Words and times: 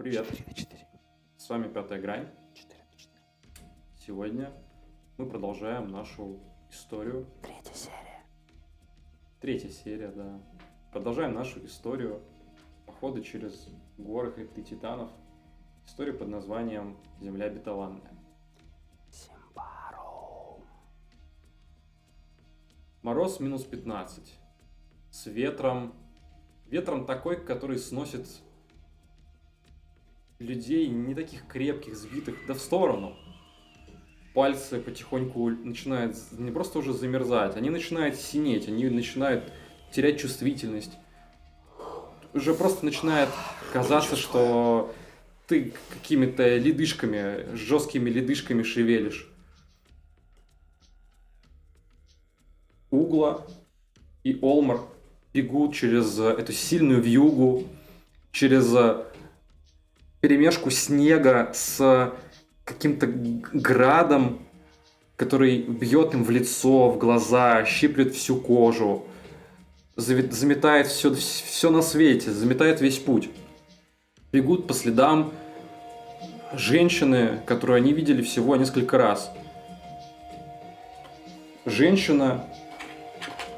привет. 0.00 0.26
С 1.36 1.46
вами 1.50 1.68
Пятая 1.68 2.00
Грань. 2.00 2.26
Сегодня 3.98 4.50
мы 5.18 5.28
продолжаем 5.28 5.88
нашу 5.88 6.40
историю. 6.70 7.26
Третья 7.42 7.74
серия. 7.74 8.24
Третья 9.42 9.68
серия, 9.68 10.08
да. 10.08 10.40
Продолжаем 10.90 11.34
нашу 11.34 11.66
историю 11.66 12.22
похода 12.86 13.22
через 13.22 13.68
горы 13.98 14.32
хребты 14.32 14.62
титанов. 14.62 15.10
Историю 15.84 16.16
под 16.16 16.28
названием 16.28 16.96
«Земля 17.20 17.44
обетованная». 17.48 18.16
Симбару. 19.10 20.64
Мороз 23.02 23.38
минус 23.38 23.64
15. 23.64 24.34
С 25.10 25.26
ветром. 25.26 25.92
Ветром 26.64 27.04
такой, 27.04 27.44
который 27.44 27.78
сносит 27.78 28.26
людей 30.40 30.88
не 30.88 31.14
таких 31.14 31.46
крепких, 31.46 31.96
сбитых, 31.96 32.34
да 32.48 32.54
в 32.54 32.58
сторону. 32.58 33.16
Пальцы 34.34 34.80
потихоньку 34.80 35.50
начинают 35.50 36.16
не 36.32 36.50
просто 36.50 36.80
уже 36.80 36.92
замерзать, 36.92 37.56
они 37.56 37.70
начинают 37.70 38.16
синеть, 38.16 38.66
они 38.66 38.88
начинают 38.88 39.52
терять 39.92 40.20
чувствительность. 40.20 40.92
Уже 42.32 42.54
просто 42.54 42.84
начинает 42.84 43.28
казаться, 43.72 44.16
что 44.16 44.92
ты 45.46 45.72
какими-то 45.90 46.56
ледышками, 46.56 47.54
жесткими 47.54 48.08
ледышками 48.08 48.62
шевелишь. 48.62 49.28
Угла 52.90 53.46
и 54.24 54.38
Олмар 54.42 54.80
бегут 55.32 55.74
через 55.74 56.18
э, 56.18 56.28
эту 56.28 56.52
сильную 56.52 57.00
вьюгу, 57.00 57.64
через 58.32 58.72
э, 58.74 59.04
перемешку 60.20 60.70
снега 60.70 61.50
с 61.54 62.12
каким-то 62.64 63.06
градом, 63.06 64.40
который 65.16 65.62
бьет 65.62 66.14
им 66.14 66.24
в 66.24 66.30
лицо, 66.30 66.90
в 66.90 66.98
глаза, 66.98 67.64
щиплет 67.64 68.14
всю 68.14 68.36
кожу, 68.36 69.06
заметает 69.96 70.86
все, 70.86 71.12
все 71.14 71.70
на 71.70 71.82
свете, 71.82 72.30
заметает 72.30 72.80
весь 72.80 72.98
путь. 72.98 73.30
Бегут 74.32 74.66
по 74.66 74.74
следам 74.74 75.32
женщины, 76.52 77.40
которую 77.46 77.76
они 77.76 77.92
видели 77.92 78.22
всего 78.22 78.56
несколько 78.56 78.98
раз. 78.98 79.30
Женщина, 81.66 82.46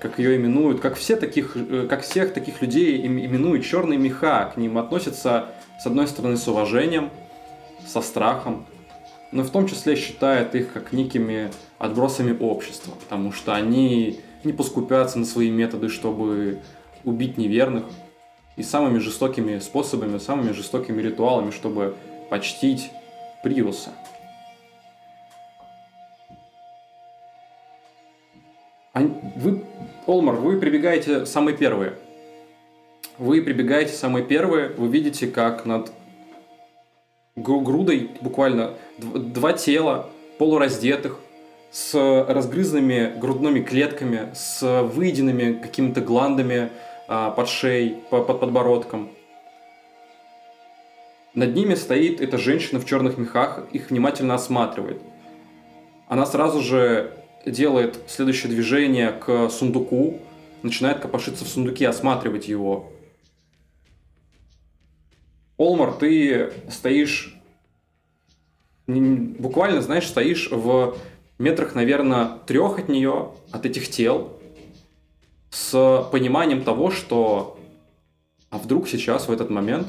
как 0.01 0.19
ее 0.19 0.37
именуют, 0.37 0.81
как, 0.81 0.97
все 0.97 1.17
таких, 1.17 1.57
э, 1.57 1.87
как 1.89 2.03
всех 2.03 2.33
таких 2.33 2.61
людей 2.61 2.99
им- 2.99 3.19
именуют 3.19 3.65
черные 3.65 3.99
меха, 3.99 4.51
к 4.53 4.57
ним 4.57 4.79
относятся 4.79 5.51
с 5.83 5.87
одной 5.87 6.07
стороны 6.07 6.37
с 6.37 6.47
уважением, 6.47 7.11
со 7.85 8.03
страхом, 8.03 8.67
но 9.33 9.43
в 9.43 9.51
том 9.51 9.67
числе 9.67 9.97
считает 9.97 10.55
их 10.55 10.73
как 10.73 10.93
некими 10.93 11.51
отбросами 11.79 12.37
общества, 12.39 12.95
потому 13.01 13.33
что 13.33 13.53
они 13.53 14.21
не 14.45 14.53
поскупятся 14.53 15.19
на 15.19 15.25
свои 15.25 15.51
методы, 15.51 15.89
чтобы 15.89 16.61
убить 17.03 17.37
неверных, 17.37 17.85
и 18.57 18.63
самыми 18.63 18.99
жестокими 18.99 19.59
способами, 19.59 20.19
самыми 20.19 20.53
жестокими 20.53 21.03
ритуалами, 21.03 21.51
чтобы 21.51 21.97
почтить 22.31 22.93
Приуса. 23.43 23.91
Вы, 28.95 29.65
Олмар, 30.07 30.37
вы 30.37 30.61
прибегаете 30.61 31.27
самые 31.27 31.57
первые. 31.57 31.95
Вы 33.23 33.41
прибегаете 33.41 33.93
самые 33.93 34.25
первые, 34.25 34.71
вы 34.71 34.89
видите, 34.89 35.29
как 35.29 35.65
над 35.65 35.93
гру- 37.37 37.61
грудой 37.61 38.11
буквально 38.21 38.75
дв- 38.99 39.17
два 39.33 39.53
тела 39.53 40.11
полураздетых, 40.39 41.21
с 41.71 41.95
разгрызанными 42.29 43.17
грудными 43.21 43.61
клетками, 43.61 44.33
с 44.35 44.83
выеденными 44.83 45.53
какими-то 45.53 46.01
гландами 46.01 46.71
а, 47.07 47.31
под 47.31 47.49
шеей, 47.49 47.95
по- 48.11 48.25
под 48.25 48.41
подбородком. 48.41 49.13
Над 51.35 51.55
ними 51.55 51.77
стоит 51.77 52.21
эта 52.21 52.39
женщина 52.39 52.81
в 52.81 52.87
черных 52.87 53.19
мехах, 53.19 53.69
их 53.71 53.91
внимательно 53.91 54.35
осматривает. 54.35 55.01
Она 56.09 56.27
сразу 56.27 56.61
же 56.61 57.17
делает 57.47 58.01
следующее 58.09 58.51
движение 58.51 59.13
к 59.13 59.49
сундуку, 59.49 60.19
начинает 60.65 60.99
копошиться 60.99 61.45
в 61.45 61.49
сундуке, 61.49 61.87
осматривать 61.89 62.49
его. 62.49 62.89
Олмар, 65.57 65.93
ты 65.93 66.53
стоишь, 66.71 67.41
буквально, 68.87 69.83
знаешь, 69.83 70.07
стоишь 70.07 70.51
в 70.51 70.97
метрах, 71.39 71.75
наверное, 71.75 72.39
трех 72.47 72.79
от 72.79 72.89
нее, 72.89 73.33
от 73.51 73.67
этих 73.67 73.89
тел, 73.89 74.41
с 75.51 76.09
пониманием 76.11 76.63
того, 76.63 76.91
что 76.91 77.59
а 78.53 78.59
вдруг 78.59 78.87
сейчас, 78.87 79.29
в 79.29 79.33
этот 79.33 79.49
момент, 79.49 79.89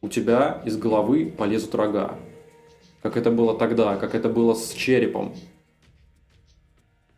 у 0.00 0.08
тебя 0.08 0.62
из 0.64 0.78
головы 0.78 1.26
полезут 1.26 1.74
рога. 1.74 2.18
Как 3.02 3.18
это 3.18 3.30
было 3.30 3.56
тогда, 3.56 3.96
как 3.96 4.14
это 4.14 4.30
было 4.30 4.54
с 4.54 4.72
черепом. 4.72 5.34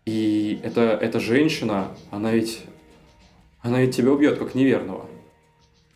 И 0.05 0.59
эта, 0.65 0.81
эта 0.81 1.21
женщина, 1.21 1.95
она 2.11 2.33
ведь, 2.33 2.65
она 3.61 3.81
ведь 3.81 3.95
тебя 3.95 4.11
убьет 4.11 4.39
как 4.39 4.57
неверного. 4.57 5.07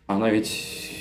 Она 0.07 0.29
ведь... 0.29 0.92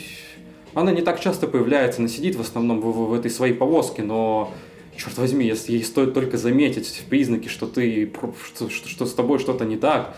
Она 0.74 0.92
не 0.92 1.02
так 1.02 1.20
часто 1.20 1.46
появляется, 1.46 2.00
она 2.00 2.08
сидит 2.08 2.36
в 2.36 2.40
основном 2.40 2.80
в, 2.80 2.86
в- 2.86 3.08
в 3.08 3.12
этой 3.12 3.30
своей 3.30 3.52
повозке, 3.52 4.02
но, 4.02 4.52
черт 4.96 5.16
возьми, 5.18 5.46
если 5.46 5.72
ей 5.72 5.84
стоит 5.84 6.14
только 6.14 6.38
заметить 6.38 7.04
признаки, 7.10 7.48
что 7.48 7.66
ты, 7.66 8.10
что, 8.46 8.70
что, 8.70 8.88
что 8.88 9.06
с 9.06 9.12
тобой 9.12 9.38
что-то 9.38 9.64
не 9.66 9.76
так, 9.76 10.16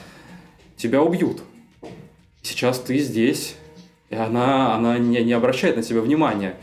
тебя 0.76 1.02
убьют. 1.02 1.42
Сейчас 2.42 2.78
ты 2.78 2.98
здесь, 2.98 3.56
и 4.10 4.14
она, 4.14 4.74
она 4.74 4.98
не, 4.98 5.24
не 5.24 5.32
обращает 5.32 5.76
на 5.76 5.82
тебя 5.82 6.00
внимания. 6.00 6.56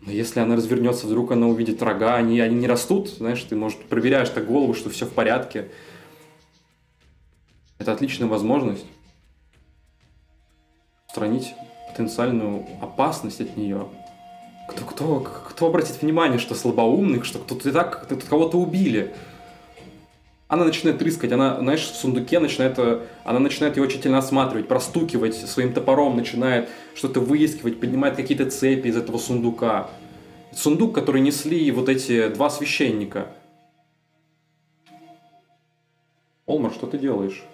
Но 0.00 0.12
если 0.12 0.40
она 0.40 0.56
развернется, 0.56 1.06
вдруг 1.06 1.32
она 1.32 1.46
увидит 1.46 1.82
рога, 1.82 2.14
они, 2.14 2.40
они 2.40 2.56
не 2.56 2.66
растут, 2.66 3.08
знаешь, 3.08 3.42
ты, 3.42 3.54
может, 3.54 3.84
проверяешь 3.84 4.30
так 4.30 4.46
голову, 4.46 4.72
что 4.72 4.88
все 4.88 5.04
в 5.04 5.12
порядке. 5.12 5.68
Это 7.78 7.92
отличная 7.92 8.28
возможность 8.28 8.84
устранить 11.06 11.54
потенциальную 11.90 12.66
опасность 12.80 13.40
от 13.40 13.56
нее. 13.56 13.86
Кто, 14.68 14.84
кто, 14.84 15.20
кто 15.20 15.66
обратит 15.66 16.00
внимание, 16.00 16.38
что 16.38 16.54
слабоумный, 16.54 17.22
что 17.22 17.38
кто-то 17.38 17.68
и 17.68 17.72
так 17.72 18.06
тут 18.06 18.24
кого-то 18.24 18.58
убили. 18.58 19.14
Она 20.48 20.64
начинает 20.64 21.00
рыскать, 21.00 21.30
она, 21.30 21.58
знаешь, 21.60 21.82
в 21.82 21.94
сундуке 21.94 22.40
начинает, 22.40 22.76
э, 22.78 23.02
она 23.22 23.38
начинает 23.38 23.76
его 23.76 23.86
тщательно 23.86 24.18
осматривать, 24.18 24.66
простукивать 24.66 25.36
своим 25.36 25.72
топором, 25.72 26.16
начинает 26.16 26.68
что-то 26.96 27.20
выискивать, 27.20 27.78
поднимает 27.78 28.16
какие-то 28.16 28.50
цепи 28.50 28.88
из 28.88 28.96
этого 28.96 29.18
сундука. 29.18 29.90
Сундук, 30.52 30.92
который 30.92 31.20
несли 31.20 31.70
вот 31.70 31.88
эти 31.88 32.28
два 32.28 32.50
священника. 32.50 33.28
Олмар, 36.46 36.72
что 36.72 36.88
ты 36.88 36.98
делаешь? 36.98 37.44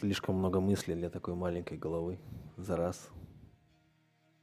Слишком 0.00 0.36
много 0.36 0.60
мыслей 0.60 0.94
для 0.94 1.10
такой 1.10 1.34
маленькой 1.34 1.76
головы 1.76 2.18
за 2.56 2.74
раз. 2.74 3.10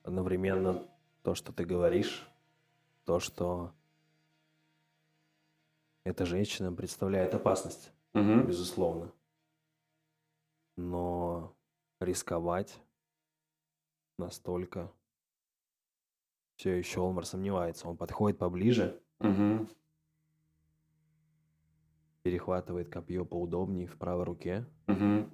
Одновременно 0.03 0.87
то, 1.23 1.33
что 1.33 1.51
ты 1.51 1.65
говоришь, 1.65 2.29
то, 3.05 3.19
что 3.19 3.73
эта 6.03 6.27
женщина 6.27 6.71
представляет 6.71 7.33
опасность, 7.33 7.91
Угу. 8.13 8.43
безусловно. 8.43 9.11
Но 10.75 11.55
рисковать 11.99 12.79
настолько 14.19 14.91
все 16.57 16.75
еще 16.75 16.99
Олмар 17.01 17.25
сомневается. 17.25 17.87
Он 17.87 17.97
подходит 17.97 18.37
поближе, 18.37 19.01
Угу. 19.21 19.67
перехватывает 22.21 22.89
копье 22.93 23.25
поудобнее 23.25 23.87
в 23.87 23.97
правой 23.97 24.23
руке, 24.23 24.63
Угу. 24.87 25.31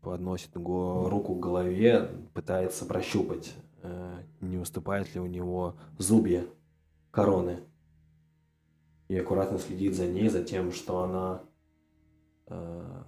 Подносит 0.00 0.50
руку 0.54 1.34
к 1.34 1.40
голове, 1.40 2.10
пытается 2.32 2.86
прощупать, 2.86 3.54
э, 3.82 4.22
не 4.40 4.58
уступает 4.58 5.14
ли 5.14 5.20
у 5.20 5.26
него 5.26 5.76
зубья 5.98 6.44
короны. 7.10 7.60
И 9.08 9.16
аккуратно 9.16 9.58
следит 9.58 9.94
за 9.94 10.06
ней, 10.06 10.28
за 10.28 10.42
тем, 10.42 10.72
что 10.72 11.02
она, 11.02 11.42
э, 12.46 13.02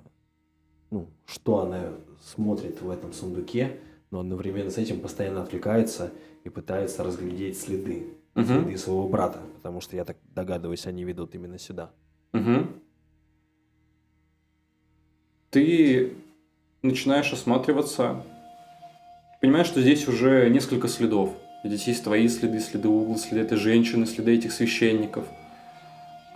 ну, 0.91 1.09
что 1.27 1.61
она 1.61 1.94
смотрит 2.21 2.83
в 2.83 2.91
этом 2.91 3.12
сундуке, 3.12 3.79
но 4.11 4.21
одновременно 4.21 4.71
с 4.71 4.79
этим 4.79 5.00
постоянно 5.00 5.43
отвлекается 5.43 6.12
и 6.45 6.49
пытается 6.49 7.03
разглядеть 7.05 7.59
следы, 7.59 8.15
Угу. 8.35 8.45
следы 8.45 8.77
своего 8.79 9.09
брата, 9.09 9.41
потому 9.56 9.81
что 9.81 9.95
я 9.95 10.05
так 10.05 10.17
догадываюсь, 10.35 10.87
они 10.87 11.05
ведут 11.05 11.35
именно 11.35 11.59
сюда. 11.59 11.93
Угу. 12.33 12.67
Ты 15.50 16.17
начинаешь 16.82 17.32
осматриваться 17.32 18.23
Понимаешь, 19.43 19.67
что 19.67 19.81
здесь 19.81 20.06
уже 20.06 20.49
несколько 20.50 20.87
следов. 20.87 21.34
Здесь 21.64 21.88
есть 21.88 22.05
твои 22.05 22.29
следы, 22.29 22.61
следы 22.61 22.88
угла, 22.88 23.19
следы 23.19 23.40
этой 23.40 23.58
женщины, 23.58 24.06
следы 24.06 24.37
этих 24.37 24.52
священников. 24.52 25.26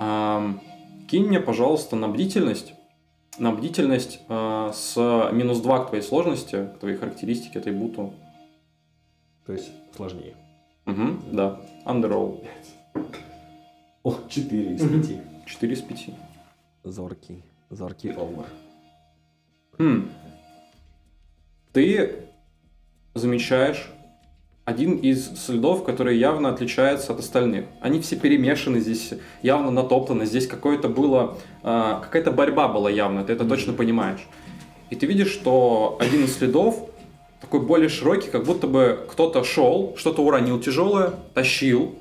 А, 0.01 0.59
кинь 1.07 1.27
мне, 1.27 1.39
пожалуйста, 1.39 1.95
на 1.95 2.09
бдительность. 2.09 2.75
На 3.39 3.53
бдительность 3.53 4.23
а, 4.29 4.73
с 4.73 4.97
минус 5.33 5.61
2 5.61 5.85
к 5.85 5.89
твоей 5.91 6.03
сложности, 6.03 6.67
к 6.75 6.81
твоей 6.81 6.97
характеристике, 6.97 7.61
этой 7.61 7.71
буту. 7.71 8.13
То 9.47 9.53
есть 9.53 9.71
сложнее. 9.95 10.35
Угу, 10.87 11.33
да. 11.33 11.61
Underroll. 11.85 12.45
О, 14.03 14.17
4 14.29 14.75
из 14.75 14.81
5. 14.81 15.21
4 15.47 15.73
из 15.73 15.81
5. 15.81 16.11
Зоркий. 16.83 17.45
Зоркий 17.71 18.11
Олмар. 18.11 18.47
Хм. 19.79 20.09
Ты 21.77 22.11
замечаешь 23.13 23.85
один 24.65 24.97
из 24.97 25.27
следов, 25.39 25.85
который 25.85 26.17
явно 26.17 26.49
отличается 26.49 27.13
от 27.13 27.19
остальных. 27.19 27.67
Они 27.83 28.01
все 28.01 28.17
перемешаны 28.17 28.81
здесь, 28.81 29.13
явно 29.43 29.71
натоптаны. 29.71 30.25
Здесь 30.25 30.47
какое-то 30.47 30.89
было, 30.89 31.37
э, 31.63 31.99
какая-то 32.01 32.31
борьба 32.31 32.69
была 32.69 32.89
явно, 32.89 33.25
ты 33.25 33.35
это 33.35 33.45
точно 33.45 33.75
понимаешь. 33.75 34.27
И 34.89 34.97
ты 34.97 35.05
видишь, 35.05 35.31
что 35.31 35.99
один 36.01 36.25
из 36.25 36.39
следов 36.39 36.89
такой 37.43 37.61
более 37.61 37.91
широкий, 37.91 38.31
как 38.31 38.47
будто 38.47 38.67
бы 38.67 39.07
кто-то 39.11 39.45
шел, 39.45 39.97
что-то 39.99 40.23
уронил 40.23 40.59
тяжелое, 40.59 41.13
тащил, 41.35 41.95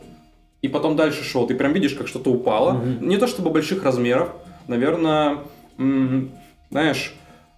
и 0.61 0.69
потом 0.69 0.95
дальше 0.95 1.25
шел. 1.25 1.47
Ты 1.47 1.53
прям 1.53 1.73
видишь, 1.73 1.95
как 1.95 2.07
что-то 2.07 2.31
упало. 2.31 2.75
Мгм. 2.75 3.09
Не 3.09 3.17
то 3.17 3.27
чтобы 3.27 3.49
больших 3.49 3.83
размеров, 3.83 4.29
наверное, 4.69 5.39
м, 5.77 6.31
знаешь, 6.71 7.13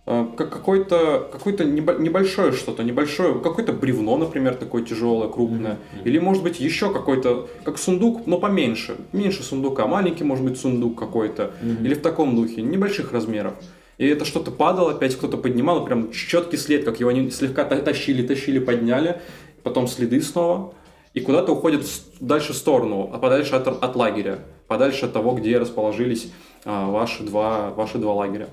как 0.08 0.50
какой-то 0.50 1.28
какой-то 1.32 1.66
небо- 1.66 1.98
небольшое 2.00 2.54
что-то, 2.54 2.84
небольшое, 2.84 3.40
какое-то 3.40 3.74
бревно, 3.74 4.18
например, 4.18 4.56
такое 4.56 4.82
тяжелое, 4.84 5.28
крупное. 5.28 5.78
Мгм. 5.94 6.06
Или, 6.06 6.20
может 6.20 6.44
быть, 6.44 6.62
еще 6.62 6.94
какой-то, 6.94 7.48
как 7.64 7.78
сундук, 7.78 8.26
но 8.26 8.38
поменьше. 8.40 8.96
Меньше 9.12 9.44
сундука, 9.44 9.86
маленький, 9.86 10.24
может 10.24 10.46
быть, 10.46 10.58
сундук 10.58 10.98
какой-то. 10.98 11.52
Мгм. 11.62 11.84
Или 11.86 11.94
в 11.94 12.02
таком 12.02 12.36
духе, 12.38 12.62
небольших 12.62 13.12
размеров. 13.12 13.54
И 13.98 14.08
это 14.08 14.24
что-то 14.26 14.52
падало, 14.52 14.92
опять 14.92 15.16
кто-то 15.16 15.38
поднимал, 15.38 15.84
и 15.84 15.86
прям 15.86 16.12
четкий 16.12 16.58
след, 16.58 16.86
как 16.86 17.00
его 17.02 17.10
они 17.10 17.30
слегка 17.32 17.66
та- 17.66 17.82
тащили, 17.82 18.26
тащили, 18.26 18.60
подняли, 18.60 19.20
потом 19.64 19.88
следы 19.88 20.22
снова, 20.22 20.74
и 21.14 21.20
куда-то 21.20 21.54
с- 21.84 22.06
дальше 22.22 22.54
в 22.54 22.56
сторону, 22.56 23.10
а 23.12 23.18
подальше 23.18 23.56
от, 23.56 23.68
от 23.68 23.96
лагеря, 23.96 24.40
подальше 24.68 25.06
от 25.08 25.14
того, 25.14 25.32
где 25.34 25.58
расположились 25.58 26.32
а, 26.64 26.90
ваши, 26.90 27.24
два, 27.24 27.72
ваши 27.72 27.98
два 27.98 28.14
лагеря. 28.14 28.48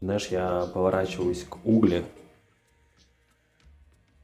Знаешь, 0.00 0.28
я 0.28 0.68
поворачиваюсь 0.72 1.44
к 1.44 1.58
угле. 1.64 2.04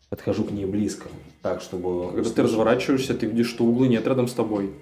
Подхожу 0.08 0.44
к 0.44 0.52
ней 0.52 0.66
близко, 0.66 1.08
так, 1.42 1.60
чтобы... 1.60 2.12
Когда 2.12 2.30
ты 2.30 2.42
разворачиваешься, 2.42 3.14
ты 3.14 3.26
видишь, 3.26 3.48
что 3.48 3.64
углы 3.64 3.88
нет 3.88 4.06
рядом 4.06 4.28
с 4.28 4.32
тобой. 4.32 4.72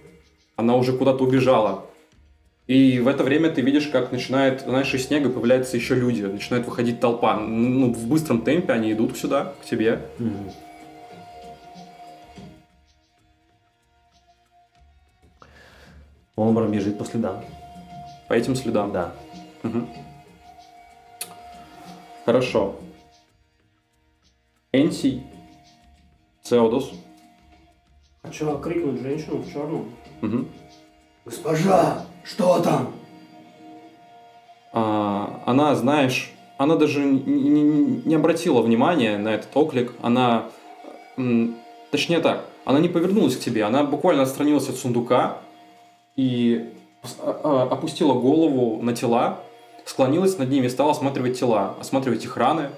Она 0.56 0.77
уже 0.77 0.93
куда-то 0.93 1.25
убежала. 1.25 1.87
И 2.67 3.00
в 3.00 3.09
это 3.09 3.25
время 3.25 3.50
ты 3.50 3.62
видишь, 3.62 3.89
как 3.89 4.12
начинает, 4.12 4.61
знаешь, 4.62 4.93
из 4.93 5.06
снега 5.06 5.31
появляются 5.31 5.77
еще 5.77 5.94
люди, 5.94 6.23
начинает 6.23 6.67
выходить 6.67 7.00
толпа. 7.00 7.39
Ну, 7.39 7.93
в 7.93 8.06
быстром 8.06 8.43
темпе 8.43 8.75
они 8.75 8.93
идут 8.93 9.17
сюда, 9.17 9.55
к 9.62 9.65
тебе. 9.65 10.03
Мгм. 10.19 10.53
Олмар 16.37 16.69
бежит 16.69 16.99
по 16.99 17.05
следам. 17.05 17.43
По 18.29 18.35
этим 18.35 18.55
следам. 18.55 18.93
Да. 18.93 19.12
Мгм. 19.62 19.89
Хорошо. 22.25 22.77
Энсий, 24.73 25.23
Цеодос. 26.43 26.93
Хочу 28.23 28.51
окрикнуть 28.51 29.01
женщину 29.01 29.39
в 29.39 29.53
черном. 29.53 29.91
Мгм. 30.21 30.49
Госпожа, 31.25 32.07
что 32.25 32.61
там? 32.61 32.93
А, 34.73 35.43
она, 35.47 35.75
знаешь, 35.75 36.33
она 36.59 36.77
даже 36.77 37.05
не, 37.05 37.21
не- 37.21 38.03
не 38.05 38.15
обратила 38.15 38.63
внимания 38.63 39.19
на 39.19 39.29
этот 39.35 39.55
оклик. 39.57 39.93
Она, 40.01 40.49
точнее 41.91 42.21
так, 42.21 42.45
она 42.65 42.79
не 42.79 42.89
повернулась 42.89 43.37
к 43.37 43.41
тебе. 43.41 43.65
Она 43.65 43.85
буквально 43.85 44.23
отстранилась 44.23 44.69
от 44.69 44.77
сундука 44.77 45.39
и 46.17 46.71
а- 47.21 47.41
а, 47.45 47.63
опустила 47.75 48.15
голову 48.15 48.81
на 48.83 48.95
тела, 48.95 49.41
склонилась 49.84 50.38
над 50.38 50.50
ними 50.50 50.67
и 50.67 50.70
стала 50.70 50.93
осматривать 50.93 51.38
тела, 51.38 51.76
осматривать 51.81 52.25
их 52.25 52.37
раны 52.37 52.70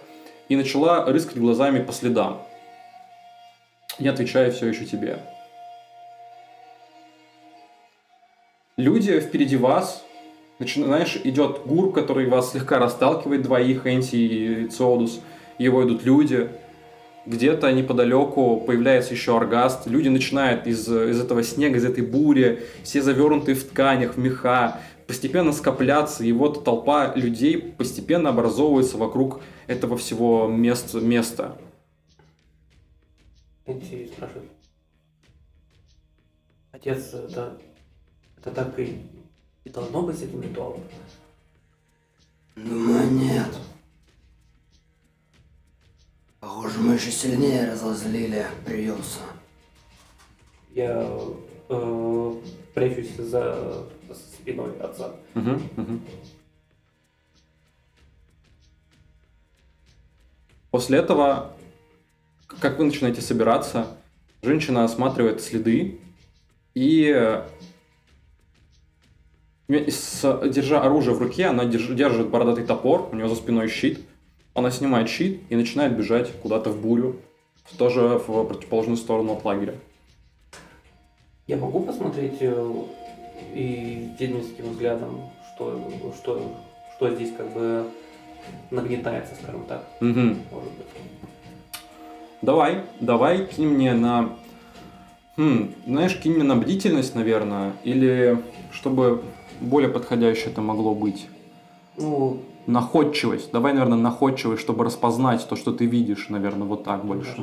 и 0.48 0.56
начала 0.56 1.04
рыскать 1.06 1.38
глазами 1.38 1.82
по 1.82 1.92
следам. 1.92 2.42
Я 3.98 4.12
отвечаю 4.12 4.52
все 4.52 4.66
еще 4.66 4.84
тебе. 4.84 5.18
Люди 8.76 9.20
впереди 9.20 9.56
вас 9.56 10.04
знаешь, 10.58 11.20
идет 11.24 11.62
гур, 11.66 11.92
который 11.92 12.26
вас 12.26 12.52
слегка 12.52 12.78
расталкивает, 12.78 13.42
двоих, 13.42 13.86
Энси 13.86 14.16
и 14.16 14.68
Циодус. 14.68 15.20
Его 15.58 15.84
идут 15.84 16.04
люди. 16.04 16.48
Где-то 17.26 17.72
неподалеку 17.72 18.62
появляется 18.66 19.14
еще 19.14 19.36
аргаст. 19.36 19.86
Люди 19.86 20.08
начинают 20.08 20.66
из, 20.66 20.86
из 20.88 21.20
этого 21.20 21.42
снега, 21.42 21.78
из 21.78 21.84
этой 21.84 22.04
бури, 22.04 22.64
все 22.82 23.02
завернутые 23.02 23.54
в 23.54 23.64
тканях, 23.64 24.14
в 24.14 24.18
меха, 24.18 24.80
постепенно 25.06 25.52
скопляться. 25.52 26.24
И 26.24 26.32
вот 26.32 26.64
толпа 26.64 27.14
людей 27.14 27.58
постепенно 27.58 28.30
образовывается 28.30 28.96
вокруг 28.96 29.40
этого 29.66 29.96
всего 29.96 30.46
мест, 30.48 30.94
места. 30.94 31.56
Энти 33.66 34.06
спрашивает. 34.06 34.50
Отец, 36.72 37.14
это, 37.14 37.58
это 38.36 38.50
так 38.50 38.78
и, 38.78 39.00
и 39.64 39.70
должно 39.70 40.02
быть 40.02 40.18
с 40.18 40.22
этим 40.22 40.42
ритуалом? 40.42 40.80
Думаю, 42.56 43.10
нет. 43.10 43.56
Похоже, 46.40 46.78
мы 46.80 46.94
еще 46.94 47.10
сильнее 47.10 47.70
разозлили 47.70 48.44
Приуса. 48.66 49.20
Я 50.74 51.08
э, 51.68 52.34
прячусь 52.74 53.16
за 53.16 53.86
спиной 54.44 54.78
отца. 54.78 55.12
Мгм, 55.32 55.62
мгм. 55.76 56.00
После 60.70 60.98
этого, 60.98 61.52
как 62.60 62.78
вы 62.78 62.84
начинаете 62.84 63.22
собираться, 63.22 63.86
женщина 64.42 64.84
осматривает 64.84 65.40
следы 65.40 65.98
и, 66.74 67.10
э, 67.14 67.42
с- 69.68 70.48
держа 70.48 70.82
оружие 70.82 71.14
в 71.14 71.18
руке, 71.22 71.46
она 71.46 71.64
держ- 71.64 71.94
держит 71.94 72.28
бородатый 72.28 72.66
топор, 72.66 73.08
у 73.12 73.16
нее 73.16 73.28
за 73.28 73.36
спиной 73.36 73.68
щит. 73.68 74.00
Она 74.52 74.70
снимает 74.70 75.08
щит 75.08 75.40
и 75.48 75.56
начинает 75.56 75.96
бежать 75.96 76.30
куда-то 76.42 76.70
в 76.70 76.80
бурю, 76.82 77.16
тоже 77.78 78.18
в 78.26 78.44
противоположную 78.44 78.98
сторону 78.98 79.32
от 79.32 79.44
лагеря. 79.44 79.74
Я 81.46 81.56
могу 81.56 81.80
посмотреть 81.80 82.38
э, 82.40 82.72
и 83.52 84.10
ведьминским 84.18 84.70
взглядом, 84.70 85.20
что, 85.54 85.80
что, 86.16 86.52
что 86.96 87.14
здесь 87.14 87.32
как 87.36 87.52
бы 87.52 87.86
нагнетается, 88.70 89.34
скажем 89.34 89.64
так, 89.66 89.84
Мгм. 90.00 90.38
может 90.50 90.72
быть. 90.72 90.86
Давай, 92.42 92.82
давай, 93.00 93.46
кинь 93.46 93.68
мне 93.68 93.94
на... 93.94 94.36
Хм, 95.36 95.74
знаешь, 95.86 96.16
кинь 96.20 96.34
мне 96.34 96.44
на 96.44 96.56
бдительность, 96.56 97.14
наверное, 97.14 97.72
или 97.84 98.38
чтобы 98.70 99.22
более 99.60 99.90
подходяще 99.90 100.50
это 100.50 100.60
могло 100.60 100.94
быть. 100.94 101.28
Ну, 101.96 102.40
Находчивость. 102.66 103.52
Давай, 103.52 103.72
наверное, 103.74 103.98
находчивость, 103.98 104.62
чтобы 104.62 104.84
распознать 104.84 105.46
то, 105.48 105.54
что 105.54 105.72
ты 105.72 105.84
видишь, 105.86 106.28
наверное, 106.30 106.66
вот 106.66 106.82
так 106.84 107.04
больше. 107.04 107.36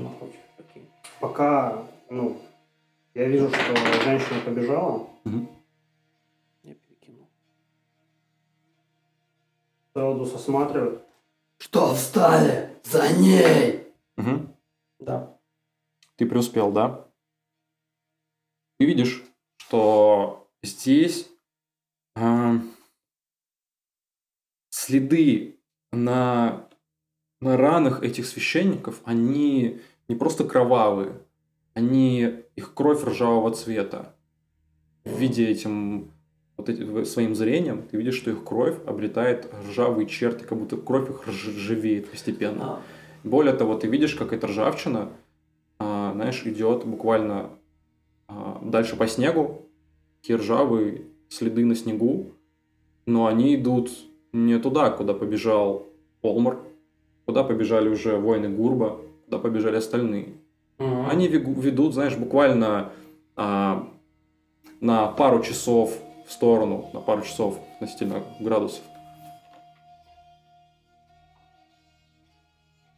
Пока, 1.19 1.83
ну, 2.09 2.37
я 3.13 3.25
вижу, 3.25 3.49
что 3.49 4.03
женщина 4.03 4.39
побежала, 4.43 5.07
Мгм. 5.23 5.47
Теодус 9.93 10.33
осматривает. 10.33 11.01
Что 11.57 11.93
встали? 11.93 12.77
За 12.83 13.11
ней! 13.13 13.87
Мгм. 14.15 14.55
Да. 14.99 15.37
Ты 16.15 16.25
преуспел, 16.25 16.71
да? 16.71 17.07
Ты 18.77 18.85
видишь, 18.85 19.23
что 19.57 20.49
здесь 20.63 21.29
а, 22.15 22.55
следы 24.69 25.59
на, 25.91 26.67
на 27.39 27.57
ранах 27.57 28.03
этих 28.03 28.25
священников, 28.25 29.01
они 29.05 29.81
не 30.07 30.15
просто 30.15 30.43
кровавые, 30.45 31.21
они, 31.73 32.43
их 32.55 32.73
кровь 32.73 33.03
ржавого 33.03 33.53
цвета. 33.53 34.15
Видя 35.03 35.43
этим 35.43 36.11
вот 36.61 36.69
эти- 36.69 37.03
своим 37.05 37.35
зрением, 37.35 37.83
ты 37.89 37.97
видишь, 37.97 38.15
что 38.15 38.31
их 38.31 38.43
кровь 38.43 38.75
обретает 38.85 39.49
ржавые 39.67 40.07
черты, 40.07 40.45
как 40.45 40.57
будто 40.57 40.77
кровь 40.77 41.09
их 41.09 41.27
рж- 41.27 41.55
ржавеет 41.55 42.09
постепенно. 42.09 42.63
А, 42.63 42.81
Более 43.23 43.53
того, 43.53 43.75
ты 43.75 43.87
видишь, 43.87 44.15
как 44.15 44.33
эта 44.33 44.47
ржавчина, 44.47 45.09
а, 45.79 46.11
знаешь, 46.13 46.41
идет 46.45 46.85
буквально 46.85 47.49
а, 48.27 48.59
дальше 48.63 48.95
по 48.95 49.07
снегу, 49.07 49.67
такие 50.21 50.37
ржавые 50.39 51.01
следы 51.29 51.65
на 51.65 51.75
снегу, 51.75 52.31
но 53.05 53.27
они 53.27 53.55
идут 53.55 53.91
не 54.33 54.57
туда, 54.59 54.89
куда 54.89 55.13
побежал 55.13 55.89
Олмар, 56.21 56.59
куда 57.25 57.43
побежали 57.43 57.89
уже 57.89 58.17
воины 58.17 58.49
Гурба, 58.49 59.01
куда 59.25 59.37
побежали 59.37 59.75
остальные. 59.75 60.29
Они 61.09 61.27
ведут, 61.27 61.93
знаешь, 61.93 62.15
буквально 62.17 62.91
а, 63.35 63.87
на 64.79 65.07
пару 65.07 65.41
часов 65.43 65.95
в 66.31 66.33
сторону, 66.33 66.89
на 66.93 67.01
пару 67.01 67.23
часов 67.23 67.59
относительно 67.75 68.23
градусов. 68.39 68.83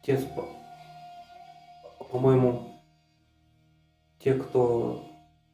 Те, 0.02 0.20
по-моему, 2.12 2.80
те, 4.20 4.34
кто 4.34 5.04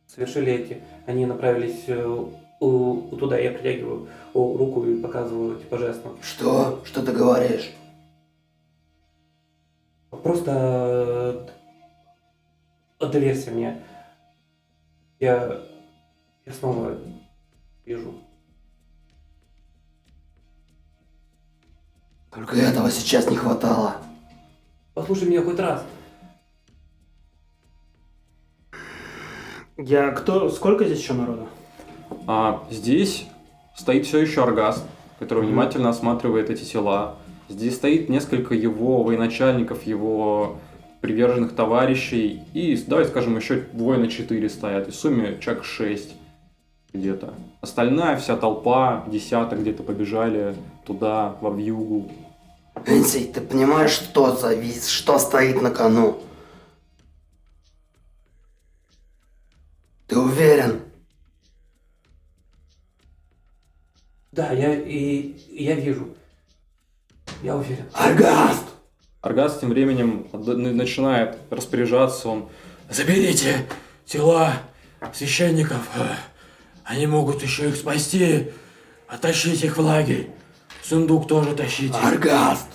совершили 0.06 0.52
эти, 0.52 0.82
они 1.06 1.24
направились 1.24 1.84
э, 1.86 2.26
туда. 2.58 3.38
Я 3.38 3.52
притягиваю 3.52 4.08
руку 4.34 4.84
и 4.84 5.00
показываю 5.00 5.58
типа 5.58 5.78
жестом. 5.78 6.18
Что? 6.20 6.82
Что 6.84 7.02
ты 7.02 7.12
говоришь? 7.12 7.72
Просто 10.10 11.48
э, 13.00 13.06
доверься 13.06 13.52
мне. 13.52 13.80
Я, 15.18 15.62
я 16.44 16.52
снова 16.52 16.98
вижу. 17.90 18.14
Только 22.30 22.56
этого 22.56 22.90
сейчас 22.90 23.28
не 23.28 23.36
хватало. 23.36 23.96
Послушай 24.94 25.28
меня 25.28 25.42
хоть 25.42 25.58
раз. 25.58 25.84
Я 29.76 30.12
кто? 30.12 30.48
Сколько 30.50 30.84
здесь 30.84 31.00
еще 31.00 31.14
народу? 31.14 31.48
А 32.26 32.64
здесь 32.70 33.26
стоит 33.74 34.06
все 34.06 34.18
еще 34.18 34.44
Аргаст, 34.44 34.84
который 35.18 35.44
внимательно 35.44 35.88
осматривает 35.88 36.50
эти 36.50 36.64
тела. 36.64 37.16
Здесь 37.48 37.74
стоит 37.74 38.08
несколько 38.08 38.54
его 38.54 39.02
военачальников, 39.02 39.84
его 39.84 40.60
приверженных 41.00 41.56
товарищей. 41.56 42.44
И, 42.52 42.76
давай 42.86 43.06
скажем, 43.06 43.36
еще 43.36 43.64
воина 43.72 44.06
4 44.06 44.48
стоят. 44.48 44.86
И 44.86 44.90
в 44.92 44.94
сумме 44.94 45.40
человек 45.40 45.64
6 45.64 46.19
где-то. 46.92 47.34
Остальная 47.60 48.16
вся 48.16 48.36
толпа, 48.36 49.04
десяток 49.08 49.60
где-то 49.60 49.82
побежали 49.82 50.56
туда, 50.84 51.36
во 51.40 51.50
вьюгу. 51.50 52.10
Энси, 52.86 53.26
ты 53.26 53.40
понимаешь, 53.40 53.90
что 53.90 54.34
завис, 54.36 54.88
что 54.88 55.18
стоит 55.18 55.60
на 55.60 55.70
кону? 55.70 56.22
Ты 60.06 60.18
уверен? 60.18 60.80
Да, 64.32 64.52
я 64.52 64.74
и 64.74 65.36
я 65.50 65.74
вижу. 65.74 66.14
Я 67.42 67.56
уверен. 67.56 67.86
Аргаст! 67.92 68.64
Аргаст 69.20 69.60
тем 69.60 69.70
временем 69.70 70.26
начинает 70.32 71.36
распоряжаться, 71.50 72.28
он 72.28 72.48
Заберите 72.90 73.68
тела 74.04 74.54
священников. 75.14 75.88
Они 76.84 77.06
могут 77.06 77.42
еще 77.42 77.68
их 77.68 77.76
спасти. 77.76 78.50
Оттащите 79.06 79.66
их 79.66 79.76
в 79.76 79.80
лагерь. 79.80 80.30
Сундук 80.82 81.28
тоже 81.28 81.54
тащите. 81.54 81.94
Аргаст! 81.98 82.66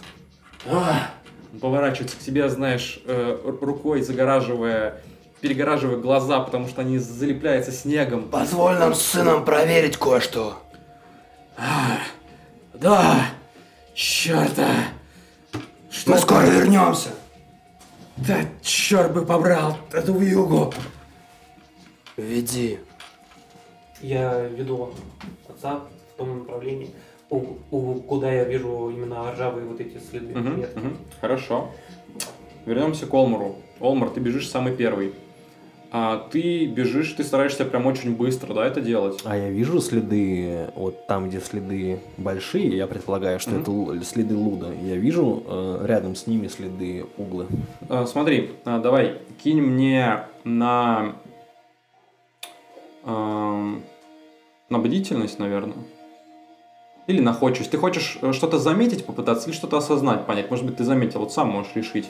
А, 0.66 1.10
Он 1.54 1.60
поворачивается 1.60 2.16
к 2.18 2.20
тебе, 2.20 2.50
знаешь, 2.50 3.00
э, 3.06 3.38
рукой 3.62 4.02
загораживая, 4.02 5.02
перегораживая 5.42 5.98
глаза, 5.98 6.40
потому 6.40 6.68
что 6.68 6.82
они 6.82 6.98
залепляются 6.98 7.72
снегом. 7.72 8.30
Позволь 8.30 8.78
нам 8.78 8.94
с 8.94 9.02
сыном 9.02 9.44
проверить 9.46 9.98
кое-что. 9.98 10.62
а, 11.58 11.98
да, 12.74 13.26
черта. 13.94 14.70
Что 15.90 16.12
Мы 16.12 16.18
скоро 16.18 16.46
вернемся. 16.46 17.10
Да 18.18 18.38
черт 18.62 19.14
бы 19.14 19.26
побрал 19.26 19.78
эту 19.92 20.14
вьюгу. 20.14 20.74
Веди. 22.18 22.80
Я 24.06 24.42
веду 24.48 24.92
отца 25.50 25.80
в 26.14 26.18
том 26.18 26.40
направлении, 26.40 26.90
у- 27.32 27.44
у- 27.72 27.96
куда 28.02 28.32
я 28.32 28.44
вижу 28.44 28.90
именно 28.90 29.32
ржавые 29.32 29.66
вот 29.66 29.80
эти 29.82 29.98
следы. 29.98 30.28
Ветки. 30.34 30.78
мгм. 30.78 30.98
Хорошо. 31.22 31.70
Вернемся 32.68 33.08
к 33.08 33.14
Олмару. 33.14 33.56
Олмар, 33.80 34.10
ты 34.12 34.20
бежишь 34.20 34.48
самый 34.50 34.76
первый. 34.76 35.14
А 35.92 36.28
ты 36.32 36.66
бежишь, 36.68 37.14
ты 37.14 37.24
стараешься 37.24 37.64
прям 37.66 37.86
очень 37.88 38.16
быстро, 38.16 38.54
да, 38.54 38.66
это 38.68 38.82
делать. 38.82 39.22
А 39.24 39.36
я 39.38 39.50
вижу 39.50 39.80
следы, 39.80 40.68
вот 40.76 41.08
там, 41.08 41.30
где 41.30 41.40
следы 41.40 42.00
большие, 42.18 42.76
я 42.78 42.86
предполагаю, 42.86 43.40
что 43.40 43.52
Мгм. 43.52 43.92
это 43.92 44.06
следы 44.06 44.36
луда. 44.36 44.72
Я 44.84 44.98
вижу 44.98 45.44
э, 45.48 45.86
рядом 45.88 46.16
с 46.16 46.28
ними 46.28 46.48
следы 46.48 47.06
углы. 47.18 47.48
А, 47.90 48.06
смотри, 48.06 48.52
а, 48.66 48.80
давай, 48.80 49.20
кинь 49.44 49.62
мне 49.62 50.26
на... 50.44 51.16
ам, 53.04 53.84
на 54.76 54.84
бдительность, 54.84 55.40
наверное. 55.40 55.78
Или 57.08 57.22
находчивость. 57.22 57.72
Ты 57.72 57.78
хочешь 57.78 58.18
э, 58.22 58.34
что-то 58.34 58.58
заметить, 58.58 59.06
попытаться, 59.06 59.48
или 59.50 59.56
что-то 59.56 59.78
осознать, 59.78 60.26
понять? 60.26 60.50
Может 60.50 60.66
быть, 60.66 60.78
ты 60.78 60.84
заметил, 60.84 61.20
вот 61.20 61.32
сам 61.32 61.50
можешь 61.50 61.72
решить. 61.76 62.08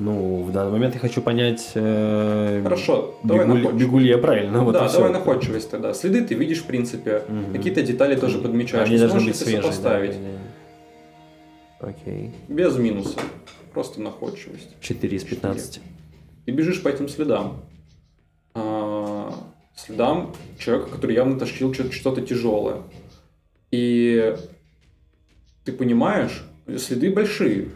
Ну, 0.00 0.42
в 0.42 0.50
данный 0.50 0.72
момент 0.72 0.94
я 0.94 1.00
хочу 1.00 1.22
понять, 1.22 1.70
э, 1.74 2.60
Хорошо, 2.64 3.14
давай 3.22 3.44
бегу, 3.46 3.54
ли, 3.54 3.62
находчивость. 3.62 3.84
бегу 3.84 3.98
ли 4.00 4.08
я 4.08 4.18
правильно. 4.18 4.64
Вот 4.64 4.72
да, 4.72 4.88
давай 4.92 5.12
находчивость 5.12 5.70
тогда. 5.70 5.94
Следы 5.94 6.24
ты 6.24 6.34
видишь, 6.34 6.62
в 6.62 6.66
принципе. 6.66 7.22
Мгм. 7.28 7.52
Какие-то 7.52 7.82
детали 7.82 8.16
тоже 8.16 8.38
подмечаешь. 8.38 8.88
Они 8.88 8.98
должны 8.98 9.20
быть 9.20 9.36
свежие. 9.36 9.58
да, 9.58 9.62
сопоставить. 9.62 10.16
да. 11.80 11.88
Окей. 11.88 12.32
Без 12.48 12.76
минуса. 12.76 13.20
Просто 13.72 14.00
находчивость. 14.00 14.74
4 14.80 15.16
из 15.16 15.22
15. 15.22 15.80
Ты 16.44 16.52
бежишь 16.52 16.82
по 16.82 16.88
этим 16.88 17.08
следам. 17.08 17.60
Следам 19.76 20.32
человека, 20.58 20.90
который 20.90 21.14
явно 21.16 21.38
тащил 21.38 21.72
что- 21.74 21.90
что-то 21.92 22.20
тяжелое. 22.22 22.82
И 23.70 24.34
ты 25.64 25.72
понимаешь, 25.72 26.44
следы 26.78 27.10
большие. 27.12 27.70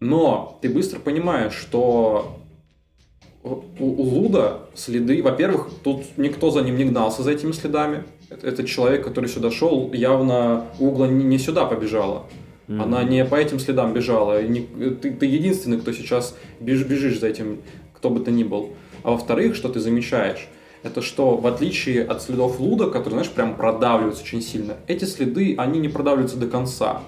Но 0.00 0.58
ты 0.62 0.68
быстро 0.68 0.98
понимаешь, 1.00 1.54
что 1.54 2.38
у, 3.42 3.62
у 3.78 4.02
Луда 4.02 4.62
следы, 4.74 5.22
во-первых, 5.22 5.68
тут 5.84 6.02
никто 6.16 6.50
за 6.50 6.62
ним 6.62 6.76
не 6.76 6.84
гнался 6.84 7.22
за 7.22 7.32
этими 7.32 7.52
следами. 7.52 8.04
Это- 8.30 8.46
Этот 8.48 8.66
человек, 8.66 9.04
который 9.04 9.28
сюда 9.28 9.50
шел, 9.50 9.92
явно 9.92 10.66
угла 10.78 11.06
не 11.06 11.38
сюда 11.38 11.66
побежала. 11.66 12.26
Мгм. 12.66 12.82
Она 12.82 13.04
не 13.04 13.24
по 13.24 13.36
этим 13.36 13.58
следам 13.60 13.92
бежала. 13.92 14.42
не- 14.42 14.66
ты, 15.00 15.12
ты 15.12 15.26
единственный, 15.26 15.78
кто 15.78 15.92
сейчас 15.92 16.36
беж- 16.58 16.84
бежишь 16.86 17.20
за 17.20 17.28
этим, 17.28 17.60
кто 17.94 18.10
бы 18.10 18.20
то 18.20 18.30
ни 18.30 18.42
был. 18.44 18.70
А 19.04 19.12
во-вторых, 19.12 19.54
что 19.54 19.68
ты 19.68 19.78
замечаешь, 19.78 20.48
это 20.86 21.02
что, 21.02 21.36
в 21.36 21.46
отличие 21.46 22.04
от 22.04 22.22
следов 22.22 22.58
луда, 22.58 22.86
которые, 22.86 23.20
знаешь, 23.20 23.30
прям 23.30 23.56
продавливаются 23.56 24.22
очень 24.22 24.42
сильно, 24.42 24.76
эти 24.86 25.04
следы, 25.04 25.54
они 25.58 25.78
не 25.78 25.88
продавливаются 25.88 26.38
до 26.38 26.46
конца. 26.46 27.02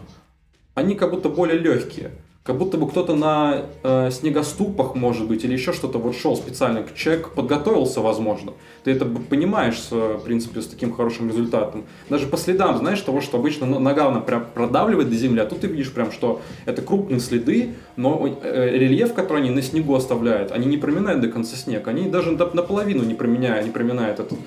Они 0.75 0.95
как 0.95 1.11
будто 1.11 1.29
более 1.29 1.59
легкие. 1.59 2.13
Как 2.49 2.57
будто 2.57 2.79
бы 2.79 2.89
кто-то 2.89 3.15
на 3.15 3.67
э, 3.83 4.11
снегоступах, 4.11 4.95
может 4.95 5.29
быть, 5.29 5.45
или 5.45 5.53
еще 5.53 5.75
что-то 5.75 5.99
вот 5.99 6.17
шел 6.17 6.35
специально. 6.35 6.83
Человек 6.97 7.33
подготовился, 7.33 8.01
возможно. 8.01 8.55
Ты 8.85 8.93
это 8.93 9.05
понимаешь, 9.05 9.89
э, 9.91 10.17
в 10.19 10.25
принципе, 10.25 10.63
с 10.63 10.67
таким 10.67 10.95
хорошим 10.95 11.29
результатом. 11.29 11.85
Даже 12.09 12.27
по 12.27 12.39
следам, 12.39 12.79
знаешь, 12.79 13.03
того, 13.03 13.21
что 13.21 13.37
обычно 13.37 13.67
нога 13.67 14.07
она 14.07 14.21
прям 14.21 14.47
продавливает 14.55 15.11
до 15.11 15.15
земли, 15.15 15.41
а 15.41 15.45
тут 15.45 15.61
ты 15.61 15.67
видишь 15.67 15.93
прям, 15.93 16.11
что 16.11 16.41
это 16.65 16.81
крупные 16.81 17.21
следы, 17.21 17.75
но 17.97 18.27
э, 18.43 18.71
рельеф, 18.79 19.13
который 19.13 19.43
они 19.43 19.51
на 19.51 19.61
снегу 19.61 19.95
оставляют, 19.95 20.51
они 20.51 20.65
не 20.69 20.79
проминают 20.79 21.21
до 21.21 21.29
конца 21.29 21.55
снег. 21.55 21.87
Они 21.87 22.09
даже 22.09 22.31
наполовину 22.31 23.05
не, 23.05 23.13
променяют, 23.13 23.67
не 23.67 23.73
проминают 23.73 24.21
этот, 24.21 24.39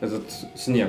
этот 0.00 0.22
снег. 0.56 0.88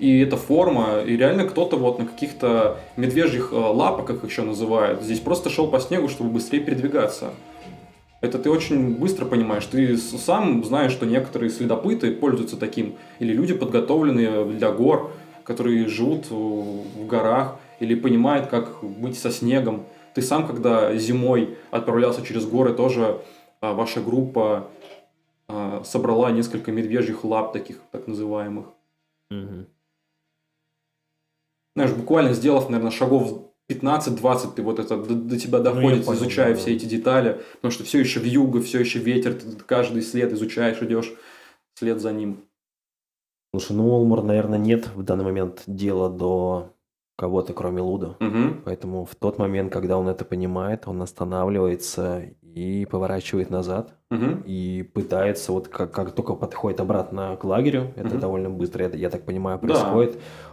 И 0.00 0.20
эта 0.20 0.38
форма, 0.38 1.02
и 1.06 1.14
реально 1.14 1.44
кто-то 1.44 1.76
вот 1.76 1.98
на 1.98 2.06
каких-то 2.06 2.78
медвежьих 2.96 3.50
э, 3.52 3.54
лапах, 3.54 4.06
как 4.06 4.16
их 4.16 4.30
еще 4.30 4.42
называют, 4.42 5.02
здесь 5.02 5.20
просто 5.20 5.50
шел 5.50 5.68
по 5.68 5.78
снегу, 5.78 6.08
чтобы 6.08 6.30
быстрее 6.30 6.60
передвигаться. 6.60 7.32
Это 8.22 8.38
ты 8.38 8.50
очень 8.50 8.96
быстро 8.96 9.26
понимаешь. 9.26 9.66
Ты 9.66 9.98
сам 9.98 10.64
знаешь, 10.64 10.92
что 10.92 11.04
некоторые 11.04 11.50
следопыты 11.50 12.12
пользуются 12.12 12.56
таким. 12.56 12.94
Или 13.18 13.34
люди, 13.34 13.52
подготовленные 13.52 14.46
для 14.46 14.72
гор, 14.72 15.12
которые 15.44 15.86
живут 15.86 16.30
в 16.30 17.06
горах, 17.06 17.56
или 17.78 17.94
понимают, 17.94 18.46
как 18.46 18.82
быть 18.82 19.18
со 19.18 19.30
снегом. 19.30 19.84
Ты 20.14 20.22
сам, 20.22 20.46
когда 20.46 20.94
зимой 20.96 21.56
отправлялся 21.70 22.24
через 22.24 22.46
горы, 22.46 22.72
тоже 22.72 23.20
а, 23.60 23.74
ваша 23.74 24.00
группа 24.00 24.68
а, 25.48 25.82
собрала 25.84 26.30
несколько 26.30 26.72
медвежьих 26.72 27.24
лап 27.24 27.52
таких, 27.52 27.80
так 27.90 28.06
называемых. 28.06 28.66
Мгм. 29.30 29.66
Знаешь, 31.80 31.96
буквально 31.96 32.34
сделав, 32.34 32.68
наверное, 32.68 32.90
шагов 32.92 33.46
15-20 33.70 34.54
ты 34.56 34.62
вот 34.62 34.78
это 34.78 34.96
до, 34.96 35.14
до 35.14 35.38
тебя 35.38 35.58
Ну, 35.58 35.64
доходит, 35.64 36.04
понял, 36.04 36.18
изучая 36.18 36.54
да, 36.54 36.58
все 36.58 36.70
да. 36.70 36.76
эти 36.76 36.84
детали, 36.86 37.40
потому 37.54 37.72
что 37.72 37.84
все 37.84 38.00
еще 38.00 38.20
в 38.20 38.24
юго, 38.24 38.60
все 38.60 38.80
еще 38.80 38.98
ветер, 38.98 39.34
ты 39.34 39.46
каждый 39.64 40.02
след 40.02 40.32
изучаешь, 40.32 40.82
идешь 40.82 41.12
след 41.74 42.00
за 42.00 42.12
ним. 42.12 42.44
Слушай, 43.54 43.72
ну 43.76 43.88
Олмар, 43.90 44.22
наверное, 44.22 44.58
нет 44.58 44.88
в 44.94 45.02
данный 45.02 45.24
момент 45.24 45.62
дела 45.66 46.08
до 46.08 46.72
кого-то, 47.16 47.52
кроме 47.52 47.82
Луда. 47.82 48.16
Мгм. 48.20 48.62
Поэтому 48.64 49.04
в 49.04 49.14
тот 49.14 49.38
момент, 49.38 49.72
когда 49.72 49.98
он 49.98 50.08
это 50.08 50.24
понимает, 50.24 50.88
он 50.88 51.02
останавливается 51.02 52.22
и 52.42 52.86
поворачивает 52.86 53.50
назад. 53.50 53.94
Мгм. 54.10 54.42
И 54.46 54.82
пытается, 54.94 55.52
вот 55.52 55.68
как, 55.68 55.92
как 55.92 56.12
только 56.12 56.34
подходит 56.34 56.80
обратно 56.80 57.36
к 57.36 57.44
лагерю, 57.44 57.92
это 57.96 58.10
Мгм. 58.10 58.20
довольно 58.20 58.50
быстро, 58.50 58.84
это, 58.84 58.96
я 58.96 59.10
так 59.10 59.24
понимаю, 59.24 59.58
Да. 59.62 59.74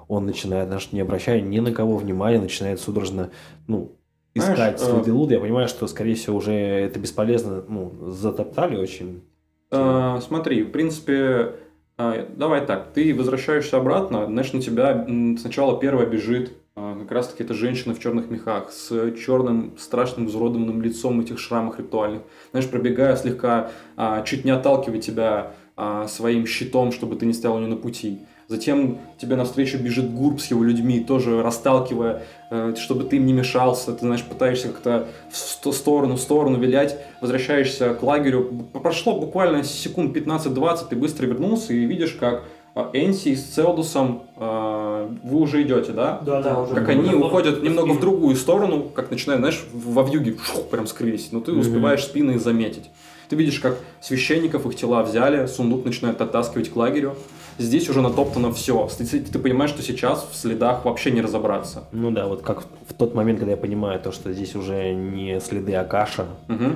Он 0.07 0.25
начинает, 0.25 0.69
даже 0.69 0.87
не 0.91 1.01
обращая 1.01 1.41
ни 1.41 1.59
на 1.59 1.71
кого 1.71 1.97
внимания, 1.97 2.39
начинает 2.39 2.79
судорожно, 2.79 3.31
ну, 3.67 3.95
искать 4.33 4.81
э, 4.81 4.85
следы 4.85 5.11
Луда. 5.11 5.35
Я 5.35 5.39
понимаю, 5.39 5.67
что, 5.67 5.87
скорее 5.87 6.15
всего, 6.15 6.37
уже 6.37 6.53
это 6.53 6.99
бесполезно, 6.99 7.63
ну, 7.67 8.11
затоптали 8.11 8.75
очень. 8.75 9.23
А, 9.71 10.19
смотри, 10.21 10.63
в 10.63 10.71
принципе, 10.71 11.55
а, 11.97 12.27
давай 12.35 12.65
так, 12.65 12.93
ты 12.93 13.13
возвращаешься 13.13 13.77
обратно, 13.77 14.25
знаешь, 14.25 14.53
на 14.53 14.61
тебя 14.61 15.05
сначала 15.37 15.79
первая 15.79 16.05
бежит 16.05 16.53
как 16.77 17.11
раз-таки 17.11 17.43
эта 17.43 17.55
женщина 17.55 17.95
в 17.95 17.99
черных 17.99 18.29
мехах 18.29 18.71
с 18.71 19.11
черным 19.13 19.75
страшным 19.79 20.27
изуродованным 20.27 20.81
лицом 20.81 21.19
этих 21.19 21.39
шрамах 21.39 21.79
ритуальных. 21.79 22.21
Знаешь, 22.51 22.69
пробегая 22.69 23.15
слегка, 23.15 23.71
а, 23.95 24.21
чуть 24.21 24.45
не 24.45 24.51
отталкивая 24.51 25.01
тебя 25.01 25.53
а, 25.75 26.07
своим 26.07 26.45
щитом, 26.45 26.91
чтобы 26.91 27.15
ты 27.15 27.25
не 27.25 27.33
стоял 27.33 27.55
у 27.55 27.59
нее 27.59 27.69
на 27.69 27.77
пути. 27.77 28.26
Затем 28.47 28.99
тебе 29.17 29.35
навстречу 29.35 29.77
бежит 29.77 30.13
Гурб 30.13 30.39
с 30.39 30.45
его 30.51 30.63
людьми, 30.63 31.01
тоже 31.01 31.43
расталкивая, 31.43 32.23
э, 32.49 32.75
чтобы 32.77 33.03
ты 33.03 33.17
им 33.17 33.25
не 33.25 33.33
мешался. 33.33 33.91
Ты, 33.91 33.99
знаешь, 34.05 34.23
пытаешься 34.23 34.69
как-то 34.69 35.07
в 35.29 35.35
сто- 35.35 35.73
сторону, 35.73 36.15
в 36.15 36.21
сторону 36.21 36.57
вилять, 36.57 36.97
возвращаешься 37.19 37.93
к 37.93 38.01
лагерю. 38.03 38.69
Прошло 38.71 39.19
буквально 39.19 39.65
секунд 39.65 40.15
15-20, 40.15 40.87
ты 40.89 40.95
быстро 40.95 41.25
вернулся 41.25 41.73
и 41.73 41.83
видишь, 41.85 42.13
как 42.13 42.45
а, 42.73 42.89
Энси 42.93 43.35
с 43.35 43.43
Целдусом 43.43 44.23
а, 44.37 45.11
вы 45.23 45.39
уже 45.39 45.63
идете, 45.63 45.91
да? 45.91 46.21
Да, 46.25 46.41
да, 46.41 46.61
уже. 46.61 46.73
Как 46.73 46.87
они 46.87 47.13
уходят 47.15 47.61
немного 47.63 47.91
в 47.91 47.99
другую 47.99 48.37
сторону, 48.37 48.83
как 48.83 49.11
начинают, 49.11 49.41
знаешь, 49.41 49.65
во 49.73 50.03
вьюге 50.03 50.37
шух, 50.41 50.69
прям 50.69 50.87
скрылись. 50.87 51.33
Но 51.33 51.41
ты 51.41 51.51
успеваешь 51.51 52.03
спины 52.03 52.39
заметить. 52.39 52.91
Ты 53.27 53.35
видишь, 53.35 53.59
как 53.59 53.77
священников 53.99 54.65
их 54.65 54.75
тела 54.75 55.03
взяли, 55.03 55.47
сундук 55.47 55.83
начинают 55.83 56.21
оттаскивать 56.21 56.69
к 56.69 56.75
лагерю. 56.77 57.17
Здесь 57.57 57.89
уже 57.89 58.01
натоптано 58.01 58.51
все. 58.51 58.87
Ты, 58.97 59.05
ты 59.19 59.39
понимаешь, 59.39 59.71
что 59.71 59.81
сейчас 59.81 60.27
в 60.31 60.35
следах 60.35 60.85
вообще 60.85 61.11
не 61.11 61.21
разобраться. 61.21 61.85
Ну 61.91 62.11
да, 62.11 62.27
вот 62.27 62.41
как 62.43 62.63
в, 62.87 62.93
тот 62.93 63.15
момент, 63.15 63.39
когда 63.39 63.51
я 63.51 63.57
понимаю 63.57 63.99
то, 63.99 64.11
что 64.11 64.31
здесь 64.31 64.55
уже 64.55 64.93
не 64.93 65.39
следы 65.39 65.73
Акаша, 65.75 66.27
Мгм. 66.47 66.75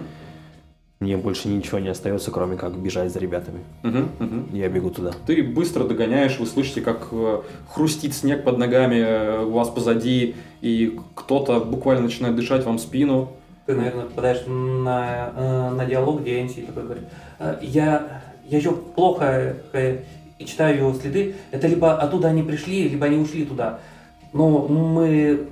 мне 0.99 1.17
больше 1.17 1.47
ничего 1.49 1.77
не 1.79 1.89
остается, 1.89 2.31
кроме 2.31 2.57
как 2.57 2.75
бежать 2.77 3.11
за 3.13 3.19
ребятами. 3.19 3.59
Мгм, 3.83 4.09
мгм. 4.19 4.47
Я 4.53 4.69
бегу 4.69 4.89
туда. 4.89 5.11
Ты 5.27 5.43
быстро 5.43 5.83
догоняешь, 5.83 6.39
вы 6.39 6.45
слышите, 6.47 6.81
как 6.81 7.09
э, 7.11 7.41
хрустит 7.69 8.13
снег 8.15 8.43
под 8.43 8.57
ногами 8.57 8.95
э, 8.97 9.43
у 9.45 9.51
вас 9.51 9.69
позади, 9.69 10.35
и 10.61 10.99
кто-то 11.15 11.59
буквально 11.59 12.03
начинает 12.03 12.35
дышать 12.35 12.65
вам 12.65 12.77
в 12.77 12.81
спину. 12.81 13.33
Ты, 13.67 13.75
наверное, 13.75 14.05
попадаешь 14.05 14.41
на, 14.47 15.31
э, 15.35 15.69
на 15.69 15.85
диалог, 15.85 16.21
где 16.21 16.41
Энси 16.41 16.61
такой 16.61 16.83
говорит, 16.83 17.03
«Э, 17.39 17.57
я, 17.61 18.23
я 18.47 18.57
еще 18.57 18.71
плохо 18.71 19.57
и 20.41 20.45
читаю 20.45 20.93
следы, 20.93 21.35
это 21.51 21.67
либо 21.67 21.95
оттуда 21.97 22.29
они 22.29 22.43
пришли, 22.43 22.89
либо 22.89 23.05
они 23.05 23.17
ушли 23.17 23.45
туда. 23.45 23.79
Но 24.33 24.67
мы, 24.67 25.47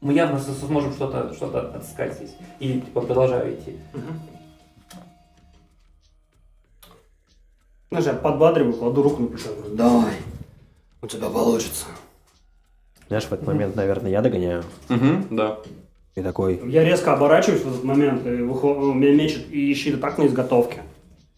мы 0.00 0.12
явно 0.12 0.38
сможем 0.38 0.92
что-то 0.92 1.32
что 1.34 1.46
отыскать 1.48 2.14
здесь. 2.14 2.34
И 2.60 2.74
типа, 2.80 3.00
продолжаю 3.02 3.54
идти. 3.54 3.76
Знаешь, 7.90 8.06
я 8.06 8.12
подбадриваю, 8.14 8.74
кладу 8.74 9.02
руку 9.02 9.22
на 9.22 9.28
плечо. 9.28 9.48
Давай, 9.72 10.14
у 11.02 11.06
тебя 11.06 11.28
получится. 11.30 11.86
Знаешь, 13.08 13.24
в 13.24 13.32
этот 13.32 13.46
момент, 13.46 13.76
наверное, 13.76 14.10
я 14.10 14.20
догоняю. 14.22 14.64
Мгм, 14.88 15.28
да. 15.30 15.58
И 16.16 16.22
такой, 16.22 16.60
Я 16.68 16.82
резко 16.82 17.12
оборачиваюсь 17.12 17.62
в 17.62 17.68
этот 17.68 17.84
момент, 17.84 18.26
и 18.26 18.30
выхо- 18.30 18.92
меня 18.94 19.14
мечет 19.14 19.50
и 19.50 19.72
щит 19.74 20.00
так 20.00 20.18
на 20.18 20.26
изготовке. 20.26 20.82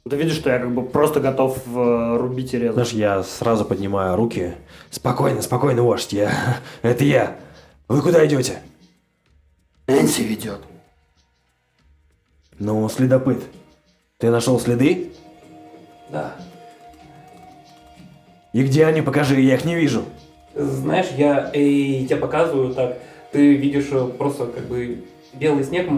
Ты 0.08 0.16
видишь, 0.16 0.36
что 0.36 0.50
я 0.50 0.58
как 0.58 0.72
бы 0.72 0.82
просто 0.84 1.20
готов 1.20 1.58
э, 1.66 2.16
рубить 2.16 2.54
и 2.54 2.58
резать. 2.58 2.74
знаешь, 2.74 2.92
я 2.92 3.22
сразу 3.22 3.64
поднимаю 3.64 4.16
руки. 4.16 4.54
Спокойно, 4.90 5.42
спокойно, 5.42 5.82
вождь, 5.82 6.12
я... 6.12 6.32
Это 6.82 7.04
я. 7.04 7.36
Вы 7.88 8.00
куда 8.00 8.24
идете? 8.26 8.60
Энси 9.86 10.22
ведет. 10.22 10.60
Ну, 12.58 12.88
следопыт. 12.88 13.42
Ты 14.18 14.30
нашел 14.30 14.58
следы? 14.58 15.12
Да. 16.10 16.34
И 18.52 18.62
где 18.62 18.86
они? 18.86 19.02
Покажи, 19.02 19.40
я 19.40 19.54
их 19.54 19.64
не 19.64 19.74
вижу. 19.74 20.04
Знаешь, 20.54 21.08
я 21.16 21.50
и 21.50 22.04
тебе 22.06 22.16
показываю 22.16 22.74
так, 22.74 22.98
ты 23.30 23.54
видишь 23.54 23.88
э, 23.90 24.08
просто 24.18 24.46
как 24.46 24.64
бы 24.64 25.04
белый 25.38 25.64
снег, 25.64 25.88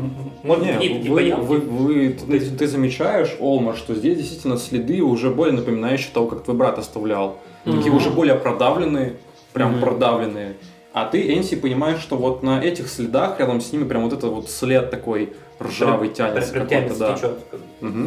может 0.43 0.65
Не, 0.67 0.73
быть, 0.79 1.03
типа 1.03 1.15
вы, 1.15 1.59
вы- 1.59 1.61
вы- 1.61 2.09
ты, 2.39 2.41
ты 2.41 2.67
замечаешь, 2.67 3.37
Олмар, 3.41 3.77
что 3.77 3.95
здесь 3.95 4.19
действительно 4.19 4.57
следы 4.57 5.03
уже 5.03 5.31
более 5.31 5.55
напоминающие 5.57 6.11
того, 6.13 6.27
как 6.27 6.45
твой 6.45 6.57
брат 6.57 6.79
оставлял. 6.79 7.39
Такие 7.65 7.89
Мгм. 7.89 7.97
уже 7.97 8.11
более 8.11 8.35
продавленные, 8.37 9.15
прям 9.53 9.73
Мгм. 9.73 9.81
продавленные. 9.81 10.55
А 10.93 11.05
ты, 11.07 11.35
Энси, 11.37 11.57
понимаешь, 11.57 12.01
что 12.01 12.17
вот 12.17 12.43
на 12.43 12.61
этих 12.63 12.89
следах, 12.89 13.39
рядом 13.39 13.61
с 13.61 13.73
ними, 13.73 13.85
прям 13.85 14.03
вот 14.05 14.13
это 14.13 14.27
вот 14.27 14.51
след 14.51 14.91
такой 14.91 15.33
ржавый 15.63 16.09
тянется 16.09 16.53
Прям 16.53 16.67
какой-то, 16.67 16.95
тянется, 16.95 16.99
да. 16.99 17.17
течет, 17.17 17.39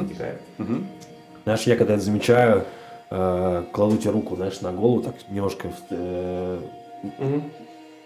стекает. 0.09 0.41
Мгм. 0.57 0.87
Знаешь, 1.45 1.61
я 1.63 1.75
когда 1.75 1.93
это 1.95 2.03
замечаю, 2.03 2.63
э, 3.09 3.63
кладу 3.71 3.97
тебе 3.97 4.11
руку, 4.11 4.35
знаешь, 4.35 4.59
на 4.61 4.71
голову, 4.71 5.01
так 5.01 5.15
немножко 5.29 5.69
э, 5.91 6.59
Мгм. 7.19 7.43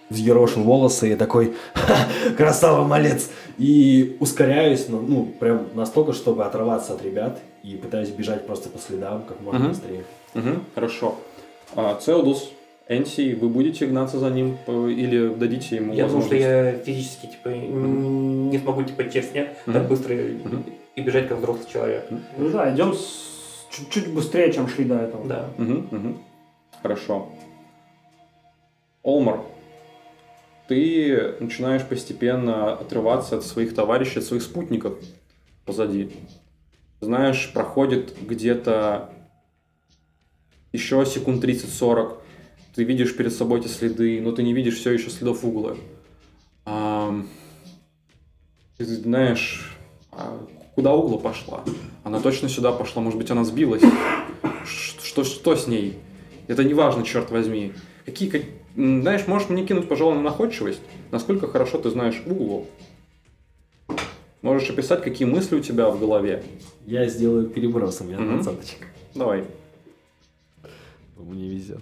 Взъерошил 0.09 0.63
волосы 0.63 1.13
и 1.13 1.15
такой, 1.15 1.53
«Ха, 1.73 1.95
красава, 2.37 2.85
малец! 2.85 3.29
И 3.57 4.15
ускоряюсь, 4.19 4.87
ну, 4.89 5.01
ну, 5.01 5.25
прям 5.25 5.67
настолько, 5.73 6.13
чтобы 6.13 6.45
оторваться 6.45 6.93
от 6.93 7.03
ребят 7.03 7.39
и 7.63 7.75
пытаюсь 7.75 8.09
бежать 8.09 8.45
просто 8.45 8.69
по 8.69 8.77
следам 8.77 9.23
как 9.27 9.41
можно 9.41 9.59
Мгм. 9.59 9.69
быстрее. 9.69 10.03
Мгм, 10.33 10.63
Хорошо. 10.75 11.15
А, 11.75 11.95
Цеодус, 11.95 12.51
Энси, 12.87 13.33
вы 13.33 13.49
будете 13.49 13.85
гнаться 13.85 14.17
за 14.19 14.29
ним 14.29 14.57
или 14.67 15.33
дадите 15.33 15.75
ему 15.75 15.93
Я 15.93 16.07
думаю, 16.07 16.23
что 16.23 16.35
я 16.35 16.71
физически 16.77 17.25
типа 17.27 17.49
м, 17.49 18.49
не 18.49 18.59
смогу 18.59 18.83
типа 18.83 19.03
через 19.09 19.31
снег 19.31 19.49
Мгм. 19.65 19.73
так 19.73 19.87
быстро 19.89 20.13
Мгм. 20.13 20.63
и 20.95 21.01
бежать 21.01 21.27
как 21.27 21.39
взрослый 21.39 21.67
человек. 21.71 22.07
Ну 22.37 22.49
да, 22.49 22.73
идем 22.73 22.93
с- 22.93 23.65
чуть-чуть 23.71 24.07
быстрее, 24.13 24.53
чем 24.53 24.69
шли 24.69 24.85
до 24.85 24.95
этого. 24.99 25.25
Да. 25.27 25.49
Мгм, 25.57 25.87
мгм. 25.91 26.17
Хорошо. 26.81 27.27
Олмар, 29.03 29.39
ты 30.67 31.35
начинаешь 31.39 31.83
постепенно 31.83 32.73
отрываться 32.73 33.37
от 33.37 33.45
своих 33.45 33.73
товарищей, 33.73 34.19
от 34.19 34.25
своих 34.25 34.43
спутников 34.43 34.97
позади. 35.65 36.11
Знаешь, 36.99 37.51
проходит 37.53 38.15
где-то 38.21 39.09
еще 40.73 41.05
секунд 41.05 41.43
30-40. 41.43 42.17
Ты 42.75 42.83
видишь 42.83 43.15
перед 43.15 43.33
собой 43.33 43.59
эти 43.59 43.67
следы, 43.67 44.21
но 44.21 44.31
ты 44.31 44.43
не 44.43 44.53
видишь 44.53 44.75
все 44.77 44.91
еще 44.91 45.09
следов 45.09 45.43
угла. 45.43 45.75
Ам, 46.65 47.27
Ты 48.77 48.85
знаешь, 48.85 49.75
а 50.11 50.45
куда 50.75 50.93
угла 50.93 51.17
пошла? 51.17 51.63
Она 52.03 52.19
точно 52.19 52.49
сюда 52.49 52.71
пошла, 52.71 53.01
может 53.01 53.17
быть, 53.17 53.31
она 53.31 53.43
сбилась. 53.43 53.81
Что, 54.65 55.23
что 55.23 55.55
с 55.55 55.67
ней? 55.67 55.97
Это 56.47 56.63
не 56.63 56.73
важно, 56.73 57.03
черт 57.03 57.31
возьми. 57.31 57.73
Какие, 58.05 58.29
как- 58.29 58.43
м, 58.43 58.49
знаешь, 58.77 59.25
можешь 59.27 59.49
мне 59.49 59.65
кинуть, 59.65 59.89
пожалуй, 59.89 60.15
на 60.15 60.21
находчивость? 60.21 60.81
Насколько 61.11 61.47
хорошо 61.47 61.79
ты 61.79 61.89
знаешь 61.89 62.21
углу? 62.25 62.67
Можешь 64.43 64.69
описать, 64.69 65.01
какие 65.03 65.27
мысли 65.27 65.55
у 65.55 65.59
тебя 65.61 65.89
в 65.89 65.99
голове? 65.99 66.43
Я 66.85 67.07
сделаю 67.07 67.49
переброс, 67.49 68.01
у 68.01 68.03
меня 68.03 68.19
Мгм. 68.19 68.35
двадцаточек. 68.35 68.87
Давай. 69.15 69.45
Мне 71.17 71.49
везет. 71.49 71.81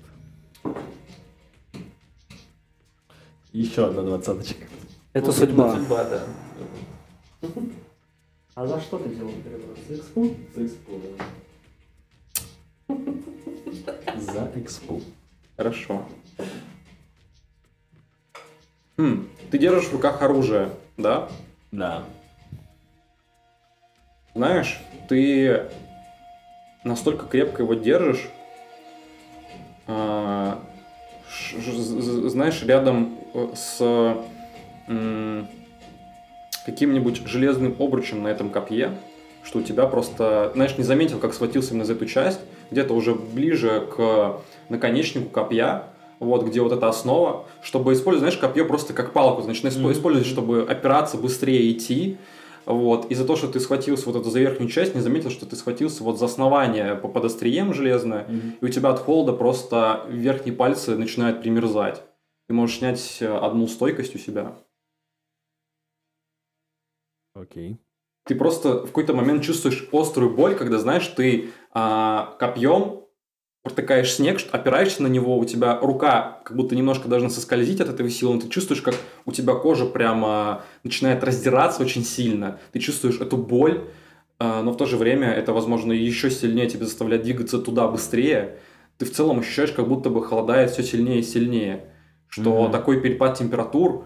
Еще 3.52 3.86
одна 3.88 4.02
двадцаточка. 4.04 4.66
Это 5.14 5.28
Ну, 5.28 5.32
судьба. 5.34 5.76
Судьба, 5.78 6.04
да. 6.06 6.24
А 8.56 8.68
за 8.68 8.80
что 8.80 8.98
ты 9.00 9.10
делал 9.10 9.32
переброс? 9.44 9.78
За 9.90 9.96
экспу? 9.96 10.36
За 10.56 10.66
экспу, 10.66 11.02
За 14.34 14.52
экспу. 14.56 15.02
Хорошо. 15.58 16.06
Хм, 18.98 19.28
ты 19.52 19.58
держишь 19.58 19.86
в 19.90 19.94
руках 19.94 20.22
оружие, 20.22 20.70
да? 20.98 21.28
Да. 21.72 22.04
Знаешь, 24.34 24.80
ты 25.10 25.64
настолько 26.84 27.26
крепко 27.26 27.64
его 27.64 27.74
держишь, 27.74 28.30
а, 29.88 30.60
ш- 31.30 31.58
з- 31.60 32.30
знаешь, 32.30 32.64
рядом 32.64 33.18
э, 33.34 33.48
с 33.56 34.18
каким-нибудь 36.66 37.26
железным 37.28 37.76
обручем 37.80 38.24
на 38.24 38.28
этом 38.30 38.50
копье, 38.50 38.92
что 39.44 39.60
у 39.60 39.62
тебя 39.62 39.86
просто, 39.88 40.52
знаешь, 40.56 40.78
не 40.78 40.84
заметил, 40.84 41.20
как 41.20 41.34
схватился 41.34 41.72
именно 41.72 41.86
за 41.86 41.94
эту 41.94 42.06
часть, 42.06 42.40
где-то 42.72 42.94
уже 42.94 43.14
ближе 43.14 43.88
к 43.96 44.42
наконечнику 44.70 45.30
копья, 45.30 45.84
вот 46.20 46.44
где 46.44 46.62
вот 46.62 46.72
эта 46.72 46.88
основа, 46.88 47.46
чтобы 47.62 47.94
использовать, 47.94 48.20
знаешь, 48.20 48.38
копье 48.38 48.66
просто 48.66 48.94
как 48.94 49.14
палку, 49.14 49.42
значит, 49.42 49.66
испо- 49.66 49.92
использовать, 49.92 50.28
чтобы 50.28 50.64
опираться, 50.64 51.18
быстрее 51.18 51.72
идти, 51.72 52.18
вот, 52.66 53.12
и 53.12 53.16
за 53.16 53.26
то, 53.26 53.36
что 53.36 53.48
ты 53.48 53.60
схватился 53.60 54.08
вот 54.08 54.16
эту 54.16 54.30
за 54.30 54.40
верхнюю 54.40 54.70
часть, 54.70 54.96
не 54.96 55.02
заметил, 55.02 55.30
что 55.30 55.46
ты 55.46 55.56
схватился 55.56 56.04
вот 56.04 56.18
за 56.18 56.26
основание 56.26 56.96
по- 56.96 57.08
под 57.08 57.26
острием 57.26 57.74
железное, 57.74 58.28
и 58.60 58.66
у 58.66 58.70
тебя 58.70 58.90
от 58.90 59.00
холода 59.00 59.34
просто 59.34 60.06
верхние 60.10 60.56
пальцы 60.56 60.96
начинают 60.96 61.42
примерзать. 61.42 62.02
Ты 62.48 62.54
можешь 62.54 62.78
снять 62.78 63.18
э, 63.22 63.38
одну 63.38 63.68
стойкость 63.68 64.16
у 64.16 64.18
себя. 64.20 64.56
Окей. 67.36 67.80
Ты 68.26 68.36
просто 68.36 68.80
в 68.80 68.88
какой-то 68.88 69.14
момент 69.14 69.44
чувствуешь 69.44 69.88
острую 69.92 70.36
боль, 70.36 70.56
когда, 70.56 70.80
знаешь, 70.80 71.08
ты 71.08 71.50
а, 71.72 72.36
копьем 72.40 73.05
протыкаешь 73.66 74.14
снег, 74.14 74.40
опираешься 74.52 75.02
на 75.02 75.08
него, 75.08 75.40
у 75.40 75.44
тебя 75.44 75.80
рука 75.82 76.40
как 76.46 76.56
будто 76.56 76.76
немножко 76.76 77.10
должна 77.10 77.30
соскользить 77.30 77.82
от 77.82 77.90
этой 77.90 78.08
силы, 78.12 78.36
но 78.36 78.42
ты 78.42 78.48
чувствуешь, 78.48 78.84
как 78.84 78.94
у 79.26 79.32
тебя 79.32 79.56
кожа 79.56 79.88
прямо 79.88 80.62
начинает 80.84 81.24
раздираться 81.24 81.82
очень 81.82 82.06
сильно. 82.06 82.60
Ты 82.74 82.80
чувствуешь 82.80 83.20
эту 83.20 83.38
боль, 83.38 83.82
а, 84.38 84.62
но 84.62 84.72
в 84.72 84.78
то 84.78 84.86
же 84.86 84.98
время 84.98 85.32
это, 85.32 85.52
возможно, 85.52 85.94
еще 85.94 86.30
сильнее 86.30 86.70
тебя 86.70 86.86
заставляет 86.86 87.24
двигаться 87.24 87.58
туда 87.58 87.88
быстрее. 87.88 88.60
Ты 89.00 89.06
в 89.06 89.12
целом 89.12 89.40
ощущаешь, 89.40 89.72
как 89.72 89.88
будто 89.88 90.12
бы 90.12 90.24
холодает 90.24 90.70
все 90.70 90.84
сильнее 90.84 91.22
и 91.22 91.24
сильнее. 91.24 91.86
Что 92.28 92.64
Мгм. 92.64 92.72
такой 92.72 93.02
перепад 93.02 93.36
температур, 93.36 94.06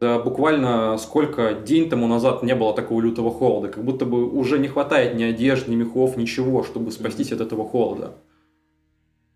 да 0.00 0.18
буквально 0.18 0.98
сколько 0.98 1.54
день 1.54 1.88
тому 1.88 2.08
назад 2.08 2.42
не 2.42 2.56
было 2.56 2.74
такого 2.74 3.00
лютого 3.00 3.30
холода, 3.30 3.68
как 3.68 3.84
будто 3.84 4.06
бы 4.06 4.28
уже 4.28 4.58
не 4.58 4.66
хватает 4.66 5.14
ни 5.14 5.22
одежды, 5.22 5.70
ни 5.70 5.76
мехов, 5.76 6.16
ничего, 6.16 6.64
чтобы 6.64 6.90
спастись 6.90 7.30
от 7.30 7.40
этого 7.40 7.64
холода. 7.64 8.14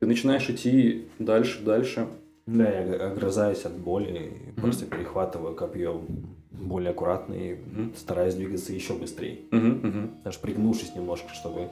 Ты 0.03 0.07
начинаешь 0.07 0.51
идти 0.51 1.07
дальше, 1.21 1.61
дальше. 1.63 2.09
Да, 2.47 2.69
я 2.69 3.07
огрызаюсь 3.07 3.63
от 3.65 3.79
боли 3.79 4.33
и 4.49 4.61
просто 4.61 4.85
перехватываю 4.85 5.55
копье 5.55 6.03
более 6.51 6.91
аккуратно 6.91 7.35
и 7.35 7.55
Мгм. 7.55 7.93
стараюсь 7.97 8.35
двигаться 8.35 8.73
еще 8.73 8.95
быстрее. 8.95 9.39
Мгм. 9.53 10.11
Даже 10.25 10.41
пригнувшись 10.41 10.97
немножко, 10.97 11.33
чтобы 11.33 11.69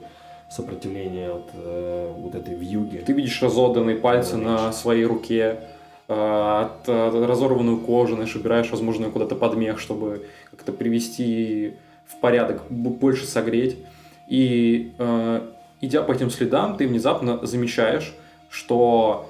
сопротивление 0.49 1.29
от 1.33 1.49
э, 1.55 2.13
вот 2.19 2.33
этой 2.33 2.55
вьюги. 2.55 3.03
Ты 3.05 3.11
видишь 3.11 3.41
разоданные 3.43 3.97
пальцы 3.97 4.37
на 4.37 4.71
своей 4.71 5.03
руке, 5.03 5.59
э, 6.07 6.13
от, 6.13 6.87
э, 6.87 7.25
разорванную 7.27 7.79
кожу, 7.79 8.15
знаешь, 8.15 8.33
убираешь, 8.37 8.71
возможно, 8.71 9.09
куда-то 9.09 9.35
под 9.35 9.57
мех, 9.57 9.77
чтобы 9.77 10.25
как-то 10.51 10.71
привести 10.71 11.73
в 12.07 12.17
порядок, 12.21 12.61
больше 12.69 13.25
согреть. 13.25 13.75
И 14.29 14.93
э, 14.97 15.41
идя 15.81 16.01
по 16.01 16.13
этим 16.13 16.29
следам, 16.29 16.77
ты 16.77 16.87
внезапно 16.87 17.45
замечаешь, 17.45 18.15
что 18.51 19.29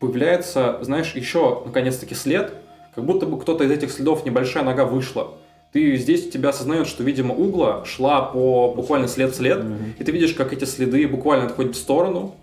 появляется, 0.00 0.78
знаешь, 0.80 1.14
еще 1.14 1.62
наконец-таки 1.64 2.14
след, 2.14 2.52
как 2.94 3.04
будто 3.04 3.26
бы 3.26 3.38
кто-то 3.38 3.64
из 3.64 3.70
этих 3.70 3.92
следов 3.92 4.24
небольшая 4.24 4.64
нога 4.64 4.84
вышла. 4.84 5.34
Ты 5.72 5.96
здесь 5.96 6.26
у 6.26 6.30
тебя 6.30 6.50
осознает, 6.50 6.86
что, 6.86 7.02
видимо, 7.02 7.34
угла 7.34 7.84
шла 7.84 8.22
по 8.22 8.74
буквально 8.74 9.08
след-след, 9.08 9.64
Мгм. 9.64 9.94
и 9.98 10.04
ты 10.04 10.12
видишь, 10.12 10.34
как 10.34 10.52
эти 10.52 10.64
следы 10.64 11.06
буквально 11.08 11.46
отходят 11.46 11.76
в 11.76 11.78
сторону, 11.78 12.34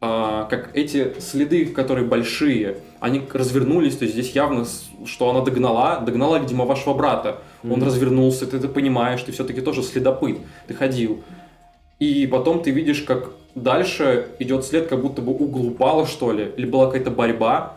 а, 0.00 0.46
как 0.46 0.74
эти 0.74 1.20
следы, 1.20 1.66
которые 1.66 2.06
большие, 2.06 2.78
они 2.98 3.22
развернулись, 3.32 3.96
то 3.98 4.04
есть 4.04 4.14
здесь 4.14 4.32
явно, 4.32 4.66
что 5.04 5.30
она 5.30 5.42
догнала, 5.42 5.98
догнала, 6.00 6.38
видимо, 6.38 6.64
вашего 6.64 6.94
брата. 6.94 7.38
Он 7.62 7.72
Мгм. 7.72 7.84
развернулся, 7.84 8.46
ты 8.46 8.56
это 8.56 8.68
понимаешь, 8.68 9.22
ты 9.22 9.30
все-таки 9.32 9.60
тоже 9.60 9.82
следопыт, 9.82 10.38
ты 10.66 10.74
ходил. 10.74 11.22
И 12.00 12.26
потом 12.26 12.62
ты 12.62 12.70
видишь, 12.70 13.02
как 13.02 13.30
дальше 13.54 14.34
идет 14.38 14.64
след, 14.64 14.88
как 14.88 15.02
будто 15.02 15.22
бы 15.22 15.32
угол 15.32 16.06
что 16.06 16.32
ли, 16.32 16.52
или 16.56 16.66
была 16.66 16.86
какая-то 16.86 17.10
борьба, 17.10 17.76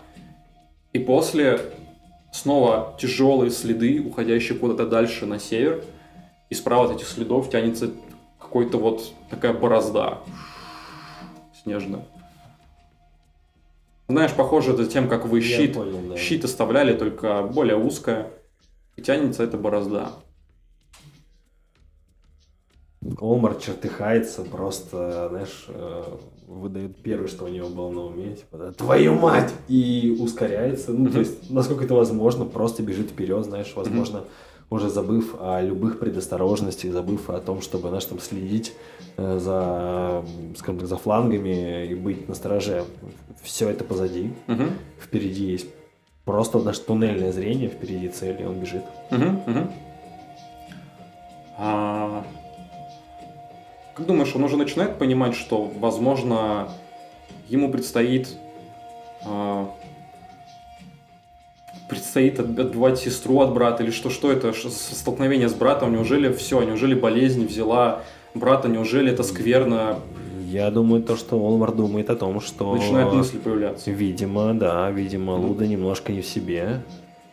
и 0.93 0.99
после 0.99 1.59
снова 2.31 2.95
тяжелые 2.99 3.51
следы, 3.51 4.01
уходящие 4.01 4.57
куда-то 4.57 4.87
дальше 4.87 5.25
на 5.25 5.39
север, 5.39 5.83
и 6.49 6.55
справа 6.55 6.85
от 6.85 6.95
этих 6.95 7.07
следов 7.07 7.49
тянется 7.49 7.91
какой-то 8.39 8.77
вот 8.77 9.11
такая 9.29 9.53
борозда 9.53 10.19
снежная. 11.63 12.05
Знаешь, 14.07 14.33
похоже 14.33 14.73
это 14.73 14.85
тем, 14.85 15.07
как 15.09 15.25
вы 15.25 15.39
Я 15.39 15.57
щит, 15.57 15.73
понял, 15.73 15.99
да. 16.09 16.17
щит 16.17 16.43
оставляли, 16.43 16.93
только 16.93 17.43
более 17.43 17.77
узкая, 17.77 18.27
и 18.95 19.01
тянется 19.01 19.43
эта 19.43 19.57
борозда. 19.57 20.11
Омар 23.19 23.55
чертыхается, 23.55 24.43
просто, 24.43 25.27
знаешь, 25.29 25.65
э, 25.67 26.03
выдает 26.47 26.95
первое, 26.97 27.27
что 27.27 27.45
у 27.45 27.47
него 27.47 27.69
было 27.69 27.89
на 27.89 28.01
уме, 28.05 28.35
типа, 28.35 28.73
твою 28.77 29.15
мать! 29.15 29.51
И 29.67 30.15
ускоряется, 30.19 30.91
ну, 30.91 31.09
то 31.09 31.19
есть, 31.19 31.49
насколько 31.49 31.83
это 31.83 31.95
возможно, 31.95 32.45
просто 32.45 32.83
бежит 32.83 33.09
вперед, 33.09 33.45
знаешь, 33.45 33.73
возможно, 33.75 34.23
уже 34.69 34.89
забыв 34.89 35.35
о 35.39 35.61
любых 35.61 35.99
предосторожностях, 35.99 36.91
забыв 36.91 37.29
о 37.29 37.39
том, 37.39 37.61
чтобы, 37.61 37.89
знаешь, 37.89 38.05
там 38.05 38.19
следить 38.19 38.73
э, 39.17 39.39
за, 39.39 40.23
скажем 40.57 40.79
так, 40.79 40.87
за 40.87 40.97
флангами 40.97 41.87
и 41.87 41.95
быть 41.95 42.27
на 42.27 42.35
стороже. 42.35 42.85
Все 43.41 43.69
это 43.69 43.83
позади, 43.83 44.33
впереди 44.99 45.45
есть 45.45 45.67
просто 46.25 46.59
наше 46.59 46.81
туннельное 46.81 47.31
зрение, 47.31 47.69
впереди 47.69 48.07
цель, 48.07 48.41
и 48.41 48.45
он 48.45 48.59
бежит. 48.59 48.83
А, 51.57 52.25
Как 53.95 54.05
думаешь, 54.05 54.35
он 54.35 54.43
уже 54.43 54.57
начинает 54.57 54.97
понимать, 54.97 55.35
что, 55.35 55.71
возможно, 55.79 56.69
ему 57.47 57.69
предстоит 57.71 58.29
а, 59.25 59.69
предстоит 61.87 62.39
от- 62.39 62.57
отбивать 62.57 62.99
сестру 62.99 63.39
от 63.41 63.53
брата, 63.53 63.83
или 63.83 63.91
что, 63.91 64.09
что 64.09 64.31
это, 64.31 64.51
столкновение 64.53 65.47
с 65.47 65.53
братом, 65.53 65.91
неужели 65.93 66.31
все, 66.33 66.61
неужели 66.63 66.93
болезнь 66.95 67.45
взяла 67.45 68.01
брата, 68.33 68.67
неужели 68.67 69.11
это 69.11 69.23
скверно, 69.23 69.99
Я 70.49 70.69
думаю, 70.71 71.01
то, 71.03 71.15
что 71.15 71.39
Олмар 71.39 71.71
думает 71.71 72.09
о 72.09 72.15
том, 72.15 72.39
что... 72.41 72.75
начинают 72.75 73.13
мысли 73.13 73.37
появляться. 73.37 73.89
Видимо, 73.91 74.53
да, 74.53 74.91
видимо. 74.91 75.31
Луда 75.31 75.65
немножко 75.67 76.11
не 76.11 76.21
в 76.21 76.27
себе, 76.27 76.81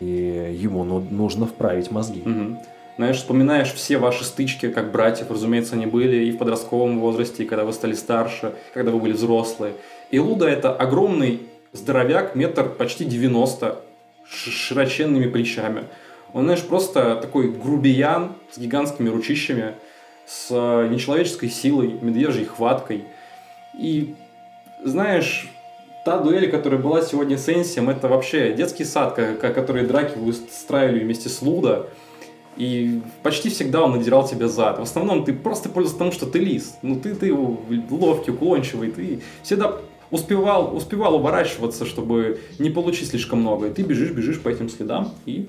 и 0.01 0.57
ему 0.59 0.85
ну- 0.85 1.07
нужно 1.11 1.47
вправить 1.47 1.91
мозги. 1.91 2.23
Мгм. 2.25 2.59
Знаешь, 3.01 3.17
вспоминаешь 3.17 3.73
все 3.73 3.97
ваши 3.97 4.25
стычки, 4.25 4.69
как 4.69 4.93
братьев, 4.93 5.31
разумеется, 5.31 5.75
они 5.75 5.87
были 5.87 6.27
и 6.27 6.33
в 6.33 6.37
подростковом 6.37 7.01
возрасте, 7.01 7.45
и 7.45 7.47
когда 7.47 7.65
вы 7.65 7.73
стали 7.73 7.95
старше, 7.95 8.53
когда 8.75 8.91
вы 8.91 8.99
были 8.99 9.15
взрослые. 9.15 9.73
И 10.11 10.19
Луда 10.19 10.47
это 10.47 10.75
огромный 10.75 11.41
здоровяк, 11.73 12.35
метр 12.35 12.69
почти 12.69 13.07
90, 13.07 13.81
ш- 14.29 14.51
широченными 14.51 15.31
плечами. 15.31 15.85
Он, 16.35 16.45
знаешь, 16.45 16.61
просто 16.63 17.17
такой 17.17 17.51
грубиян 17.51 18.35
с 18.53 18.59
гигантскими 18.59 19.09
ручищами, 19.09 19.77
с 20.27 20.49
э, 20.51 20.89
нечеловеческой 20.89 21.49
силой, 21.49 21.99
медвежьей 22.03 22.45
хваткой. 22.45 23.05
И, 23.79 24.15
знаешь, 24.85 25.49
та 26.05 26.19
дуэль, 26.19 26.51
которая 26.51 26.79
была 26.79 27.01
сегодня 27.01 27.39
с 27.39 27.49
Энсием, 27.49 27.89
это 27.89 28.09
вообще 28.09 28.53
детский 28.53 28.85
сад, 28.85 29.15
ко- 29.15 29.37
ко- 29.37 29.55
который 29.55 29.87
драки 29.87 30.19
вы 30.19 30.33
устраивали 30.33 30.99
вместе 30.99 31.31
с 31.31 31.41
Луда. 31.41 31.87
И 32.61 33.01
почти 33.23 33.49
всегда 33.49 33.83
он 33.83 33.93
надирал 33.93 34.29
тебя 34.29 34.47
зад. 34.47 34.79
В 34.79 34.83
основном 34.83 35.25
ты 35.25 35.33
просто 35.33 35.71
пользовался 35.71 35.99
тому, 35.99 36.13
что 36.13 36.27
ты 36.27 36.41
лис. 36.41 36.77
Ну 36.83 37.01
ты, 37.01 37.15
ты 37.15 37.33
ловкий, 37.33 38.33
уклончивый, 38.33 38.91
ты 38.91 39.23
всегда 39.43 39.81
успевал, 40.11 40.77
успевал 40.77 41.15
уворачиваться, 41.15 41.87
чтобы 41.87 42.39
не 42.59 42.69
получить 42.69 43.09
слишком 43.09 43.41
много. 43.41 43.69
И 43.69 43.73
ты 43.73 43.81
бежишь, 43.81 44.11
бежишь 44.11 44.43
по 44.43 44.51
этим 44.51 44.69
следам, 44.69 45.15
и 45.25 45.49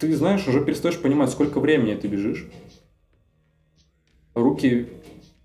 ты, 0.00 0.16
знаешь, 0.16 0.48
уже 0.48 0.64
перестаешь 0.64 0.98
понимать, 0.98 1.30
сколько 1.30 1.60
времени 1.60 1.94
ты 1.94 2.08
бежишь. 2.08 2.48
Руки, 4.34 4.88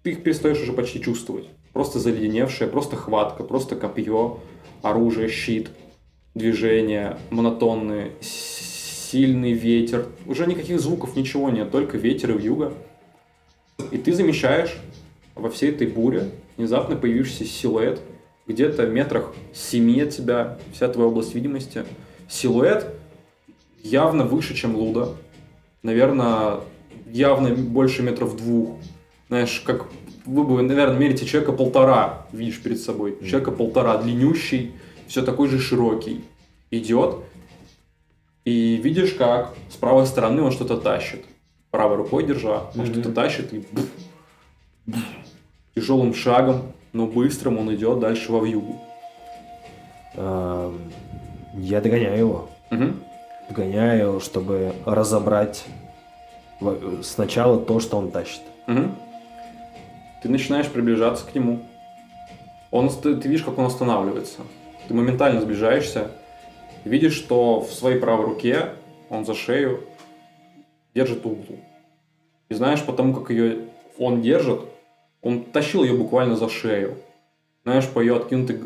ты 0.02 0.14
их 0.14 0.24
перестаешь 0.24 0.60
уже 0.60 0.74
почти 0.74 1.00
чувствовать. 1.00 1.46
Просто 1.72 2.00
заледеневшая, 2.00 2.68
просто 2.68 2.96
хватка, 2.96 3.44
просто 3.44 3.76
копье, 3.76 4.40
оружие, 4.82 5.30
щит, 5.30 5.70
движения 6.40 7.20
монотонные, 7.30 8.14
сильный 8.22 9.54
ветер. 9.54 10.08
Уже 10.26 10.48
никаких 10.48 10.80
звуков, 10.80 11.16
ничего 11.16 11.52
нет, 11.52 11.70
только 11.72 11.98
ветер 11.98 12.32
и 12.32 12.38
вьюга. 12.38 12.74
И 13.92 13.98
ты 13.98 14.14
замечаешь 14.14 14.76
во 15.36 15.50
всей 15.50 15.70
этой 15.70 15.88
буре 15.88 16.32
внезапно 16.58 16.96
появившийся 16.96 17.46
силуэт, 17.46 18.02
где-то 18.48 18.86
в 18.86 18.92
метрах 18.92 19.34
семи 19.54 20.02
от 20.02 20.10
тебя, 20.10 20.58
вся 20.74 20.88
твоя 20.88 21.08
область 21.08 21.36
видимости. 21.36 21.86
Силуэт 22.28 22.88
явно 23.84 24.26
выше, 24.26 24.56
чем 24.56 24.76
Луда. 24.76 25.10
Наверное, 25.84 26.62
явно 27.12 27.54
больше 27.54 28.02
метров 28.04 28.36
двух. 28.36 28.78
Знаешь, 29.28 29.62
как 29.66 29.88
вы 30.26 30.44
бы, 30.44 30.62
наверное, 30.62 30.98
мерите 30.98 31.26
человека 31.26 31.54
полтора, 31.54 32.28
видишь 32.32 32.62
перед 32.62 32.80
собой. 32.80 33.18
Человека 33.20 33.52
полтора, 33.52 33.98
длиннющий, 33.98 34.74
все 35.10 35.24
такой 35.24 35.50
же 35.50 35.58
широкий, 35.60 36.24
идет, 36.72 37.16
и 38.46 38.78
видишь, 38.78 39.14
как 39.14 39.56
с 39.70 39.76
правой 39.76 40.06
стороны 40.06 40.44
он 40.44 40.52
что-то 40.52 40.78
тащит. 40.78 41.26
Правой 41.72 41.98
рукой 41.98 42.24
держа, 42.26 42.70
он 42.76 42.82
Мгм. 42.84 42.94
что-то 42.94 43.12
тащит, 43.12 43.52
и 43.54 43.64
тяжелым 45.76 46.14
шагом, 46.14 46.62
но 46.94 47.08
быстрым 47.08 47.58
он 47.58 47.74
идет 47.74 48.00
дальше 48.00 48.32
во 48.32 48.40
вьюгу. 48.40 48.80
Эм, 50.16 50.80
Я 51.56 51.82
догоняю 51.82 52.18
его. 52.20 52.50
Мгм. 52.70 53.02
Догоняю, 53.50 54.20
чтобы 54.20 54.74
разобрать 54.86 55.66
сначала 57.02 57.60
то, 57.60 57.80
что 57.80 57.98
он 57.98 58.12
тащит. 58.12 58.42
Мгм. 58.68 58.96
Ты 60.22 60.30
начинаешь 60.30 60.68
приближаться 60.68 61.26
к 61.26 61.34
нему. 61.34 61.60
Он, 62.70 62.86
ост- 62.86 63.02
ты 63.02 63.28
видишь, 63.28 63.42
как 63.44 63.58
он 63.58 63.66
останавливается. 63.66 64.42
Ты 64.90 64.96
моментально 64.96 65.40
сближаешься. 65.40 66.10
Видишь, 66.84 67.14
что 67.14 67.62
в 67.62 67.72
своей 67.72 68.00
правой 68.00 68.26
руке 68.26 68.74
он 69.12 69.24
за 69.24 69.36
шею 69.36 69.82
держит 70.96 71.26
углу. 71.28 71.60
И 72.50 72.56
знаешь, 72.56 72.84
потому 72.84 73.14
как 73.14 73.30
ее 73.30 73.68
он 74.00 74.22
держит, 74.22 74.62
он 75.22 75.44
тащил 75.44 75.84
ее 75.84 75.94
буквально 75.94 76.36
за 76.36 76.50
шею. 76.50 76.98
Знаешь, 77.64 77.88
по 77.88 78.00
ее 78.00 78.16
откинутой... 78.16 78.60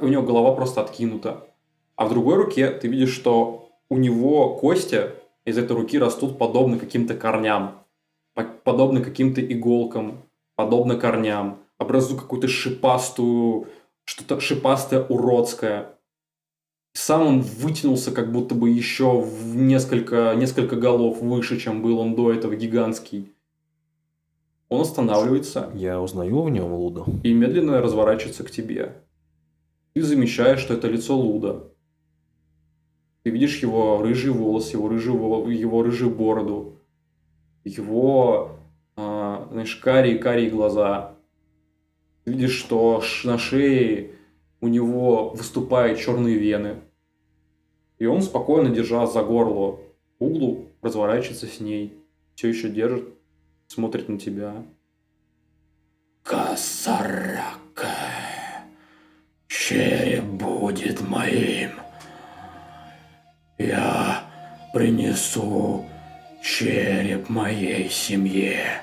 У 0.00 0.08
него 0.08 0.22
голова 0.22 0.54
просто 0.54 0.82
откинута. 0.82 1.46
А 1.96 2.04
в 2.04 2.10
другой 2.10 2.36
руке 2.36 2.70
ты 2.70 2.86
видишь, 2.86 3.14
что 3.14 3.70
у 3.88 3.96
него 3.96 4.56
кости 4.56 5.06
из 5.46 5.56
этой 5.56 5.74
руки 5.74 5.98
растут 5.98 6.36
подобно 6.36 6.78
каким-то 6.78 7.14
корням 7.14 7.82
по- 8.34 8.44
подобно 8.44 9.00
каким-то 9.02 9.40
иголкам, 9.40 10.22
подобно 10.54 10.96
корням, 10.96 11.60
образуют 11.78 12.20
какую-то 12.20 12.48
шипастую, 12.48 13.68
что-то 14.04 14.40
шипастое, 14.40 15.04
уродское. 15.04 15.98
Сам 16.94 17.26
он 17.26 17.40
вытянулся 17.40 18.12
как 18.12 18.32
будто 18.32 18.54
бы 18.54 18.68
еще 18.70 19.20
в 19.20 19.56
несколько, 19.56 20.34
несколько 20.36 20.76
голов 20.76 21.20
выше, 21.22 21.58
чем 21.58 21.82
был 21.82 21.98
он 21.98 22.14
до 22.14 22.32
этого, 22.32 22.54
гигантский. 22.54 23.32
Он 24.68 24.82
останавливается 24.82 25.70
Я 25.74 26.00
узнаю 26.00 26.42
в 26.42 26.50
нем 26.50 26.72
Луду. 26.72 27.04
и 27.22 27.32
медленно 27.32 27.80
разворачивается 27.80 28.44
к 28.44 28.50
тебе. 28.50 29.02
Ты 29.94 30.02
замечаешь, 30.02 30.60
что 30.60 30.74
это 30.74 30.88
лицо 30.88 31.16
Луда. 31.16 31.64
Ты 33.22 33.30
видишь 33.30 33.58
его 33.58 34.02
рыжий 34.02 34.30
волос, 34.30 34.72
его 34.72 34.88
рыжую, 34.88 35.50
его 35.50 35.82
рыжую 35.82 36.14
бороду, 36.14 36.78
его, 37.64 38.56
а, 38.96 39.46
знаешь, 39.52 39.76
карие-карие 39.76 40.50
глаза. 40.50 41.14
Видишь, 42.24 42.56
что 42.56 43.02
на 43.24 43.38
шее 43.38 44.12
у 44.60 44.68
него 44.68 45.30
выступают 45.30 45.98
черные 45.98 46.36
вены. 46.36 46.76
И 47.98 48.06
он 48.06 48.22
спокойно, 48.22 48.70
держа 48.70 49.06
за 49.06 49.22
горло 49.22 49.80
углу, 50.18 50.68
разворачивается 50.82 51.46
с 51.46 51.60
ней. 51.60 51.94
Все 52.34 52.48
еще 52.48 52.68
держит, 52.68 53.08
смотрит 53.66 54.08
на 54.08 54.18
тебя. 54.18 54.64
Косарака. 56.22 57.88
Череп 59.48 60.24
будет 60.24 61.00
моим. 61.00 61.70
Я 63.58 64.24
принесу 64.72 65.84
череп 66.42 67.28
моей 67.28 67.90
семье. 67.90 68.80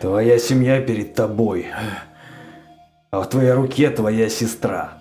Твоя 0.00 0.38
семья 0.38 0.80
перед 0.80 1.14
тобой. 1.14 1.66
А 3.10 3.20
в 3.20 3.28
твоей 3.28 3.52
руке 3.52 3.90
твоя 3.90 4.30
сестра. 4.30 4.94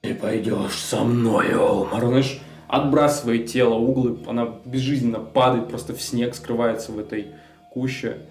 Ты 0.00 0.14
пойдешь 0.14 0.78
со 0.78 1.04
мной, 1.04 1.54
Олмар. 1.54 2.06
Знаешь, 2.06 2.40
отбрасывает 2.66 3.46
тело 3.46 3.74
углы, 3.74 4.18
она 4.26 4.46
безжизненно 4.64 5.20
падает 5.20 5.68
просто 5.68 5.92
в 5.92 6.00
снег, 6.00 6.34
скрывается 6.34 6.92
в 6.92 6.98
этой 6.98 7.34
куще 7.72 8.22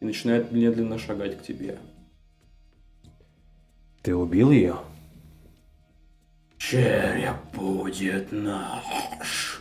и 0.00 0.04
начинает 0.04 0.50
медленно 0.50 0.98
шагать 0.98 1.38
к 1.38 1.42
тебе. 1.42 1.78
Ты 4.02 4.16
убил 4.16 4.50
ее? 4.50 4.76
Череп 6.58 7.36
будет 7.54 8.32
наш. 8.32 9.60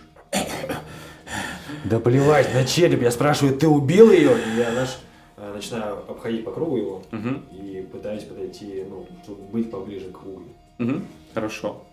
Да 1.85 1.99
плевать 1.99 2.53
на 2.53 2.65
череп. 2.65 3.01
Я 3.01 3.11
спрашиваю, 3.11 3.57
ты 3.57 3.67
убил 3.67 4.11
ее? 4.11 4.35
Я 4.57 4.71
знаешь, 4.71 4.97
э, 5.37 5.53
начинаю 5.53 5.97
обходить 6.09 6.43
по 6.45 6.51
кругу 6.51 6.77
его 6.77 7.03
Мгм. 7.11 7.45
и 7.51 7.81
пытаюсь 7.91 8.23
подойти, 8.23 8.83
ну, 8.89 9.07
чтобы 9.23 9.43
быть 9.43 9.71
поближе 9.71 10.09
к 10.11 10.21
углу. 10.21 10.43
Мгм. 10.77 11.05
Хорошо. 11.33 11.85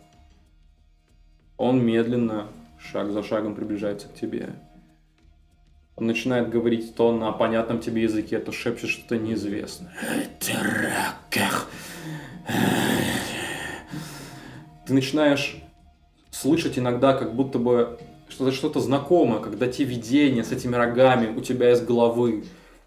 Он 1.56 1.84
медленно, 1.84 2.48
шаг 2.78 3.10
за 3.12 3.22
шагом 3.22 3.54
приближается 3.54 4.08
к 4.08 4.14
тебе. 4.14 4.50
Он 5.96 6.06
начинает 6.06 6.50
говорить 6.50 6.94
то 6.94 7.10
на 7.16 7.32
понятном 7.32 7.80
тебе 7.80 8.02
языке, 8.02 8.38
то 8.38 8.52
шепчет 8.52 8.90
что-то 8.90 9.16
неизвестное. 9.16 9.92
Ты 14.86 14.94
начинаешь 14.94 15.56
слышать 16.30 16.78
иногда 16.78 17.14
как 17.14 17.34
будто 17.34 17.58
бы 17.58 17.98
что-то 18.28 18.52
что-то 18.52 18.80
знакомое, 18.80 19.40
когда 19.40 19.66
те 19.66 19.84
видения 19.84 20.44
с 20.44 20.52
этими 20.52 20.74
рогами 20.76 21.34
у 21.36 21.40
тебя 21.40 21.72
из 21.72 21.80
головы. 21.80 22.44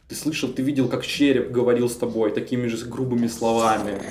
Ты 0.08 0.16
слышал, 0.16 0.50
ты 0.50 0.62
видел, 0.64 0.88
как 0.88 1.06
череп 1.06 1.52
говорил 1.52 1.88
с 1.88 1.96
тобой 1.96 2.32
такими 2.32 2.68
же 2.68 2.84
грубыми 2.86 3.28
словами. 3.28 4.02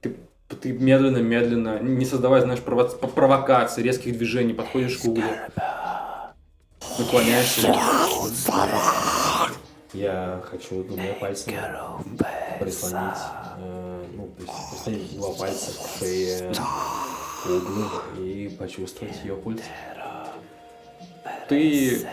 Ты, 0.00 0.16
ты 0.60 0.72
медленно-медленно, 0.72 1.78
не 1.80 2.04
создавая, 2.04 2.42
знаешь, 2.42 2.60
прово- 2.60 3.08
провокаций, 3.08 3.82
резких 3.82 4.16
движений, 4.18 4.52
подходишь 4.52 4.98
к 4.98 5.04
углу. 5.04 5.22
Наклоняешься. 6.98 7.74
Я 9.94 10.42
хочу 10.50 10.82
двумя 10.84 11.12
пальцами 11.14 11.58
прислонить, 12.58 13.18
э, 13.58 14.01
ну, 14.22 14.28
то 14.28 14.42
есть 14.42 14.70
прислонить 14.70 15.16
два 15.16 15.32
пальца 15.32 15.72
к 15.72 15.98
шее 15.98 16.52
углу 17.46 18.24
и 18.24 18.48
почувствовать 18.58 19.16
ее 19.24 19.34
пульс. 19.34 19.62
Ты 21.48 22.06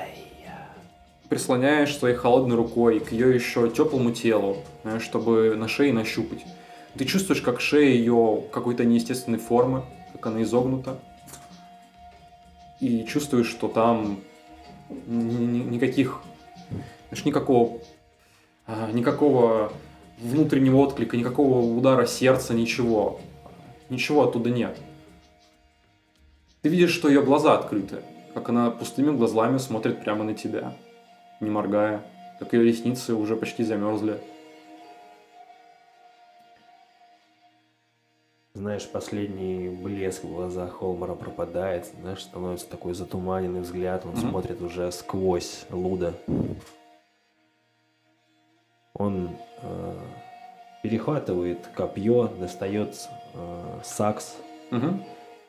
прислоняешь 1.29 1.95
своей 1.95 2.15
холодной 2.15 2.55
рукой 2.55 2.99
к 2.99 3.11
ее 3.11 3.33
еще 3.33 3.69
теплому 3.69 4.11
телу, 4.11 4.57
знаешь, 4.81 5.03
чтобы 5.03 5.55
на 5.55 5.67
шее 5.67 5.93
нащупать. 5.93 6.45
Ты 6.97 7.05
чувствуешь, 7.05 7.41
как 7.41 7.61
шея 7.61 7.93
ее 7.93 8.43
какой-то 8.51 8.83
неестественной 8.83 9.37
формы, 9.37 9.85
как 10.13 10.25
она 10.27 10.41
изогнута. 10.41 10.99
И 12.79 13.03
чувствуешь, 13.03 13.47
что 13.47 13.67
там 13.67 14.21
ни- 14.89 15.33
ни- 15.33 15.75
никаких, 15.75 16.21
знаешь, 17.09 17.25
никакого, 17.25 17.81
а, 18.65 18.91
никакого 18.91 19.71
внутреннего 20.19 20.77
отклика, 20.77 21.17
никакого 21.17 21.59
удара 21.59 22.05
сердца, 22.05 22.53
ничего. 22.53 23.19
Ничего 23.89 24.23
оттуда 24.23 24.49
нет. 24.49 24.77
Ты 26.61 26.69
видишь, 26.69 26.91
что 26.91 27.07
ее 27.07 27.23
глаза 27.23 27.57
открыты, 27.57 28.01
как 28.33 28.49
она 28.49 28.69
пустыми 28.69 29.15
глазами 29.15 29.57
смотрит 29.57 30.01
прямо 30.03 30.23
на 30.23 30.33
тебя, 30.33 30.73
не 31.39 31.49
моргая, 31.49 32.03
как 32.39 32.53
ее 32.53 32.63
ресницы 32.63 33.15
уже 33.15 33.35
почти 33.35 33.63
замерзли. 33.63 34.19
Знаешь, 38.53 38.89
последний 38.89 39.69
блеск 39.69 40.23
в 40.23 40.33
глазах 40.33 40.79
Холмара 40.79 41.15
пропадает, 41.15 41.85
знаешь, 42.01 42.23
становится 42.23 42.67
такой 42.67 42.93
затуманенный 42.93 43.61
взгляд, 43.61 44.05
он 44.05 44.11
Мгм. 44.11 44.29
смотрит 44.29 44.61
уже 44.61 44.91
сквозь 44.91 45.65
Луда. 45.69 46.13
Он 48.93 49.29
перехватывает 50.81 51.67
копье, 51.75 52.27
достает 52.39 52.95
э, 53.33 53.79
сакс, 53.83 54.35
Мгм. 54.71 55.03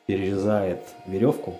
перерезает 0.05 0.83
веревку, 1.07 1.59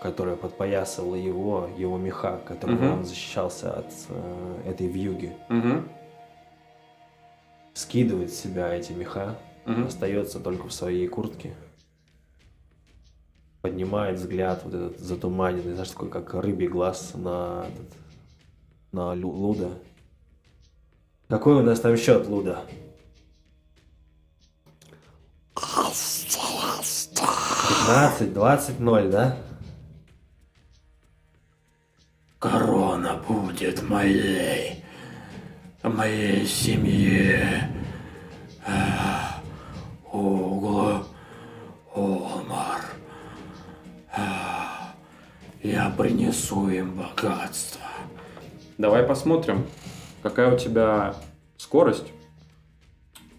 которая 0.00 0.36
подпоясывала 0.36 1.14
его, 1.14 1.68
его 1.78 1.96
меха, 1.96 2.40
которым 2.46 2.76
Мгм. 2.76 2.92
он 2.92 3.04
защищался 3.04 3.72
от 3.72 3.92
э, 4.08 4.62
этой 4.66 4.86
вьюги. 4.88 5.32
Мгм. 5.48 5.88
Скидывает 7.74 8.32
с 8.32 8.38
себя 8.38 8.74
эти 8.74 8.92
меха, 8.92 9.36
Мгм. 9.64 9.86
остается 9.86 10.40
только 10.40 10.68
в 10.68 10.72
своей 10.72 11.06
куртке. 11.08 11.54
Поднимает 13.62 14.18
взгляд, 14.18 14.62
вот 14.64 14.74
этот 14.74 14.98
затуманенный, 15.00 15.72
знаешь, 15.72 15.90
такой, 15.90 16.10
как 16.10 16.34
рыбий 16.34 16.68
глаз 16.68 17.12
на, 17.14 17.64
этот, 17.66 17.96
на 18.92 19.12
Луда. 19.14 19.70
Какой 21.34 21.54
у 21.56 21.62
нас 21.62 21.80
там 21.80 21.96
счет, 21.96 22.28
Луда? 22.28 22.60
15, 27.86 28.32
20, 28.32 28.78
0, 28.78 29.08
да? 29.10 29.36
Корона 32.38 33.16
будет 33.26 33.82
моей, 33.82 34.84
моей 35.82 36.46
семье. 36.46 37.68
А, 38.64 39.40
Угла 40.12 41.04
Олмар. 41.96 42.80
А, 44.16 44.94
Я 45.64 45.92
принесу 45.98 46.68
им 46.68 46.94
богатство. 46.94 47.80
Давай 48.78 49.02
посмотрим, 49.02 49.66
какая 50.24 50.54
у 50.54 50.58
тебя 50.58 51.14
скорость. 51.58 52.06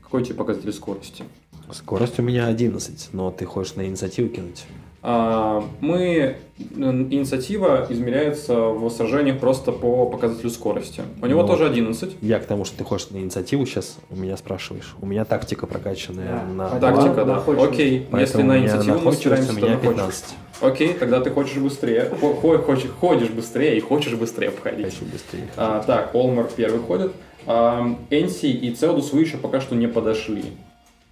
Какой 0.04 0.22
у 0.22 0.26
тебя 0.26 0.36
показатель 0.36 0.72
скорости? 0.72 1.26
Скорость 1.72 2.20
у 2.20 2.22
меня 2.22 2.46
11, 2.46 3.10
но 3.12 3.32
ты 3.32 3.46
хочешь 3.46 3.74
на 3.76 3.88
инициативу 3.88 4.30
кинуть? 4.30 4.66
А, 5.08 5.64
Мы... 5.82 6.36
м, 6.76 7.14
Инициатива 7.14 7.86
измеряется 7.92 8.56
в 8.56 8.90
сражениях 8.90 9.38
просто 9.40 9.72
по 9.72 10.08
показателю 10.08 10.50
скорости. 10.50 11.04
У 11.22 11.28
него 11.28 11.44
Ну. 11.44 11.48
тоже 11.48 11.68
11. 11.68 12.16
Я 12.22 12.40
к 12.40 12.46
тому, 12.46 12.66
что 12.66 12.80
ты 12.80 12.84
хочешь 12.84 13.12
на 13.12 13.18
инициативу 13.18 13.68
сейчас, 13.68 13.98
у 14.10 14.16
меня 14.16 14.36
спрашиваешь. 14.36 14.96
У 15.00 15.06
меня 15.06 15.24
тактика 15.24 15.68
прокачанная 15.68 16.42
Да, 16.48 16.54
на 16.54 16.80
Тактика, 16.80 17.24
да. 17.24 17.44
Окей, 17.64 17.92
если 18.00 18.08
поэтому 18.12 18.44
на 18.46 18.54
у 18.54 18.58
меня 18.58 18.66
инициативу 18.66 19.00
мы 19.00 19.12
стираемся, 19.14 19.52
у 19.52 19.56
меня 19.56 19.68
находчивость. 19.68 19.96
15. 19.96 20.36
Окей, 20.62 20.94
тогда 20.96 21.22
ты 21.22 21.30
хочешь 21.30 21.58
быстрее. 21.58 22.10
Хо- 22.20 22.34
хо- 22.34 22.58
Хочешь, 22.58 22.90
ходишь 23.00 23.30
быстрее 23.30 23.78
и 23.78 23.80
хочешь 23.82 24.14
быстрее 24.14 24.48
обходить. 24.48 24.86
Хочу 24.86 25.06
быстрее. 25.06 25.48
А, 25.56 25.84
так, 25.86 26.16
Олмар 26.16 26.48
первый 26.56 26.80
ходит. 26.80 27.12
А, 27.46 27.96
Энси 28.10 28.48
и 28.48 28.74
Цеудус 28.74 29.14
вы 29.14 29.22
еще 29.22 29.38
пока 29.38 29.62
что 29.62 29.76
не 29.76 29.88
подошли. 29.88 30.46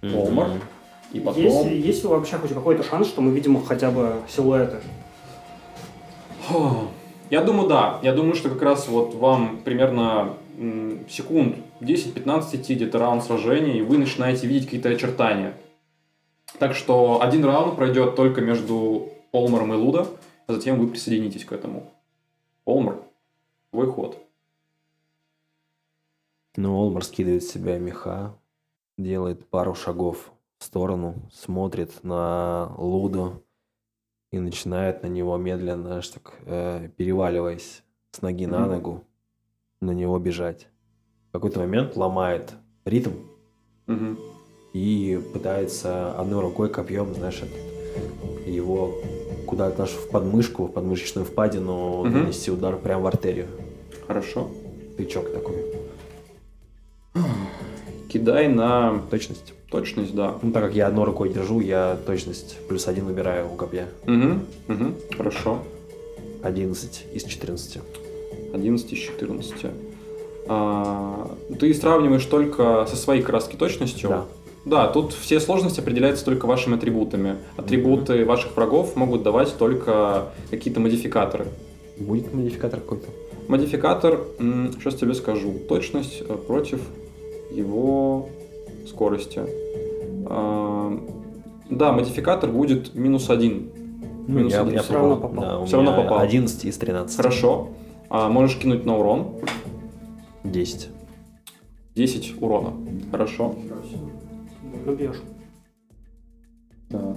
Олмар. 0.02 0.48
И 1.14 1.20
потом... 1.20 1.42
Есть, 1.42 1.86
есть 1.86 2.02
ли 2.02 2.08
вообще 2.08 2.36
хоть 2.38 2.52
какой-то 2.52 2.82
шанс, 2.82 3.06
что 3.06 3.22
мы 3.22 3.30
видим 3.30 3.62
хотя 3.62 3.90
бы 3.90 4.20
силуэты? 4.28 4.80
Я 7.30 7.42
думаю, 7.42 7.68
да. 7.68 8.00
Я 8.02 8.12
думаю, 8.12 8.34
что 8.34 8.50
как 8.50 8.60
раз 8.60 8.88
вот 8.88 9.14
вам 9.14 9.60
примерно 9.64 10.34
секунд 11.08 11.56
10-15 11.80 12.56
идти 12.56 12.74
где-то 12.74 12.98
раунд 12.98 13.22
сражения, 13.22 13.78
и 13.78 13.82
вы 13.82 13.96
начинаете 13.96 14.48
видеть 14.48 14.64
какие-то 14.64 14.88
очертания. 14.88 15.54
Так 16.58 16.74
что 16.74 17.22
один 17.22 17.44
раунд 17.44 17.76
пройдет 17.76 18.16
только 18.16 18.40
между 18.40 19.08
Олмаром 19.30 19.72
и 19.72 19.76
Лудо, 19.76 20.08
а 20.48 20.52
затем 20.52 20.78
вы 20.80 20.88
присоединитесь 20.88 21.44
к 21.44 21.52
этому. 21.52 21.92
Олмар, 22.64 22.98
твой 23.70 23.86
ход. 23.86 24.18
Ну, 26.56 26.76
Олмар 26.76 27.04
скидывает 27.04 27.44
с 27.44 27.50
себя 27.50 27.78
меха, 27.78 28.36
делает 28.98 29.48
пару 29.48 29.74
шагов 29.74 30.32
в 30.64 30.66
сторону, 30.66 31.14
смотрит 31.30 32.02
на 32.02 32.72
Луду 32.78 33.44
и 34.32 34.38
начинает 34.38 35.02
на 35.02 35.08
него 35.08 35.36
медленно, 35.36 35.88
знаешь, 35.88 36.08
так, 36.08 36.32
э, 36.46 36.88
переваливаясь 36.96 37.82
с 38.12 38.22
ноги 38.22 38.46
на 38.46 38.66
ногу, 38.66 39.04
на 39.82 39.90
него 39.90 40.18
бежать. 40.18 40.68
В 41.28 41.32
какой-то 41.32 41.60
момент 41.60 41.96
ломает 41.96 42.54
ритм 42.86 43.10
и 44.72 45.20
пытается 45.34 46.18
одной 46.18 46.40
рукой 46.40 46.70
копьем, 46.70 47.14
знаешь, 47.14 47.42
этот, 47.42 48.48
его 48.48 48.94
куда-то 49.46 49.80
наш 49.80 49.90
в 49.90 50.08
подмышку, 50.10 50.64
в 50.64 50.72
подмышечную 50.72 51.26
впадину 51.26 52.04
нанести 52.04 52.50
удар 52.50 52.78
прямо 52.78 53.02
в 53.02 53.06
артерию. 53.06 53.48
Хорошо. 54.06 54.48
Тычок 54.96 55.30
такой. 55.30 55.56
Кидай 58.08 58.48
на 58.48 59.02
Точность. 59.10 59.52
Точность, 59.74 60.14
да. 60.14 60.34
Ну, 60.40 60.52
так 60.52 60.62
как 60.62 60.74
я 60.74 60.86
одной 60.86 61.04
рукой 61.04 61.30
держу, 61.30 61.58
я 61.58 61.98
точность 62.06 62.58
плюс 62.68 62.86
один 62.86 63.06
выбираю 63.06 63.52
у 63.52 63.56
копья. 63.56 63.88
Угу, 64.06 64.72
угу, 64.72 64.94
хорошо. 65.16 65.58
11 66.44 67.06
из 67.12 67.24
14. 67.24 67.80
11 68.52 68.92
из 68.92 68.98
14. 68.98 69.52
А, 70.46 71.28
ты 71.58 71.74
сравниваешь 71.74 72.24
только 72.24 72.86
со 72.88 72.94
своей 72.94 73.22
краски 73.22 73.56
точностью? 73.56 74.08
Да. 74.08 74.24
Да, 74.64 74.86
тут 74.86 75.12
все 75.12 75.40
сложности 75.40 75.80
определяются 75.80 76.24
только 76.24 76.46
вашими 76.46 76.76
атрибутами. 76.76 77.36
Атрибуты 77.56 78.24
ваших 78.24 78.56
врагов 78.56 78.94
могут 78.94 79.24
давать 79.24 79.58
только 79.58 80.28
какие-то 80.50 80.78
модификаторы. 80.78 81.46
Будет 81.98 82.32
модификатор 82.32 82.78
какой-то? 82.80 83.08
Модификатор, 83.48 84.20
сейчас 84.38 84.94
тебе 84.94 85.14
скажу, 85.14 85.52
точность 85.68 86.22
э, 86.26 86.34
против 86.46 86.80
его 87.50 88.28
скорости. 88.86 89.42
А, 90.26 90.98
да, 91.70 91.92
модификатор 91.92 92.50
будет 92.50 92.94
минус 92.94 93.30
один. 93.30 93.70
Ну, 94.26 94.38
Минус 94.38 94.52
я, 94.52 94.62
один 94.62 94.74
я 94.74 94.82
всё 94.82 94.94
равно 94.94 95.16
попал. 95.16 95.44
Да, 95.44 95.58
у 95.58 95.64
Всё 95.66 95.76
равно 95.76 95.92
меня 95.92 96.02
попал. 96.02 96.18
11 96.20 96.64
из 96.64 96.78
13. 96.78 97.16
Хорошо. 97.16 97.68
А, 98.08 98.28
можешь 98.28 98.56
кинуть 98.56 98.84
на 98.86 98.96
урон. 98.98 99.34
10. 100.44 100.88
10 101.94 102.34
урона. 102.40 102.72
Хорошо. 103.10 103.54
Бьешь. 104.86 105.20
Так. 106.88 107.16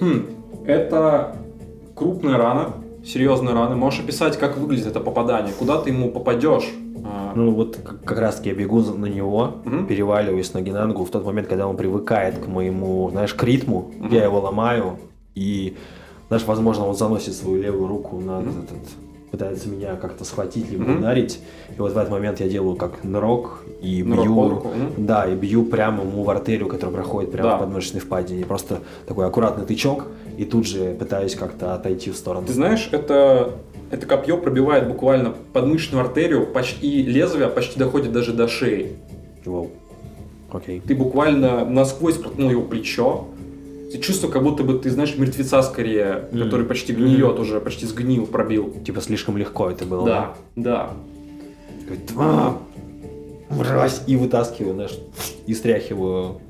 Хм, 0.00 0.26
это 0.66 1.36
крупная 1.94 2.36
рана, 2.36 2.74
серьезная 3.06 3.54
рана. 3.54 3.76
Можешь 3.76 4.00
описать, 4.00 4.36
как 4.38 4.56
выглядит 4.58 4.86
это 4.86 5.00
попадание, 5.00 5.52
куда 5.58 5.78
ты 5.80 5.90
ему 5.90 6.10
попадешь. 6.10 6.68
А, 7.04 7.32
Ну, 7.36 7.50
вот 7.52 7.76
как, 8.04 8.18
раз 8.18 8.36
таки 8.36 8.48
я 8.48 8.54
бегу 8.54 8.80
на 8.80 9.06
него, 9.06 9.56
Мгм. 9.64 9.86
переваливаюсь 9.86 10.52
ноги 10.54 10.70
на 10.70 10.86
ногу. 10.86 11.04
В 11.04 11.10
тот 11.10 11.24
момент, 11.24 11.48
когда 11.48 11.66
он 11.68 11.76
привыкает 11.76 12.38
к 12.38 12.46
моему, 12.48 13.08
знаешь, 13.10 13.32
к 13.34 13.42
ритму, 13.44 13.92
Мгм. 13.98 14.08
я 14.12 14.24
его 14.24 14.40
ломаю. 14.40 14.98
И, 15.34 15.76
знаешь, 16.28 16.44
возможно, 16.46 16.86
он 16.86 16.94
заносит 16.96 17.34
свою 17.34 17.62
левую 17.62 17.86
руку 17.88 18.18
на 18.18 18.40
Мгм. 18.40 18.48
этот, 18.62 18.78
пытается 19.36 19.68
меня 19.68 19.96
как-то 19.96 20.24
схватить, 20.24 20.70
либо 20.70 20.84
Мгм. 20.84 20.98
ударить. 20.98 21.40
И 21.76 21.80
вот 21.80 21.92
в 21.92 21.98
этот 21.98 22.10
момент 22.10 22.40
я 22.40 22.48
делаю 22.48 22.74
как 22.76 23.04
нырок 23.04 23.62
и 23.82 24.02
Нырок 24.02 24.24
бью. 24.24 24.34
мгм. 24.64 25.06
Да, 25.06 25.26
и 25.26 25.34
бью 25.34 25.64
прямо 25.64 26.02
ему 26.04 26.22
в 26.22 26.30
артерию, 26.30 26.68
которая 26.68 26.94
проходит 26.96 27.32
прямо 27.32 27.50
Да. 27.50 27.56
в 27.56 27.60
подмышечной 27.60 28.00
впадине. 28.00 28.44
Просто 28.46 28.78
такой 29.06 29.26
аккуратный 29.26 29.66
тычок, 29.66 30.06
и 30.38 30.44
тут 30.44 30.66
же 30.66 30.94
пытаюсь 30.98 31.34
как-то 31.34 31.74
отойти 31.74 32.10
в 32.10 32.16
сторону. 32.16 32.46
Ты 32.46 32.54
знаешь, 32.54 32.88
это, 32.92 33.52
это 33.90 34.06
копье 34.06 34.38
пробивает 34.38 34.88
буквально 34.88 35.34
подмышечную 35.52 36.02
артерию, 36.04 36.46
почти, 36.46 36.86
и 36.86 37.02
лезвие 37.02 37.48
почти 37.48 37.78
доходит 37.78 38.12
даже 38.12 38.32
до 38.32 38.48
шеи. 38.48 38.96
Воу. 39.44 39.70
Окей. 40.50 40.80
Ты 40.80 40.94
буквально 40.94 41.64
насквозь 41.66 42.16
проткнул 42.16 42.50
его 42.50 42.62
плечо. 42.62 43.26
Ты 43.96 44.02
чувствуешь, 44.02 44.32
как 44.32 44.42
будто 44.42 44.62
бы 44.62 44.78
ты 44.78 44.90
знаешь 44.90 45.16
мертвеца 45.16 45.62
скорее, 45.62 46.28
Мгм. 46.30 46.44
который 46.44 46.66
почти 46.66 46.92
гниет 46.92 47.38
уже, 47.38 47.60
почти 47.60 47.86
сгнил, 47.86 48.26
пробил. 48.26 48.74
Типа 48.84 49.00
слишком 49.00 49.38
легко 49.38 49.70
это 49.70 49.86
было. 49.86 50.04
Да, 50.06 50.34
да. 50.54 50.90
«Тва!» 52.08 52.58
Мразь! 53.48 54.02
И 54.06 54.16
вытаскиваю, 54.16 54.74
знаешь, 54.74 54.98
и 55.46 55.54
стряхиваю 55.54 56.40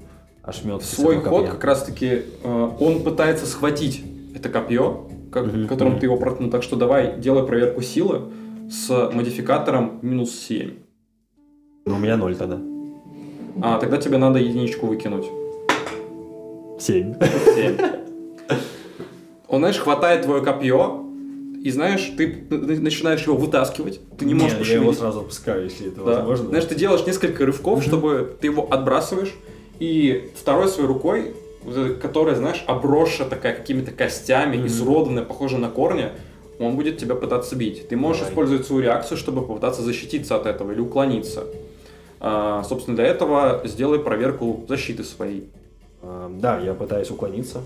ошметки 0.43 0.85
Свой 0.87 1.21
ход 1.21 1.49
как 1.51 1.63
раз-таки 1.63 2.23
э, 2.43 2.71
он 2.81 3.03
пытается 3.03 3.47
схватить 3.47 4.03
это 4.35 4.49
копье, 4.49 5.07
как- 5.31 5.47
Мгм, 5.47 5.69
которым 5.69 5.99
ты 6.01 6.07
его 6.07 6.17
проткнул. 6.17 6.51
Так 6.51 6.63
что 6.63 6.75
давай, 6.75 7.19
делай 7.21 7.47
проверку 7.47 7.83
силы 7.83 8.23
с 8.71 9.11
модификатором 9.13 9.99
минус 10.03 10.33
7. 10.33 10.73
Ну, 11.85 11.95
у 11.95 11.99
меня 11.99 12.17
ноль 12.17 12.35
тогда. 12.35 12.59
А 13.63 13.79
тогда 13.79 13.99
тебе 13.99 14.17
надо 14.19 14.39
единичку 14.41 14.87
выкинуть. 14.87 15.27
Семь. 16.79 17.15
7. 17.55 17.77
Он, 19.49 19.61
знаешь, 19.61 19.79
хватает 19.79 20.23
твое 20.23 20.43
копье, 20.43 21.03
и 21.63 21.71
знаешь, 21.71 22.13
ты 22.17 22.47
начинаешь 22.51 23.23
его 23.27 23.37
вытаскивать, 23.37 24.01
ты 24.19 24.25
не 24.25 24.35
можешь 24.35 24.69
я 24.69 24.77
его 24.77 24.93
сразу 24.93 25.21
опускаю, 25.21 25.65
если 25.65 25.89
это 25.89 25.97
Да. 26.01 26.17
возможно. 26.17 26.49
Знаешь, 26.49 26.65
ты 26.67 26.75
делаешь 26.75 27.07
несколько 27.07 27.47
рывков, 27.47 27.83
чтобы 27.83 28.37
ты 28.41 28.49
его 28.49 28.69
отбрасываешь, 28.71 29.35
и 29.79 30.31
второй 30.37 30.69
своей 30.69 30.89
рукой, 30.89 31.35
которая, 32.01 32.35
знаешь, 32.37 32.63
обросшая 32.67 33.29
такая 33.29 33.55
какими-то 33.55 33.91
костями, 33.91 34.57
Мгм. 34.57 34.67
изуродованная, 34.67 35.25
похожа 35.25 35.59
на 35.59 35.69
корни, 35.69 36.11
он 36.59 36.77
будет 36.77 36.99
тебя 36.99 37.15
пытаться 37.15 37.57
бить. 37.57 37.89
Ты 37.89 37.97
можешь 37.97 38.21
Давай. 38.21 38.33
использовать 38.33 38.67
свою 38.67 38.83
реакцию, 38.83 39.19
чтобы 39.19 39.43
попытаться 39.43 39.83
защититься 39.83 40.37
от 40.37 40.47
этого 40.47 40.73
или 40.73 40.81
уклониться. 40.81 41.45
А, 42.21 42.63
собственно, 42.65 42.97
для 42.97 43.07
этого 43.07 43.63
сделай 43.65 43.99
проверку 43.99 44.65
защиты 44.69 45.05
своей. 45.05 45.51
А, 46.27 46.41
да, 46.41 46.59
я 46.59 46.75
пытаюсь 46.75 47.11
уклониться. 47.11 47.63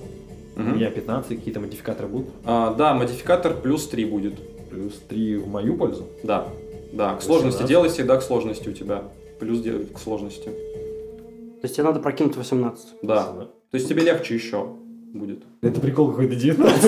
Мгм. 0.56 0.72
У 0.72 0.74
меня 0.76 0.90
15, 0.90 1.36
какие-то 1.36 1.60
модификаторы 1.60 2.08
будут. 2.08 2.28
А, 2.44 2.74
да, 2.74 2.94
модификатор 2.94 3.54
плюс 3.54 3.88
3 3.88 4.04
будет. 4.04 4.68
Плюс 4.68 4.94
3 5.08 5.36
в 5.38 5.48
мою 5.48 5.76
пользу. 5.76 6.06
Да, 6.22 6.48
да. 6.92 7.16
К 7.16 7.22
сложности 7.22 7.58
17. 7.58 7.68
делай 7.68 7.88
всегда 7.88 8.16
к 8.16 8.22
сложности 8.22 8.68
у 8.68 8.72
тебя. 8.72 9.04
Плюс 9.38 9.62
к 9.62 9.98
сложности. 9.98 10.44
То 10.44 11.64
есть 11.64 11.76
тебе 11.76 11.84
надо 11.84 12.00
прокинуть 12.00 12.36
18. 12.36 12.88
Да. 13.02 13.32
То 13.70 13.74
есть 13.74 13.88
тебе 13.88 14.02
легче 14.02 14.34
еще 14.34 14.76
будет. 15.12 15.44
Это 15.62 15.80
прикол 15.80 16.10
какой-то 16.10 16.36
19. 16.36 16.82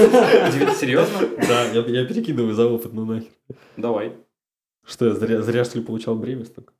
Серьезно? 0.76 1.28
Да, 1.48 1.64
я, 1.72 1.80
я 1.80 2.06
перекидываю 2.06 2.54
за 2.54 2.66
опыт, 2.66 2.92
ну 2.92 3.04
нахер. 3.04 3.30
Давай. 3.76 4.16
Что, 4.84 5.06
я 5.06 5.14
зря, 5.14 5.42
зря 5.42 5.64
что 5.64 5.78
ли 5.78 5.84
получал 5.84 6.16
бремя 6.16 6.44
столько? 6.44 6.72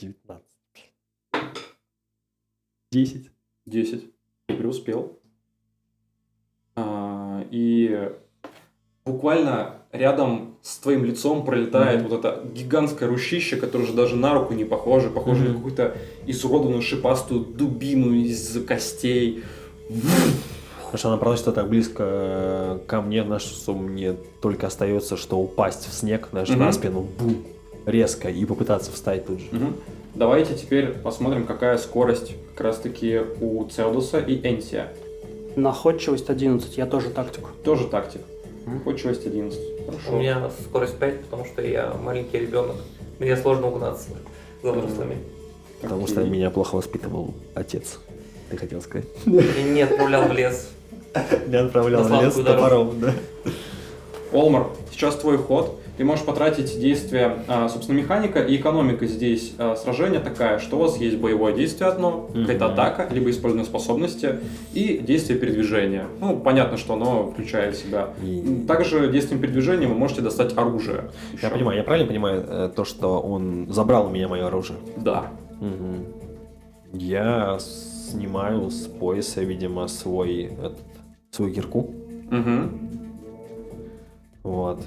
19. 0.00 0.47
10. 2.90 3.30
10. 3.66 4.04
Ты 4.46 4.54
преуспел. 4.54 5.18
А, 6.76 7.44
и 7.50 8.10
буквально 9.04 9.74
рядом 9.92 10.56
с 10.62 10.78
твоим 10.78 11.04
лицом 11.04 11.44
пролетает 11.44 12.02
вот 12.02 12.12
это 12.24 12.44
гигантское 12.54 13.08
ручище, 13.08 13.56
которое 13.56 13.84
уже 13.84 13.92
даже 13.94 14.16
на 14.16 14.34
руку 14.34 14.54
не 14.54 14.64
похоже, 14.64 15.10
похоже 15.10 15.42
на 15.42 15.48
Мгм. 15.50 15.56
какую-то 15.56 15.96
изуродованную 16.26 16.82
шипастую 16.82 17.40
дубину 17.40 18.14
из 18.14 18.64
костей. 18.66 19.42
Потому 19.88 20.98
что 20.98 21.08
она 21.08 21.16
проносится 21.18 21.52
так 21.52 21.68
близко 21.68 22.02
э, 22.06 22.78
ко 22.86 23.02
мне, 23.02 23.22
знаешь, 23.22 23.42
что 23.42 23.74
мне 23.74 24.14
только 24.40 24.66
остается, 24.66 25.16
что 25.18 25.38
упасть 25.38 25.86
в 25.86 25.92
снег, 25.92 26.28
знаешь, 26.30 26.48
Мгм. 26.48 26.58
на 26.60 26.72
спину, 26.72 27.02
бум, 27.18 27.44
резко, 27.84 28.30
и 28.30 28.44
попытаться 28.46 28.90
встать 28.92 29.26
тут 29.26 29.40
же. 29.40 29.46
Мгм. 29.52 29.76
Давайте 30.18 30.56
теперь 30.56 30.88
посмотрим, 30.88 31.46
какая 31.46 31.78
скорость 31.78 32.34
как 32.56 32.66
раз-таки 32.66 33.20
у 33.40 33.64
Цеудуса 33.66 34.18
и 34.18 34.34
Энсия. 34.48 34.88
Находчивость 35.54 36.28
11, 36.28 36.76
я 36.76 36.86
тоже 36.86 37.10
тактику. 37.10 37.50
Тоже 37.62 37.86
тактик. 37.86 38.22
Находчивость 38.66 39.24
11. 39.26 39.56
У 39.86 39.92
Хорошо. 39.92 40.18
меня 40.18 40.50
скорость 40.68 40.98
5, 40.98 41.20
потому 41.20 41.44
что 41.44 41.62
я 41.62 41.94
маленький 42.02 42.38
ребенок. 42.38 42.74
Мне 43.20 43.36
сложно 43.36 43.68
угнаться 43.68 44.08
за 44.64 44.72
взрослыми. 44.72 45.18
Потому 45.82 46.08
что 46.08 46.24
меня 46.24 46.50
плохо 46.50 46.74
воспитывал 46.74 47.32
отец. 47.54 48.00
Ты 48.50 48.56
хотел 48.56 48.80
сказать? 48.80 49.06
И 49.24 49.62
не 49.62 49.82
отправлял 49.82 50.26
в 50.26 50.32
лес. 50.32 50.70
Я 51.46 51.64
отправлял 51.66 52.02
в 52.02 52.10
лес 52.10 52.34
сладкую 52.34 52.44
топором, 52.44 53.00
да. 53.00 53.14
Олмар, 54.32 54.66
сейчас 54.90 55.14
твой 55.14 55.38
ход. 55.38 55.78
Ты 55.98 56.04
можешь 56.04 56.24
потратить 56.24 56.78
действие, 56.78 57.38
а, 57.48 57.68
собственно, 57.68 57.98
механика 57.98 58.40
и 58.40 58.54
экономика 58.56 59.04
здесь 59.06 59.52
а, 59.58 59.74
сражения 59.74 60.20
такая, 60.20 60.60
что 60.60 60.76
у 60.76 60.80
вас 60.82 60.96
есть 60.98 61.18
боевое 61.18 61.52
действие 61.52 61.90
одно, 61.90 62.30
какая-то 62.32 62.66
атака, 62.66 63.08
либо 63.12 63.30
использование 63.30 63.66
способности 63.66 64.36
и 64.74 64.98
действие 64.98 65.40
передвижения. 65.40 66.06
Ну, 66.20 66.36
понятно, 66.38 66.76
что 66.76 66.94
оно 66.94 67.26
включает 67.32 67.74
в 67.74 67.82
себя. 67.82 68.10
И- 68.22 68.64
Также 68.68 69.10
действием 69.10 69.42
передвижения 69.42 69.88
вы 69.88 69.96
можете 69.96 70.22
достать 70.22 70.56
оружие. 70.56 71.10
Я 71.32 71.38
Ещё. 71.38 71.50
понимаю, 71.50 71.78
я 71.78 71.82
правильно 71.84 72.06
понимаю 72.06 72.44
э, 72.46 72.70
то, 72.76 72.84
что 72.84 73.18
он 73.20 73.66
забрал 73.68 74.06
у 74.06 74.10
меня 74.10 74.28
мое 74.28 74.46
оружие? 74.46 74.78
Да. 74.96 75.32
Мгм. 75.60 76.04
Я 76.92 77.58
снимаю 77.58 78.70
с 78.70 78.86
пояса, 78.86 79.42
видимо, 79.42 79.88
свой 79.88 80.42
этот, 80.44 80.78
свою 81.32 81.52
кирку. 81.52 81.90
Мгм. 82.30 82.78
Вот. 84.44 84.84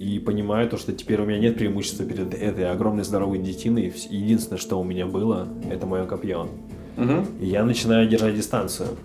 И 0.00 0.18
понимаю 0.18 0.66
то, 0.66 0.78
что 0.78 0.94
теперь 0.94 1.20
у 1.20 1.26
меня 1.26 1.38
нет 1.38 1.56
преимущества 1.58 2.06
перед 2.06 2.32
этой 2.32 2.70
огромной 2.70 3.04
здоровой 3.04 3.38
детиной. 3.38 3.92
Единственное, 4.08 4.58
что 4.58 4.80
у 4.80 4.82
меня 4.82 5.04
было, 5.04 5.46
это 5.70 5.84
мое 5.84 6.06
копье. 6.06 6.48
Мгм. 6.96 7.26
И 7.38 7.44
я 7.44 7.64
начинаю 7.64 8.08
держать 8.08 8.34
дистанцию. 8.34 8.96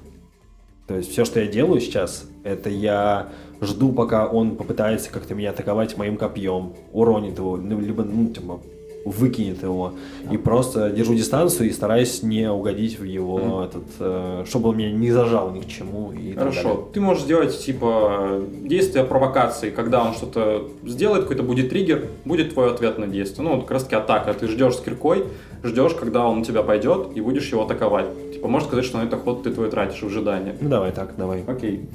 То 0.87 0.95
есть 0.95 1.11
все, 1.11 1.25
что 1.25 1.41
я 1.41 1.47
делаю 1.47 1.81
сейчас, 1.81 2.29
это 2.45 2.69
я 2.69 3.27
жду, 3.59 3.91
пока 3.91 4.25
он 4.25 4.55
попытается 4.55 5.11
как-то 5.11 5.35
меня 5.35 5.49
атаковать 5.49 5.97
моим 5.97 6.15
копьем, 6.15 6.75
уронит 6.93 7.39
его, 7.39 7.57
ну, 7.57 7.77
либо 7.81 8.05
ну, 8.05 8.29
типа, 8.29 8.61
выкинет 9.05 9.61
его. 9.63 9.93
И 10.31 10.35
просто 10.37 10.89
держу 10.89 11.13
дистанцию 11.13 11.69
и 11.69 11.71
стараюсь 11.71 12.23
не 12.23 12.51
угодить 12.51 12.99
в 12.99 13.03
его 13.03 13.63
этот, 13.63 13.83
э, 13.99 14.43
чтобы 14.47 14.69
он 14.69 14.77
меня 14.77 14.91
не 14.91 15.11
зажал 15.11 15.51
ни 15.51 15.61
к 15.61 15.67
чему. 15.67 16.11
И 16.11 16.33
так 16.33 16.45
далее. 16.45 16.61
Хорошо. 16.63 16.89
Ты 16.91 16.99
можешь 16.99 17.23
сделать 17.23 17.57
типа 17.57 18.41
действие 18.63 19.05
провокации, 19.05 19.69
когда 19.69 20.03
он 20.03 20.13
что-то 20.15 20.67
сделает, 20.83 21.21
какой-то 21.23 21.43
будет 21.43 21.69
триггер, 21.69 22.07
будет 22.25 22.53
твой 22.53 22.71
ответ 22.71 22.97
на 22.97 23.07
действие. 23.07 23.47
Ну, 23.47 23.53
вот 23.55 23.61
как 23.61 23.71
раз 23.71 23.83
таки 23.83 23.95
атака. 23.95 24.33
Ты 24.33 24.47
ждешь 24.47 24.75
с 24.75 24.81
киркой, 24.81 25.25
ждешь, 25.63 25.93
когда 25.93 26.25
он 26.27 26.39
на 26.39 26.43
тебя 26.45 26.63
пойдет, 26.63 27.09
и 27.15 27.21
будешь 27.21 27.49
его 27.51 27.63
атаковать. 27.63 28.07
Типа, 28.33 28.47
можешь 28.47 28.67
сказать, 28.67 28.85
что 28.85 28.97
на 28.97 29.03
это 29.03 29.17
ход 29.17 29.43
ты 29.43 29.51
твой 29.51 29.69
тратишь 29.69 30.01
в 30.01 30.07
ожидании. 30.07 30.55
Ну 30.59 30.67
давай 30.67 30.91
так, 30.91 31.15
давай. 31.15 31.43
Окей. 31.45 31.87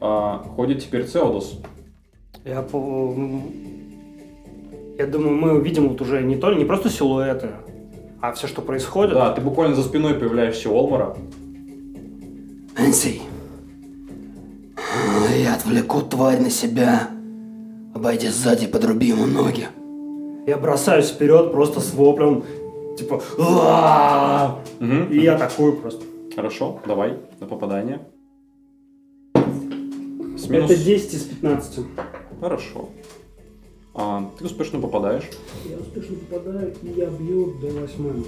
А, 0.00 0.38
ходит 0.56 0.82
теперь 0.82 1.04
Цеодус. 1.04 1.60
Я, 2.44 2.62
по- 2.62 2.78
м, 2.78 3.42
я 4.98 5.06
думаю, 5.06 5.36
мы 5.36 5.52
увидим 5.52 5.88
вот 5.88 6.00
уже 6.00 6.22
не, 6.22 6.36
то, 6.36 6.52
не 6.52 6.64
просто 6.64 6.90
силуэты, 6.90 7.50
а 8.20 8.32
все, 8.32 8.48
что 8.48 8.62
происходит. 8.62 9.14
Да, 9.14 9.32
ты 9.32 9.40
буквально 9.40 9.76
за 9.76 9.84
спиной 9.84 10.14
появляешься 10.14 10.68
Олмара. 10.68 11.16
Энси, 12.76 13.22
я 15.36 15.54
отвлеку 15.54 16.02
тварь 16.02 16.40
на 16.40 16.50
себя. 16.50 17.10
Обойди 17.94 18.28
сзади, 18.28 18.66
подруби 18.66 19.06
ему 19.08 19.26
ноги. 19.26 19.68
Я 20.46 20.58
бросаюсь 20.58 21.10
вперед 21.10 21.52
просто 21.52 21.80
с 21.80 21.94
воплем, 21.94 22.42
типа 22.98 23.22
и 25.10 25.26
атакую 25.26 25.76
просто. 25.76 26.04
Хорошо, 26.34 26.80
давай, 26.86 27.18
на 27.38 27.46
попадание. 27.46 28.00
С 29.34 30.48
минус... 30.48 30.70
Это 30.70 30.76
10 30.76 31.14
из 31.14 31.22
15. 31.24 31.86
Хорошо. 32.40 32.88
А, 34.00 34.30
ты 34.38 34.44
успешно 34.44 34.78
попадаешь. 34.80 35.24
Я 35.68 35.76
успешно 35.76 36.16
попадаю, 36.30 36.72
и 36.82 36.88
я 36.90 37.06
бью 37.06 37.54
до 37.60 37.66
8. 37.66 38.24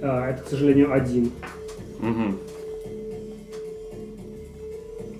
А, 0.00 0.30
это, 0.30 0.44
к 0.44 0.48
сожалению, 0.48 0.92
один. 0.92 1.32
Мгм. 1.98 2.38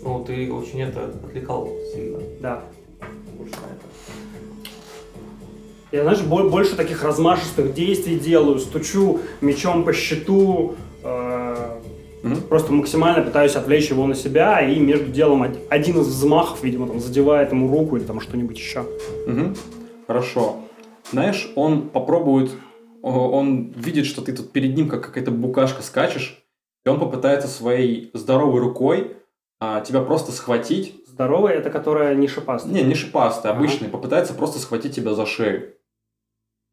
Ну, 0.02 0.24
ты 0.24 0.52
очень 0.52 0.82
это 0.82 1.06
отвлекал 1.06 1.68
сильно. 1.92 2.20
Да. 2.40 2.62
Больше 3.36 3.54
на 3.54 3.66
это. 3.66 3.84
Я, 5.90 6.02
знаешь, 6.04 6.20
бо- 6.22 6.48
больше 6.48 6.76
таких 6.76 7.02
размашистых 7.02 7.74
действий 7.74 8.20
делаю, 8.20 8.60
стучу 8.60 9.18
мечом 9.40 9.84
по 9.84 9.92
щиту, 9.92 10.76
э, 11.02 11.75
Мгм. 12.26 12.40
просто 12.42 12.72
максимально 12.72 13.22
пытаюсь 13.24 13.54
отвлечь 13.56 13.90
его 13.90 14.06
на 14.06 14.14
себя, 14.14 14.60
и 14.60 14.78
между 14.80 15.06
делом 15.12 15.42
од- 15.42 15.58
один 15.70 16.00
из 16.00 16.08
взмахов, 16.08 16.62
видимо, 16.64 16.86
там 16.88 17.00
задевает 17.00 17.52
ему 17.52 17.70
руку 17.70 17.96
или 17.96 18.04
там 18.04 18.20
что-нибудь 18.20 18.58
еще. 18.58 18.84
Мгм. 19.26 19.54
Хорошо. 20.06 20.56
Знаешь, 21.12 21.50
он 21.54 21.88
попробует, 21.88 22.50
он 23.02 23.70
видит, 23.76 24.06
что 24.06 24.22
ты 24.22 24.32
тут 24.32 24.50
перед 24.52 24.76
ним 24.76 24.88
как 24.88 25.04
какая-то 25.04 25.30
букашка 25.30 25.82
скачешь, 25.82 26.42
и 26.84 26.88
он 26.88 26.98
попытается 26.98 27.48
своей 27.48 28.10
здоровой 28.14 28.60
рукой 28.60 29.16
а, 29.58 29.80
тебя 29.80 30.00
просто 30.02 30.32
схватить. 30.32 31.00
Здоровая, 31.06 31.54
это 31.54 31.70
которая 31.70 32.14
не 32.14 32.28
шипастая. 32.28 32.72
Не, 32.74 32.82
не 32.82 32.94
шипастый, 32.94 33.50
Ага. 33.50 33.58
обычный, 33.58 33.88
попытается 33.88 34.34
просто 34.34 34.58
схватить 34.58 34.94
тебя 34.94 35.14
за 35.14 35.24
шею. 35.24 35.72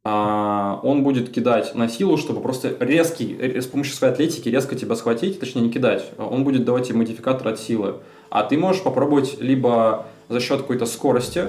А, 0.05 0.81
он 0.83 1.03
будет 1.03 1.31
кидать 1.31 1.75
на 1.75 1.87
силу, 1.87 2.17
чтобы 2.17 2.41
просто 2.41 2.75
резкий, 2.81 3.37
э, 3.39 3.61
с 3.61 3.67
помощью 3.67 3.95
своей 3.95 4.13
атлетики 4.13 4.49
резко 4.49 4.75
тебя 4.75 4.95
схватить, 4.95 5.39
точнее 5.39 5.61
не 5.61 5.69
кидать. 5.69 6.11
Он 6.17 6.43
будет 6.43 6.65
давать 6.65 6.87
тебе 6.89 6.97
модификатор 6.97 7.47
от 7.47 7.59
силы. 7.59 7.95
А 8.29 8.43
ты 8.43 8.57
можешь 8.57 8.83
попробовать 8.83 9.39
либо 9.39 10.05
за 10.27 10.41
счет 10.41 10.59
какой-то 10.61 10.85
скорости 10.87 11.45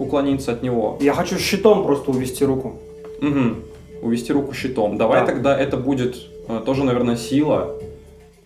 уклониться 0.00 0.50
от 0.52 0.62
него, 0.64 0.98
Я 1.00 1.12
хочу 1.14 1.38
щитом 1.38 1.84
просто 1.84 2.10
увести 2.10 2.44
руку. 2.44 2.80
Угу. 3.20 4.06
Увести 4.06 4.32
руку 4.32 4.52
щитом. 4.52 4.98
Давай 4.98 5.20
Да. 5.20 5.26
тогда 5.26 5.56
это 5.56 5.76
будет 5.76 6.16
э, 6.48 6.60
тоже, 6.66 6.82
наверное, 6.82 7.14
сила. 7.16 7.72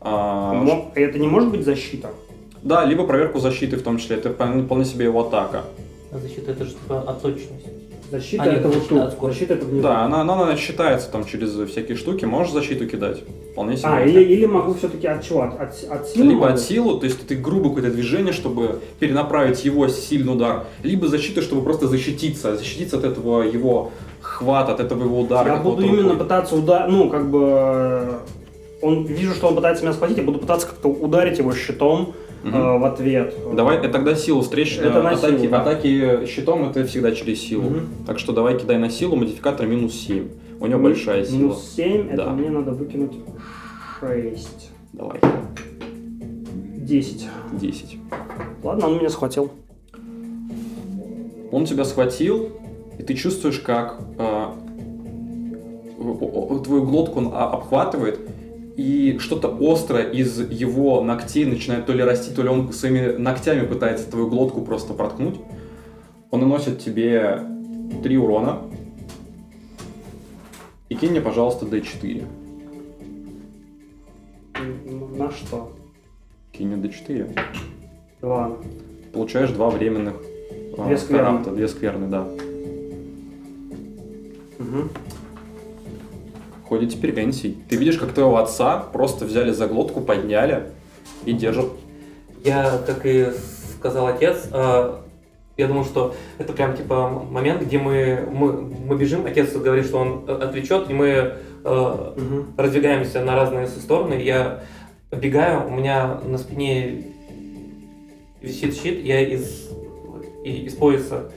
А, 0.02 0.52
Мо- 0.52 0.92
Это 0.94 1.18
не 1.18 1.28
может 1.28 1.50
быть 1.50 1.64
защита? 1.64 2.10
Да, 2.62 2.84
либо 2.84 3.06
проверку 3.06 3.38
защиты 3.38 3.76
в 3.76 3.82
том 3.82 3.96
числе. 3.96 4.16
Это 4.16 4.28
вполне 4.34 4.84
себе 4.84 5.06
его 5.06 5.20
атака. 5.26 5.64
А 6.12 6.18
защита 6.18 6.50
это 6.50 6.66
же 6.66 6.72
типа 6.72 7.00
от 7.00 7.22
точности. 7.22 7.70
Защита 8.10 8.42
А, 8.44 8.46
это 8.46 8.68
вот 8.68 8.88
тут. 8.88 9.20
Защита 9.20 9.54
это 9.54 9.66
внизу. 9.66 9.82
Да, 9.82 10.04
она, 10.04 10.20
она, 10.20 10.42
она 10.42 10.56
считается 10.56 11.10
там 11.10 11.24
через 11.24 11.52
всякие 11.70 11.96
штуки. 11.96 12.24
Можешь 12.24 12.52
защиту 12.52 12.86
кидать. 12.86 13.22
Вполне 13.52 13.76
себе. 13.76 13.88
А, 13.88 14.02
или, 14.04 14.22
или 14.22 14.46
могу 14.46 14.74
все-таки 14.74 15.06
от 15.06 15.24
чего? 15.24 15.42
От, 15.42 15.60
от, 15.60 15.84
от 15.90 16.08
силы? 16.08 16.24
Либо 16.28 16.40
могу? 16.42 16.52
от 16.52 16.60
силу, 16.60 16.98
то 16.98 17.06
есть 17.06 17.26
ты 17.26 17.34
грубо 17.34 17.70
какое-то 17.70 17.90
движение, 17.90 18.32
чтобы 18.32 18.80
перенаправить 19.00 19.64
его 19.64 19.88
сильный 19.88 20.32
удар, 20.34 20.66
либо 20.82 21.08
защита, 21.08 21.42
чтобы 21.42 21.62
просто 21.62 21.88
защититься, 21.88 22.56
защититься 22.56 22.98
от 22.98 23.04
этого 23.04 23.42
его 23.42 23.92
хвата, 24.20 24.72
от 24.72 24.80
этого 24.80 25.04
его 25.04 25.20
удара. 25.20 25.48
Я 25.48 25.56
буду 25.56 25.82
именно 25.82 26.02
рукой. 26.02 26.18
пытаться 26.18 26.54
ударить, 26.56 26.92
ну, 26.92 27.08
как 27.08 27.30
бы... 27.30 27.40
э, 27.42 28.18
Он, 28.82 29.04
вижу, 29.04 29.34
что 29.34 29.48
он 29.48 29.54
пытается 29.54 29.82
меня 29.84 29.94
схватить, 29.94 30.18
я 30.18 30.22
буду 30.22 30.38
пытаться 30.38 30.66
как-то 30.66 30.88
ударить 30.88 31.38
его 31.38 31.52
щитом 31.54 32.14
Э, 32.52 32.78
в 32.78 32.84
ответ. 32.84 33.34
Давай, 33.54 33.78
это 33.78 33.88
тогда 33.88 34.14
силу 34.14 34.40
встреч. 34.42 34.78
Это 34.78 35.02
на 35.02 35.10
атаки, 35.10 35.38
силу, 35.38 35.50
да. 35.50 35.60
атаки 35.62 36.26
щитом 36.26 36.68
это 36.68 36.84
всегда 36.86 37.12
через 37.12 37.40
силу. 37.40 37.64
Мгм. 37.70 37.80
Так 38.06 38.18
что 38.18 38.32
давай 38.32 38.58
кидай 38.58 38.78
на 38.78 38.88
силу, 38.90 39.16
модификатор 39.16 39.66
минус 39.66 39.94
7. 39.94 40.28
У 40.60 40.66
него 40.66 40.78
Ми- 40.78 40.84
большая 40.84 41.24
сила. 41.24 41.36
Минус 41.38 41.72
7, 41.76 42.08
это 42.08 42.24
Да. 42.24 42.30
мне 42.30 42.50
надо 42.50 42.72
выкинуть 42.72 43.12
6. 44.00 44.70
Давай, 44.92 45.20
10. 46.78 47.26
10. 47.52 47.98
Ладно, 48.62 48.86
он 48.88 48.98
меня 48.98 49.10
схватил. 49.10 49.50
Он 51.52 51.64
тебя 51.64 51.84
схватил, 51.84 52.50
и 52.98 53.02
ты 53.02 53.14
чувствуешь, 53.14 53.58
как 53.60 53.98
о- 54.18 54.54
твою 56.64 56.84
глотку 56.84 57.18
он 57.20 57.30
а- 57.32 57.50
обхватывает, 57.50 58.20
и 58.76 59.18
что-то 59.18 59.56
острое 59.60 60.10
из 60.10 60.38
его 60.50 61.02
ногтей 61.02 61.46
начинает 61.46 61.86
то 61.86 61.92
ли 61.92 62.02
расти, 62.02 62.34
то 62.34 62.42
ли 62.42 62.48
он 62.48 62.72
своими 62.72 63.16
ногтями 63.16 63.66
пытается 63.66 64.10
твою 64.10 64.28
глотку 64.28 64.60
просто 64.62 64.92
проткнуть. 64.92 65.36
Он 66.30 66.40
наносит 66.40 66.78
тебе 66.78 67.40
3 68.02 68.18
урона. 68.18 68.62
И 70.88 70.94
кинь 70.94 71.10
мне, 71.10 71.20
пожалуйста, 71.20 71.64
D4. 71.66 72.24
На, 75.16 75.30
что? 75.30 75.72
Кинь 76.52 76.68
мне 76.68 76.88
d4. 76.88 77.38
Два. 78.20 78.56
Получаешь 79.12 79.50
два 79.50 79.70
временных 79.70 80.14
а, 80.78 80.86
Две 80.86 80.96
скверны. 80.96 81.24
карамта, 81.24 81.50
две 81.50 81.68
скверны, 81.68 82.08
да. 82.08 82.22
Угу. 84.58 84.88
Ходит 86.68 86.92
теперь 86.92 87.18
Энсий. 87.20 87.56
Ты 87.68 87.76
видишь, 87.76 87.98
как 87.98 88.12
твоего 88.12 88.36
отца 88.38 88.78
просто 88.92 89.24
взяли 89.24 89.52
за 89.52 89.66
глотку, 89.66 90.00
подняли 90.00 90.70
и 91.24 91.32
держат. 91.32 91.66
Я, 92.44 92.78
как 92.86 93.06
и 93.06 93.28
сказал 93.78 94.06
отец, 94.08 94.48
э, 94.52 94.94
я 95.56 95.68
думал, 95.68 95.84
что 95.84 96.14
это 96.38 96.52
прям 96.52 96.76
типа 96.76 97.08
момент, 97.30 97.62
где 97.62 97.78
мы, 97.78 98.28
мы, 98.30 98.52
мы 98.52 98.96
бежим, 98.96 99.26
отец 99.26 99.52
говорит, 99.52 99.86
что 99.86 99.98
он 99.98 100.24
э, 100.26 100.32
отвлечет, 100.32 100.90
и 100.90 100.92
мы 100.92 101.06
э, 101.06 101.32
Угу. 102.16 102.46
раздвигаемся 102.56 103.22
на 103.22 103.34
разные 103.34 103.66
стороны. 103.66 104.14
Я 104.14 104.62
бегаю, 105.10 105.66
у 105.66 105.70
меня 105.70 106.20
на 106.24 106.38
спине 106.38 107.04
висит 108.40 108.76
щит, 108.76 109.04
я 109.04 109.20
из, 109.20 109.68
из 110.44 110.74
пояса 110.74 111.30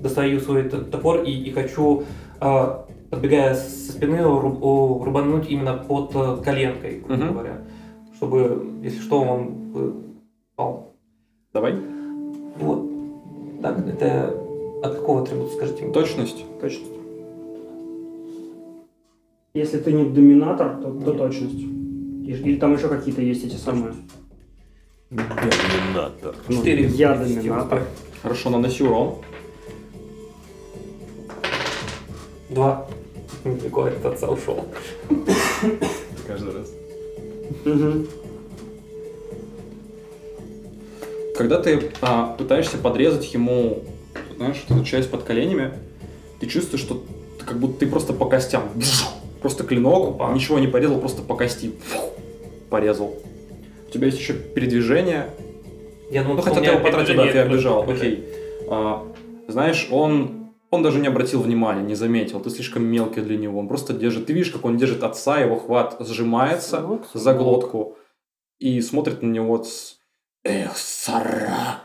достаю 0.00 0.40
свой 0.40 0.68
топор 0.68 1.22
и, 1.22 1.30
и 1.30 1.50
хочу, 1.52 2.04
э, 2.40 2.76
подбегая 3.10 3.54
со 3.54 3.92
спины, 3.92 4.22
рубануть 4.22 5.48
именно 5.48 5.74
под 5.74 6.14
э, 6.14 6.42
коленкой, 6.44 7.00
грубо 7.00 7.22
Мгм. 7.24 7.32
говоря, 7.32 7.58
чтобы, 8.16 8.66
если 8.82 9.00
что, 9.00 9.20
он 9.20 10.04
пал. 10.56 10.94
Давай. 11.52 11.76
Вот. 12.58 12.86
Так, 13.62 13.86
это 13.86 14.34
от 14.82 14.94
какого 14.96 15.22
атрибута, 15.22 15.54
скажите 15.54 15.84
мне? 15.84 15.92
Точность. 15.92 16.44
Точность. 16.60 16.90
Если 19.54 19.78
ты 19.78 19.92
не 19.92 20.04
доминатор, 20.04 20.76
то, 20.82 20.90
то 20.92 21.12
точность. 21.14 21.54
Или 21.58 22.56
там 22.56 22.74
еще 22.74 22.88
какие-то 22.88 23.22
есть 23.22 23.44
эти 23.44 23.56
самые. 23.56 23.94
Доминатор. 25.10 26.34
Ну, 26.48 26.56
Четыре. 26.56 26.86
я 26.88 27.14
доминатор. 27.14 27.82
Хорошо, 28.22 28.50
наноси 28.50 28.82
урон. 28.84 29.14
Два. 32.50 32.86
Далеко 33.54 33.84
от 33.84 34.04
отца 34.04 34.28
ушел. 34.28 34.64
Каждый 36.26 36.52
раз. 36.54 36.72
Когда 41.36 41.60
ты 41.60 41.90
а, 42.00 42.34
пытаешься 42.36 42.78
подрезать 42.78 43.32
ему, 43.32 43.82
знаешь, 44.36 44.64
эту 44.68 44.82
часть 44.84 45.10
под 45.10 45.22
коленями, 45.22 45.74
ты 46.40 46.46
чувствуешь, 46.46 46.82
что 46.82 47.04
ты 47.38 47.44
как 47.44 47.58
будто 47.58 47.80
ты 47.80 47.86
просто 47.86 48.12
по 48.12 48.26
костям. 48.26 48.70
Просто 49.40 49.64
клинок, 49.64 50.08
Опа. 50.16 50.32
ничего 50.32 50.58
не 50.58 50.66
порезал, 50.66 50.98
просто 50.98 51.22
по 51.22 51.36
кости. 51.36 51.72
Порезал. 52.70 53.14
У 53.86 53.92
тебя 53.92 54.06
есть 54.06 54.18
еще 54.18 54.32
передвижение. 54.32 55.28
Я 56.10 56.22
думал, 56.22 56.36
Ну, 56.36 56.42
хотя 56.42 56.60
ты 56.60 56.66
его 56.66 56.80
потратил, 56.80 57.16
да, 57.16 57.30
ты 57.30 57.38
оббежал. 57.38 57.88
Окей. 57.88 58.24
А, 58.68 59.06
знаешь, 59.46 59.88
он, 59.90 60.45
он 60.76 60.82
даже 60.82 60.98
не 61.00 61.08
обратил 61.08 61.40
внимания, 61.42 61.82
не 61.82 61.94
заметил. 61.94 62.40
Ты 62.40 62.50
слишком 62.50 62.84
мелкий 62.84 63.20
для 63.20 63.36
него. 63.36 63.58
Он 63.58 63.68
просто 63.68 63.92
держит. 63.92 64.26
Ты 64.26 64.32
видишь, 64.32 64.50
как 64.52 64.64
он 64.64 64.76
держит 64.76 65.02
отца, 65.02 65.38
его 65.40 65.56
хват 65.56 65.96
сжимается 66.00 66.80
Вот. 66.80 67.08
за 67.14 67.34
глотку 67.34 67.96
и 68.58 68.80
смотрит 68.80 69.22
на 69.22 69.26
него 69.28 69.62
с 69.62 69.98
«Эх, 70.44 70.76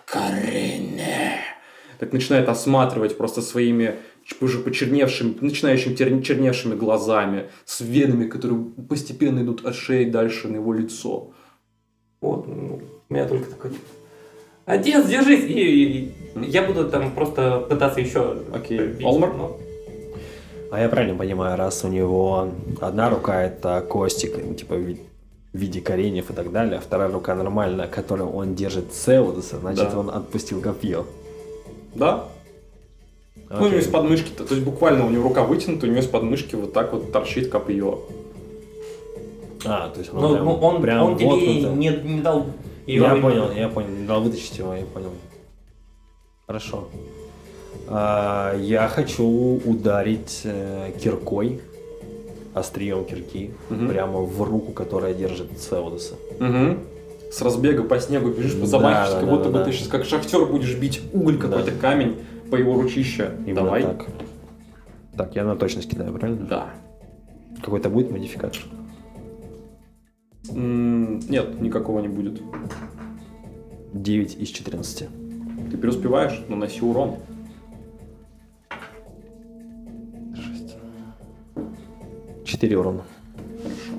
Саракарине!» 0.06 1.40
Так 2.00 2.14
начинает 2.14 2.50
осматривать 2.50 3.18
просто 3.18 3.42
своими 3.42 3.96
уже 4.40 4.60
почерневшими, 4.60 5.36
начинающими 5.42 5.96
черневшими 6.22 6.76
глазами, 6.76 7.50
с 7.66 7.82
венами, 7.82 8.28
которые 8.28 8.64
постепенно 8.90 9.42
идут 9.42 9.66
от 9.66 9.76
шеи 9.76 10.06
дальше 10.06 10.48
на 10.48 10.56
его 10.58 10.74
лицо. 10.74 11.32
Вот, 12.22 12.48
ну, 12.48 12.82
у 13.10 13.14
меня 13.14 13.28
только 13.28 13.50
такой... 13.50 13.72
Отец, 14.66 15.08
держись! 15.08 15.44
И- 15.46 15.54
и 15.54 16.12
я 16.36 16.64
буду 16.64 16.90
там 16.90 17.12
просто 17.12 17.66
пытаться 17.70 18.00
еще... 18.00 18.38
Окей. 18.54 18.80
бить, 18.80 19.06
Олмар? 19.06 19.34
но- 19.34 19.58
А 20.72 20.80
я 20.82 20.88
правильно 20.90 21.18
понимаю, 21.18 21.58
раз 21.58 21.84
у 21.84 21.88
него 21.90 22.48
одна 22.80 23.10
рука 23.10 23.44
это 23.44 23.82
костик, 23.82 24.38
ну, 24.44 24.54
типа 24.54 24.76
в 24.76 24.80
ви- 24.80 25.02
в 25.54 25.58
виде 25.58 25.82
кореньев 25.82 26.30
и 26.30 26.34
так 26.34 26.52
далее, 26.52 26.78
а 26.78 26.82
вторая 26.82 27.12
рука 27.12 27.36
нормальная, 27.36 27.88
которой 27.88 28.22
он 28.28 28.56
держит 28.56 28.94
Цеудуса, 28.94 29.58
значит 29.60 29.92
Да. 29.92 30.00
он 30.00 30.10
отпустил 30.10 30.62
копье. 30.62 31.06
Да? 31.94 32.24
Ну, 33.50 33.66
у 33.66 33.68
него 33.68 33.80
из 33.80 33.88
подмышки-то, 33.88 34.46
то 34.46 34.54
есть 34.56 34.66
буквально 34.66 35.06
у 35.06 35.10
него 35.10 35.24
рука 35.24 35.44
вытянута, 35.44 35.86
у 35.86 35.90
него 35.90 36.00
из 36.00 36.08
подмышки 36.08 36.56
вот 36.56 36.72
так 36.72 36.94
вот 36.94 37.12
торчит 37.12 37.50
копье. 37.50 38.00
А, 39.66 39.90
то 39.90 40.00
есть 40.00 40.14
он 40.14 40.22
Ну, 40.22 40.34
прям, 40.34 40.46
ну, 40.46 40.54
он, 40.54 40.82
прям 40.82 41.04
он 41.06 41.18
тебе 41.18 41.28
воткнуто. 41.28 41.70
не, 41.76 41.90
не 41.90 42.22
дал... 42.22 42.46
Я 42.88 42.96
именно- 43.14 43.22
понял, 43.22 43.52
я 43.52 43.68
понял. 43.68 43.90
Не 43.90 44.08
дал 44.08 44.22
вытащить 44.22 44.58
его, 44.58 44.74
я 44.74 44.86
понял. 44.86 45.10
Хорошо. 46.52 46.90
А, 47.88 48.54
я 48.58 48.90
хочу 48.90 49.24
ударить 49.26 50.42
э, 50.44 50.92
киркой, 51.02 51.62
острием 52.54 53.06
кирки, 53.06 53.52
Мгм. 53.70 53.88
прямо 53.88 54.20
в 54.20 54.42
руку, 54.42 54.74
которая 54.74 55.14
держит 55.14 55.58
Цеудуса. 55.58 56.16
Угу. 56.42 57.32
С 57.32 57.42
разбега 57.42 57.84
по 57.84 57.98
снегу 58.02 58.32
бежишь, 58.32 58.56
Да, 58.56 58.66
замахиваешься, 58.66 59.14
да, 59.14 59.20
как 59.22 59.30
да, 59.30 59.36
будто 59.36 59.44
да, 59.46 59.50
бы 59.52 59.58
да. 59.60 59.64
ты 59.64 59.72
сейчас 59.72 59.88
как 59.88 60.04
шахтер 60.04 60.46
будешь 60.46 60.76
бить 60.78 61.02
уголь 61.14 61.38
Да. 61.38 61.48
какой-то 61.48 61.72
камень 61.72 62.18
по 62.50 62.58
его 62.58 62.74
ручище. 62.74 63.32
Именно 63.46 63.64
Давай. 63.64 63.84
так. 63.84 64.08
Так, 65.16 65.36
я 65.38 65.46
на 65.46 65.56
точность 65.56 65.90
кидаю, 65.90 66.12
правильно? 66.12 66.46
Да. 66.48 66.70
Какой-то 67.64 67.90
будет 67.90 68.12
модификатор? 68.12 68.60
Нет, 70.50 71.62
никакого 71.62 72.02
не 72.02 72.10
будет. 72.10 72.42
9 73.94 74.36
из 74.36 74.50
14. 74.50 75.08
Ты 75.72 75.78
преуспеваешь, 75.78 76.44
наноси 76.50 76.82
урон. 76.82 77.16
6. 80.36 80.76
4 82.44 82.78
урона. 82.78 83.04
Хорошо. 83.64 83.94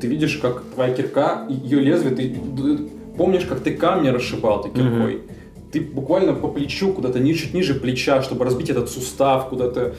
Ты 0.00 0.08
видишь, 0.08 0.36
как 0.36 0.62
твоя 0.74 0.94
кирка, 0.94 1.46
ее 1.48 1.80
лезвие, 1.80 2.14
ты 2.14 2.28
д- 2.28 2.88
помнишь, 3.16 3.44
как 3.44 3.60
ты 3.60 3.74
камни 3.74 4.08
расшибал 4.08 4.62
ты 4.62 4.70
киркой? 4.70 5.22
Ты 5.72 5.80
буквально 5.80 6.34
по 6.34 6.48
плечу, 6.48 6.92
куда-то 6.92 7.18
ни- 7.18 7.32
чуть 7.32 7.54
ниже 7.54 7.74
плеча, 7.74 8.22
чтобы 8.22 8.44
разбить 8.44 8.70
этот 8.70 8.90
сустав, 8.90 9.48
куда-то 9.48 9.94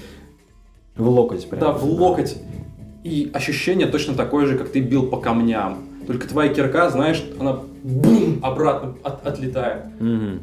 В 0.96 1.08
локоть 1.10 1.48
прям. 1.50 1.60
Да, 1.62 1.72
в 1.72 1.84
локоть. 1.86 2.38
И 3.04 3.30
ощущение 3.34 3.88
точно 3.88 4.16
такое 4.16 4.46
же, 4.48 4.58
как 4.58 4.70
ты 4.70 4.80
бил 4.82 5.08
по 5.08 5.18
камням. 5.18 5.78
Только 6.08 6.28
твоя 6.28 6.54
кирка, 6.54 6.90
знаешь, 6.90 7.24
она 7.40 7.60
бум, 7.84 8.40
обратно 8.42 8.96
от- 9.04 9.26
отлетает. 9.26 9.84
Мгм. 10.00 10.40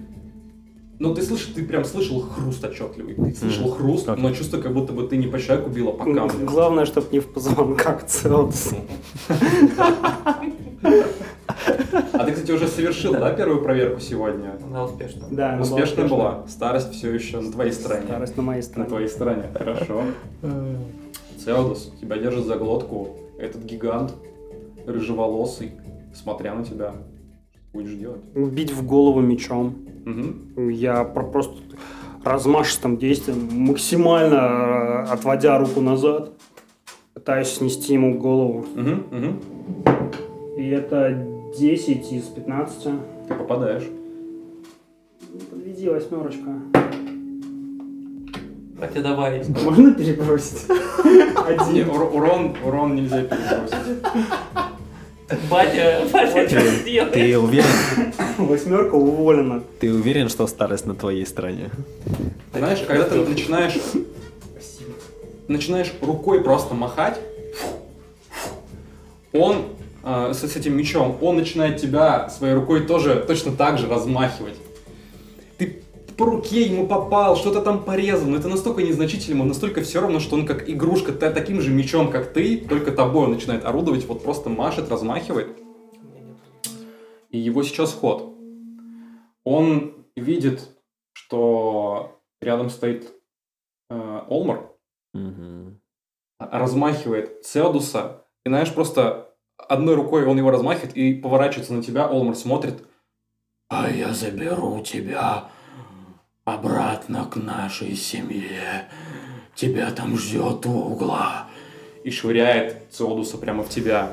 Но 1.00 1.12
ты 1.14 1.22
слышишь, 1.22 1.52
ты 1.54 1.64
прям 1.64 1.84
слышал 1.84 2.20
хруст 2.20 2.64
отчетливый. 2.64 3.14
Ты 3.16 3.34
слышал 3.34 3.66
Мгм. 3.66 3.74
хруст, 3.74 4.08
Окей. 4.08 4.22
но 4.22 4.30
чувство, 4.32 4.58
как 4.60 4.72
будто 4.72 4.92
бы 4.92 5.06
ты 5.08 5.16
не 5.16 5.26
по 5.26 5.38
человеку 5.40 5.68
бил, 5.70 5.88
а 5.88 5.92
по 5.92 6.04
камню. 6.04 6.30
Главное, 6.46 6.84
чтобы 6.86 7.08
не 7.12 7.18
в 7.20 7.26
позвонках 7.32 8.06
Цеудуса. 8.06 8.76
А 12.12 12.24
ты, 12.24 12.32
кстати, 12.32 12.52
уже 12.52 12.68
совершил, 12.68 13.12
да, 13.12 13.30
первую 13.32 13.62
проверку 13.62 14.00
сегодня? 14.00 14.56
Она 14.64 14.84
успешна. 14.84 15.26
Да, 15.30 15.48
она 15.50 15.58
была 15.58 15.62
Успешная 15.66 16.04
успешная. 16.04 16.08
была. 16.08 16.44
Старость 16.48 16.92
все 16.92 17.12
еще 17.12 17.40
на 17.40 17.52
твоей 17.52 17.72
стороне. 17.72 18.06
Старость 18.06 18.36
на 18.36 18.42
моей 18.42 18.60
На 18.60 18.66
стороне. 18.66 18.88
твоей 18.88 19.08
стороне. 19.08 19.42
Хорошо. 19.54 20.02
Цеодос, 21.44 21.92
тебя 22.00 22.16
держит 22.16 22.46
за 22.46 22.56
глотку 22.56 23.18
этот 23.38 23.64
гигант, 23.64 24.14
рыжеволосый, 24.86 25.72
смотря 26.14 26.54
на 26.54 26.64
тебя. 26.64 26.92
Что 27.52 27.60
будешь 27.74 27.94
делать? 27.96 28.22
Бить 28.34 28.72
в 28.72 28.86
голову 28.86 29.20
мечом. 29.20 29.74
Мгм. 30.06 30.70
Я 30.70 31.04
про- 31.04 31.24
просто 31.26 31.56
размашистым 32.24 32.96
действием, 32.96 33.46
максимально 33.52 34.36
э, 34.36 35.12
отводя 35.12 35.58
руку 35.58 35.82
назад, 35.82 36.32
пытаюсь 37.12 37.48
снести 37.48 37.92
ему 37.92 38.18
голову. 38.18 38.64
Мгм, 38.74 39.04
мгм. 39.10 39.40
И 40.56 40.66
это 40.68 41.26
10 41.58 42.10
из 42.12 42.24
15. 42.24 42.88
Ты 43.28 43.34
попадаешь. 43.34 43.84
Подведи 45.50 45.90
восьмерочка. 45.90 46.58
Хотя 48.86 49.00
давай. 49.00 49.42
Можно 49.62 49.94
перебросить? 49.94 50.64
Один. 51.46 51.88
ур- 51.90 52.14
урон, 52.14 52.56
урон 52.64 52.96
нельзя 52.96 53.22
перебросить. 53.22 54.02
Батя, 55.50 56.02
батя, 56.12 56.48
что 56.48 56.60
Ты, 56.60 56.70
сделаешь? 56.82 57.12
ты 57.14 57.38
уверен, 57.38 58.12
Восьмерка 58.38 58.94
уволена. 58.94 59.62
ты 59.80 59.90
уверен, 59.92 60.28
что 60.28 60.46
старость 60.46 60.84
на 60.86 60.94
твоей 60.94 61.24
стороне? 61.26 61.70
Знаешь, 62.52 62.80
когда 62.86 63.04
ты 63.04 63.16
начинаешь, 63.16 63.74
начинаешь 65.48 65.92
рукой 66.02 66.42
просто 66.44 66.74
махать, 66.74 67.18
он 69.32 69.64
э, 70.04 70.32
с 70.34 70.44
этим 70.56 70.76
мечом, 70.76 71.16
он 71.22 71.36
начинает 71.36 71.80
тебя 71.80 72.28
своей 72.28 72.52
рукой 72.54 72.86
тоже 72.86 73.24
точно 73.26 73.52
так 73.52 73.78
же 73.78 73.88
размахивать. 73.88 74.54
По 76.16 76.26
руке 76.26 76.62
ему 76.62 76.86
попал, 76.86 77.36
что-то 77.36 77.60
там 77.60 77.82
порезал, 77.82 78.28
но 78.28 78.36
это 78.36 78.48
настолько 78.48 78.82
незначительно, 78.82 79.34
ему 79.34 79.44
настолько 79.44 79.82
все 79.82 80.00
равно, 80.00 80.20
что 80.20 80.36
он 80.36 80.46
как 80.46 80.68
игрушка, 80.68 81.12
та- 81.12 81.32
таким 81.32 81.60
же 81.60 81.72
мечом, 81.72 82.10
как 82.10 82.32
ты, 82.32 82.58
только 82.58 82.92
тобой 82.92 83.24
он 83.24 83.32
начинает 83.32 83.64
орудовать, 83.64 84.06
вот 84.06 84.22
просто 84.22 84.48
машет, 84.48 84.88
размахивает. 84.90 85.48
И 87.30 87.38
его 87.38 87.64
сейчас 87.64 87.92
ход. 87.92 88.32
Он 89.42 90.06
видит, 90.14 90.70
что 91.12 92.20
рядом 92.40 92.70
стоит 92.70 93.12
э, 93.90 94.20
Олмар, 94.28 94.70
Мгм. 95.14 95.80
размахивает 96.38 97.44
Цеодуса, 97.44 98.24
и 98.44 98.48
знаешь, 98.48 98.72
просто 98.72 99.34
одной 99.58 99.94
рукой 99.96 100.26
он 100.26 100.38
его 100.38 100.50
размахивает 100.50 100.96
и 100.96 101.14
поворачивается 101.14 101.74
на 101.74 101.82
тебя, 101.82 102.08
Олмар 102.08 102.36
смотрит, 102.36 102.84
А 103.68 103.90
я 103.90 104.12
заберу 104.12 104.80
тебя 104.82 105.50
обратно 106.44 107.24
к 107.24 107.36
нашей 107.36 107.94
семье. 107.96 108.86
Тебя 109.54 109.90
там 109.90 110.18
ждет 110.18 110.66
у 110.66 110.70
угла. 110.72 111.46
и 112.02 112.10
швыряет 112.10 112.82
Цеодуса 112.90 113.38
прямо 113.38 113.62
в 113.62 113.70
тебя, 113.70 114.12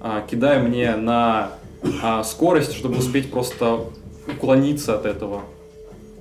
а, 0.00 0.20
кидая 0.26 0.60
мне 0.62 0.94
на 0.96 1.52
а, 2.02 2.22
скорость, 2.22 2.74
чтобы 2.74 2.98
успеть 2.98 3.30
просто 3.30 3.80
уклониться 4.28 4.94
от 4.94 5.06
этого. 5.06 5.42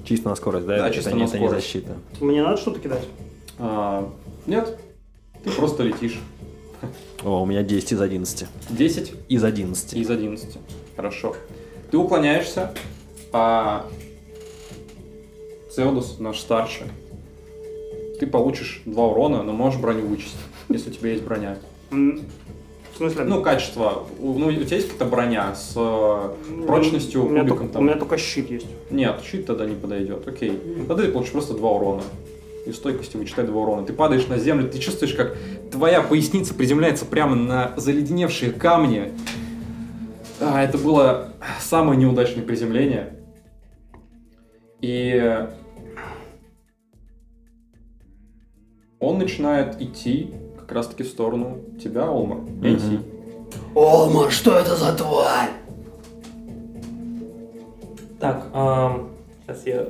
Чисто 0.05 0.29
на 0.29 0.35
скорость, 0.35 0.65
да? 0.65 0.77
Да, 0.77 0.85
Это 0.87 0.95
чисто 0.95 1.11
не- 1.11 1.23
на 1.23 1.27
это 1.27 1.37
не 1.39 1.45
скорость. 1.45 1.65
защита. 1.65 1.97
Мне 2.21 2.41
надо 2.41 2.55
что-то 2.57 2.79
кидать? 2.79 3.03
А, 3.59 4.09
нет, 4.45 4.77
ты 5.43 5.51
просто 5.51 5.83
летишь. 5.83 6.19
О, 7.23 7.41
у 7.41 7.45
меня 7.45 7.63
10 7.63 7.91
из 7.93 7.99
11. 8.01 8.47
10 8.69 9.13
Из 9.27 9.43
11. 9.43 9.93
из 9.93 10.09
11. 10.09 10.57
Хорошо. 10.95 11.35
Ты 11.91 11.97
уклоняешься, 11.97 12.73
а 13.33 13.85
Цеодус, 15.75 16.19
наш 16.19 16.39
старший, 16.39 16.87
ты 18.19 18.27
получишь 18.27 18.81
2 18.85 19.07
урона, 19.07 19.41
но 19.43 19.53
можешь 19.53 19.79
броню 19.79 20.05
вычесть, 20.05 20.35
если 20.69 20.89
у 20.91 20.93
тебя 20.93 21.11
есть 21.11 21.23
броня. 21.23 21.57
В 21.89 22.97
смысле? 22.97 23.23
Ну, 23.23 23.41
качество. 23.41 24.03
У- 24.19 24.37
Ну, 24.37 24.47
у 24.47 24.51
тебя 24.51 24.75
есть 24.77 24.87
какая-то 24.91 25.05
броня 25.05 25.55
с 25.55 25.73
э, 25.75 26.29
прочностью, 26.67 27.25
у 27.25 27.29
меня, 27.29 27.39
кубиком 27.41 27.57
только, 27.61 27.73
там? 27.73 27.81
у 27.81 27.85
меня 27.85 27.95
только 27.97 28.17
щит 28.19 28.51
есть. 28.51 28.67
Нет, 28.91 29.19
щит 29.23 29.47
тогда 29.47 29.65
не 29.65 29.73
подойдет. 29.75 30.27
Окей. 30.27 30.59
Тогда 30.87 31.03
ты 31.03 31.11
получишь 31.11 31.31
просто 31.31 31.55
2 31.55 31.71
урона. 31.71 32.03
И 32.67 32.71
стойкости 32.71 33.17
вычитай 33.17 33.45
2 33.47 33.59
урона. 33.61 33.83
Ты 33.87 33.93
падаешь 33.93 34.27
на 34.27 34.37
землю, 34.37 34.69
ты 34.69 34.77
чувствуешь, 34.77 35.15
как 35.15 35.35
твоя 35.71 36.03
поясница 36.03 36.53
приземляется 36.53 37.05
прямо 37.05 37.35
на 37.35 37.73
заледеневшие 37.77 38.51
камни. 38.51 39.11
А, 40.39 40.63
это 40.63 40.77
было 40.77 41.29
самое 41.61 41.99
неудачное 41.99 42.43
приземление. 42.43 43.15
И 44.81 45.47
он 49.03 49.17
начинает 49.17 49.81
идти 49.81 50.33
как 50.57 50.71
раз-таки 50.71 51.03
в 51.03 51.07
сторону 51.07 51.57
тебя, 51.81 52.09
Олмар. 52.09 52.37
Мгм. 52.39 52.65
Идти. 52.75 52.99
Олмар, 53.75 54.31
что 54.31 54.57
это 54.57 54.75
за 54.75 54.93
тварь? 54.93 55.51
Так, 58.19 58.45
сейчас 59.45 59.65
я... 59.65 59.85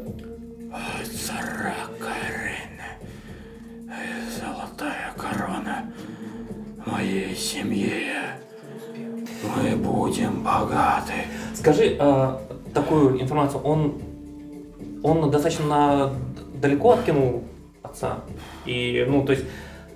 Царакарин. 1.04 2.80
Золотая 4.40 5.14
корона 5.16 5.86
моей 6.86 7.36
семье. 7.36 8.40
Мы 9.56 9.76
будем 9.76 10.44
богаты. 10.44 11.14
Скажи 11.54 11.96
а, 12.00 12.42
такую 12.74 13.22
информацию. 13.22 13.62
Он, 13.62 14.02
он 15.04 15.30
достаточно 15.30 15.66
на- 15.68 16.14
далеко 16.60 16.92
откинул 16.94 17.44
отца. 17.84 18.20
И, 18.66 19.06
ну, 19.08 19.24
то 19.26 19.34
есть... 19.34 19.46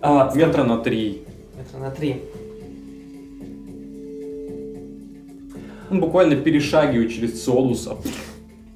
а, 0.02 0.32
Метра 0.36 0.64
на 0.64 0.78
три. 0.78 1.24
метра 1.58 1.78
на 1.80 1.92
три. 1.92 2.22
Он 5.90 6.00
буквально 6.02 6.36
перешагивает 6.36 7.12
через 7.12 7.44
Цеодуса. 7.44 7.96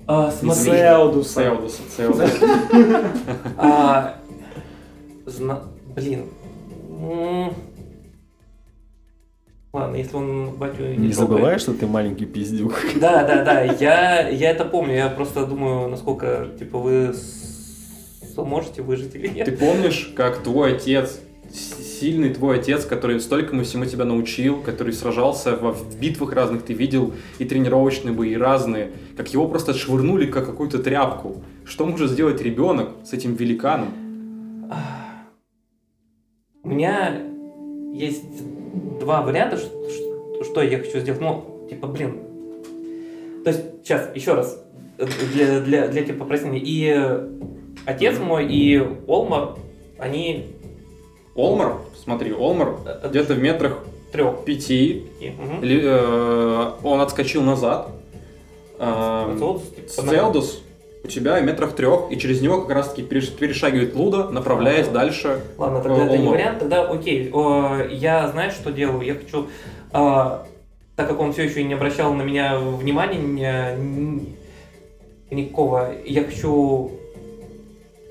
А, 0.07 0.31
смотри. 0.31 0.63
Цеодуса. 0.63 1.41
А, 3.57 4.15
зна- 5.25 5.61
Блин. 5.95 6.25
Ладно, 9.73 9.95
если 9.95 10.17
он 10.17 10.51
батю 10.57 10.83
не, 10.83 11.07
Не 11.07 11.13
забывай, 11.13 11.57
что 11.59 11.73
ты 11.73 11.87
маленький 11.87 12.25
пиздюк. 12.25 12.73
Да, 12.99 13.23
да, 13.25 13.43
да, 13.43 13.61
я, 13.61 14.27
я 14.27 14.51
это 14.51 14.65
помню, 14.65 14.95
я 14.95 15.07
просто 15.09 15.45
думаю, 15.45 15.87
насколько, 15.87 16.49
типа, 16.59 16.77
вы 16.77 17.13
с- 17.13 17.40
можете 18.37 18.81
выжить 18.81 19.15
или 19.15 19.27
нет. 19.27 19.45
Ты 19.45 19.51
помнишь, 19.51 20.11
как 20.15 20.43
твой 20.43 20.75
отец, 20.75 21.19
сильный 21.51 22.33
твой 22.33 22.59
отец, 22.59 22.85
который 22.85 23.19
столькому 23.19 23.63
всему 23.63 23.85
тебя 23.85 24.05
научил, 24.05 24.61
который 24.61 24.93
сражался 24.93 25.55
во- 25.55 25.71
в 25.73 25.99
битвах 25.99 26.33
разных, 26.33 26.63
ты 26.63 26.73
видел 26.73 27.13
и 27.39 27.45
тренировочные 27.45 28.13
бои 28.13 28.35
разные, 28.35 28.91
как 29.17 29.29
его 29.33 29.47
просто 29.47 29.71
отшвырнули 29.71 30.25
как 30.25 30.45
какую-то 30.45 30.79
тряпку. 30.79 31.43
Что 31.65 31.85
может 31.85 32.09
сделать 32.11 32.41
ребенок 32.41 32.89
с 33.05 33.13
этим 33.13 33.35
великаном? 33.35 33.89
У 36.63 36.69
меня 36.69 37.21
есть 37.93 38.23
два 38.99 39.21
варианта, 39.21 39.57
что 39.57 40.61
я 40.61 40.79
хочу 40.79 40.99
сделать. 40.99 41.21
Ну, 41.21 41.67
типа, 41.69 41.87
блин. 41.87 42.19
То 43.43 43.49
есть, 43.49 43.61
сейчас, 43.83 44.09
еще 44.15 44.33
раз, 44.35 44.63
э, 44.97 45.05
для, 45.33 45.59
для, 45.59 45.87
для 45.87 46.03
типа 46.03 46.25
прояснения. 46.25 46.61
И 46.63 47.60
отец 47.85 48.17
мой, 48.19 48.47
и 48.47 48.81
Олмар, 49.07 49.55
они 49.97 50.47
Олмар, 51.35 51.77
смотри, 52.03 52.33
Олмар 52.33 52.75
э, 52.85 53.07
где-то 53.09 53.33
в 53.35 53.39
метрах 53.39 53.79
трех. 54.11 54.43
пяти, 54.43 55.03
Мгм. 55.21 55.63
ли- 55.63 55.81
э, 55.83 56.71
он 56.83 56.99
отскочил 57.01 57.41
назад. 57.41 57.89
Э, 58.79 59.37
Сцелдус 59.87 60.61
у 61.03 61.07
тебя 61.07 61.39
в 61.39 61.43
метрах 61.43 61.73
трех, 61.73 62.11
и 62.11 62.17
через 62.17 62.41
него 62.41 62.61
как 62.61 62.75
раз 62.75 62.89
таки 62.89 63.01
переш- 63.03 63.31
перешагивает 63.35 63.95
Луда, 63.95 64.29
направляясь 64.29 64.87
Ага. 64.87 64.93
дальше. 64.99 65.41
Ладно, 65.57 65.81
тогда 65.81 66.05
это 66.05 66.17
не 66.17 66.27
вариант, 66.27 66.59
тогда 66.59 66.83
окей. 66.89 67.31
Э, 67.33 67.87
Я 67.91 68.27
знаешь, 68.27 68.53
что 68.53 68.71
делаю? 68.71 69.01
Я 69.01 69.15
хочу, 69.15 69.47
э, 69.93 70.37
так 70.95 71.07
как 71.07 71.19
он 71.19 71.31
все 71.33 71.43
еще 71.43 71.63
не 71.63 71.73
обращал 71.73 72.13
на 72.13 72.21
меня 72.23 72.59
внимания 72.59 73.17
ни- 73.19 73.79
ни- 73.79 74.35
никакого, 75.31 75.91
я 76.05 76.23
хочу 76.23 76.91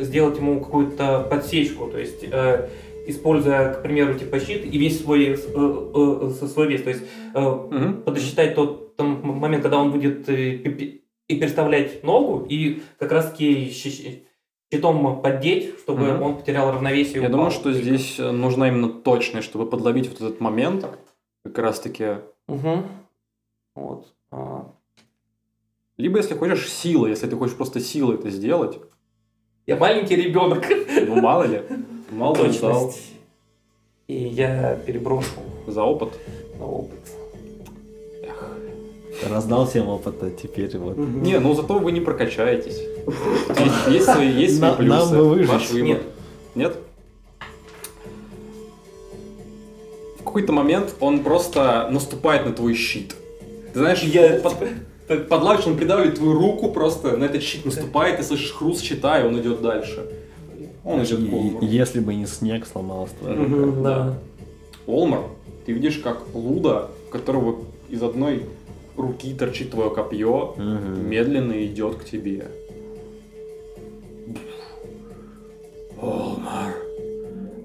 сделать 0.01 0.37
ему 0.39 0.61
какую-то 0.61 1.27
подсечку, 1.31 1.87
то 1.89 1.99
есть 1.99 2.25
э, 2.25 2.69
используя, 3.07 3.75
к 3.75 3.83
примеру, 3.83 4.15
типа 4.19 4.39
щит 4.41 4.65
и 4.65 4.79
весь 4.79 5.01
свой, 5.03 5.27
э, 5.27 5.35
э, 5.37 6.47
свой 6.47 6.69
вес, 6.69 6.83
то 6.83 6.91
есть 6.91 7.03
э, 7.35 7.41
Мгм. 7.41 8.03
подосчитать 8.03 8.55
тот 8.55 8.97
там, 8.97 9.21
момент, 9.25 9.63
когда 9.63 9.79
он 9.79 9.93
будет 9.93 10.29
э, 10.29 10.55
и 11.29 11.37
переставлять 11.39 12.03
ногу, 12.03 12.45
и 12.49 12.83
как 12.99 13.13
раз 13.13 13.31
таки 13.31 13.71
щитом 13.71 15.23
поддеть, 15.23 15.79
чтобы 15.81 16.13
Мгм. 16.13 16.23
он 16.23 16.37
потерял 16.39 16.73
равновесие. 16.73 17.17
Я 17.17 17.29
упал. 17.29 17.33
думаю, 17.33 17.51
что 17.51 17.73
здесь 17.73 18.19
э, 18.19 18.31
нужна 18.31 18.69
именно 18.69 18.89
точность, 18.89 19.47
чтобы 19.49 19.67
подловить 19.67 20.09
вот 20.09 20.21
этот 20.21 20.41
момент. 20.41 20.87
Как 21.45 21.59
раз 21.59 21.81
таки. 21.81 22.17
Мгм. 22.49 22.85
Вот. 23.75 24.13
А, 24.31 24.71
Либо, 25.97 26.19
если 26.19 26.35
хочешь, 26.35 26.69
сила, 26.69 27.07
если 27.07 27.27
ты 27.29 27.37
хочешь 27.37 27.57
просто 27.57 27.81
силой 27.81 28.17
это 28.17 28.31
сделать. 28.31 28.79
Я 29.67 29.77
маленький 29.77 30.17
ребенок. 30.17 30.65
Ну, 31.07 31.21
мало 31.21 31.45
ли. 31.45 31.63
Мало 32.11 32.35
Точность. 32.37 33.13
И 34.09 34.15
я 34.15 34.75
переброшу 34.87 35.29
за 35.67 35.83
опыт. 35.85 36.11
на 36.59 36.67
опыт. 36.67 36.99
Раздал 39.29 39.67
всем 39.67 39.89
опыта, 39.89 40.31
теперь 40.31 40.77
вот. 40.79 40.97
Не, 40.97 41.39
ну 41.39 41.55
зато 41.55 41.79
вы 41.79 41.93
не 41.93 42.01
прокачаетесь. 42.01 42.79
Есть, 43.59 43.89
есть 43.89 44.05
свои, 44.07 44.29
есть 44.31 44.57
свои 44.59 44.71
Нам- 44.71 44.77
плюсы. 44.79 44.97
нам 44.97 45.09
бы 45.11 45.29
выжить. 45.29 45.49
Ваш 45.51 45.71
выбор. 45.71 45.87
Нет. 45.89 46.03
Нет? 46.55 46.77
В 50.21 50.25
какой-то 50.25 50.53
момент 50.53 50.95
он 51.01 51.23
просто 51.23 51.89
наступает 51.91 52.47
на 52.47 52.53
твой 52.53 52.75
щит. 52.75 53.15
Ты 53.73 53.79
знаешь, 53.79 54.03
Я- 54.03 54.41
под, 54.41 54.55
под, 55.11 55.29
подлавишь, 55.29 55.67
он 55.67 55.77
придавливает 55.77 56.17
твою 56.17 56.35
руку 56.35 56.71
просто, 56.71 57.17
на 57.17 57.25
этот 57.25 57.43
щит 57.43 57.65
наступает, 57.65 58.19
ты 58.19 58.23
слышишь 58.23 58.53
хруст 58.53 58.85
щита, 58.85 59.21
и 59.21 59.25
он 59.27 59.41
идет 59.41 59.61
дальше. 59.61 60.07
Он 60.85 61.03
идет 61.03 61.29
к 61.29 61.33
Олмару. 61.33 61.67
Если 61.67 61.99
бы 61.99 62.15
не 62.15 62.27
снег, 62.27 62.65
сломалась 62.65 63.11
твоя 63.19 63.37
рука. 63.37 63.81
Да. 63.83 64.19
Олмар, 64.87 65.23
ты 65.67 65.73
видишь, 65.73 65.99
как 65.99 66.23
Луда, 66.33 66.91
которого 67.11 67.57
из 67.89 68.03
одной 68.03 68.47
руки 68.97 69.35
торчит 69.35 69.73
твое 69.73 69.91
копье, 69.91 70.55
медленно 70.57 71.65
идет 71.67 71.97
к 71.97 72.05
тебе. 72.05 72.47
Олмар, 76.01 76.77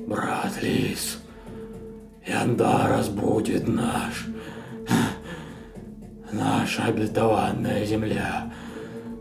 брат 0.08 0.52
Лис, 0.64 1.20
Яндарас 2.28 3.08
будет 3.10 3.68
наш 3.68 4.26
наша 6.32 6.86
обетованная 6.86 7.86
земля 7.86 8.52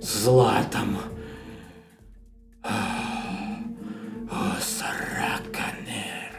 с 0.00 0.24
златом. 0.24 0.98
О, 2.62 4.56
Сараканер. 4.60 6.32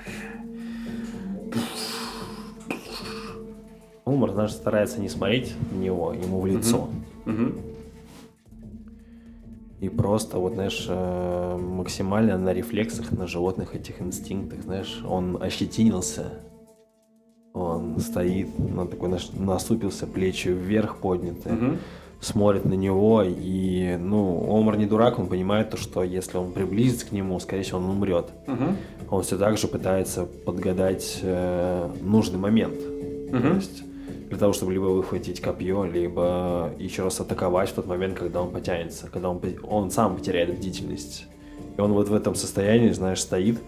Умар 4.06 4.32
знаешь 4.32 4.52
старается 4.52 5.00
не 5.00 5.10
смотреть 5.10 5.54
на 5.72 5.76
него, 5.78 6.14
ему 6.14 6.40
в 6.40 6.46
лицо. 6.46 6.90
Угу. 7.26 7.32
Угу. 7.32 7.54
И 9.82 9.90
просто, 9.90 10.40
вот, 10.40 10.54
знаешь, 10.54 10.86
э, 10.88 11.58
максимально 11.58 12.38
на 12.38 12.54
рефлексах, 12.54 13.12
на 13.12 13.28
животных 13.28 13.76
этих 13.76 14.02
инстинктах, 14.02 14.64
знаешь, 14.64 15.04
он 15.08 15.42
ощетинился, 15.42 16.40
он 17.56 18.00
стоит, 18.00 18.50
ну, 18.58 18.86
такой, 18.86 19.18
насупился, 19.34 20.06
плечи 20.06 20.50
вверх 20.50 20.98
подняты, 20.98 21.50
Мгм. 21.54 21.78
смотрит 22.20 22.66
на 22.66 22.74
него, 22.74 23.24
и, 23.26 23.98
ну, 24.00 24.46
Омар 24.50 24.78
не 24.78 24.86
дурак, 24.86 25.20
он 25.20 25.28
понимает 25.28 25.70
то, 25.70 25.78
что 25.78 26.04
если 26.04 26.38
он 26.38 26.52
приблизится 26.52 27.06
к 27.08 27.12
нему, 27.12 27.40
скорее 27.40 27.64
всего, 27.64 27.78
он 27.80 27.90
умрет. 27.90 28.28
Мгм. 28.48 28.76
Он 29.10 29.24
все 29.24 29.38
так 29.38 29.58
же 29.58 29.68
пытается 29.68 30.26
подгадать 30.26 31.20
э, 31.22 31.90
нужный 32.02 32.40
момент. 32.40 32.78
То 33.32 33.38
Мгм. 33.38 33.56
есть 33.56 33.84
для 34.30 34.38
того, 34.38 34.54
чтобы 34.54 34.74
либо 34.74 34.86
выхватить 34.86 35.40
копье, 35.40 35.86
либо 35.86 36.72
еще 36.80 37.04
раз 37.04 37.20
атаковать 37.22 37.70
в 37.70 37.74
тот 37.74 37.86
момент, 37.88 38.18
когда 38.18 38.42
он 38.42 38.50
потянется, 38.52 39.08
когда 39.08 39.30
он, 39.30 39.40
он 39.64 39.92
сам 39.92 40.18
потеряет 40.18 40.58
бдительность. 40.58 41.28
И 41.78 41.82
он 41.82 41.94
вот 41.94 42.10
в 42.10 42.14
этом 42.14 42.36
состоянии, 42.36 42.90
знаешь, 42.90 43.22
стоит 43.22 43.60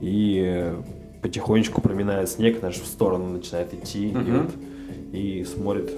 и 0.00 0.72
потихонечку 1.22 1.80
проминает 1.80 2.28
снег, 2.28 2.58
знаешь, 2.60 2.76
в 2.76 2.86
сторону 2.86 3.28
начинает 3.30 3.72
идти, 3.74 4.10
и, 4.10 4.14
Мгм. 4.16 4.38
вот, 4.42 4.50
и 5.12 5.44
смотрит 5.44 5.90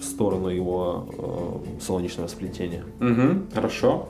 в 0.00 0.04
сторону 0.04 0.48
его 0.48 1.62
э, 1.78 1.80
солнечного 1.80 2.28
сплетения. 2.28 2.84
Мгм, 3.00 3.48
хорошо. 3.54 4.08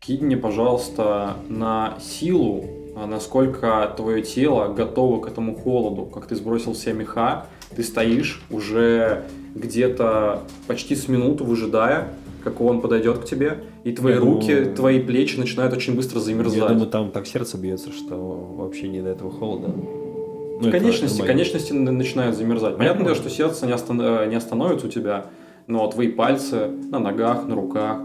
Кинь 0.00 0.24
мне, 0.24 0.36
пожалуйста, 0.36 1.36
на 1.48 1.98
силу, 2.00 2.64
а, 2.96 3.06
насколько 3.06 3.92
твое 3.96 4.22
тело 4.22 4.72
готово 4.72 5.20
к 5.20 5.28
этому 5.28 5.54
холоду. 5.54 6.02
Как 6.06 6.26
ты 6.26 6.34
сбросил 6.34 6.72
все 6.72 6.92
меха, 6.92 7.46
ты 7.76 7.82
стоишь 7.82 8.42
уже 8.50 9.24
где-то 9.54 10.42
почти 10.66 10.96
с 10.96 11.08
минуту 11.08 11.44
выжидая, 11.44 12.08
как 12.50 12.60
он 12.60 12.80
подойдет 12.80 13.18
к 13.18 13.24
тебе, 13.24 13.64
и 13.84 13.92
твои 13.92 14.14
Я 14.14 14.20
руки, 14.20 14.54
думаю- 14.54 14.74
твои 14.74 15.00
плечи 15.00 15.36
начинают 15.36 15.72
очень 15.74 15.94
быстро 15.94 16.20
замерзать. 16.20 16.58
Я 16.58 16.68
думаю, 16.68 16.86
там 16.88 17.10
так 17.10 17.26
сердце 17.26 17.58
бьется, 17.58 17.92
что 17.92 18.14
вообще 18.56 18.88
не 18.88 19.00
до 19.02 19.10
этого 19.10 19.30
холода. 19.30 19.68
Ну, 19.68 20.60
это 20.60 20.70
конечности, 20.70 21.18
нормально. 21.18 21.26
конечности 21.44 21.72
начинают 21.72 22.36
замерзать. 22.36 22.76
Понятно, 22.76 23.04
дело, 23.04 23.14
что 23.14 23.30
сердце 23.30 23.66
не, 23.66 23.72
остан- 23.72 24.00
э, 24.24 24.26
не 24.28 24.34
остановится 24.36 24.86
у 24.86 24.90
тебя, 24.90 25.26
но 25.66 25.86
твои 25.88 26.08
пальцы 26.08 26.66
на 26.68 26.98
ногах, 26.98 27.46
на 27.46 27.54
руках 27.54 28.00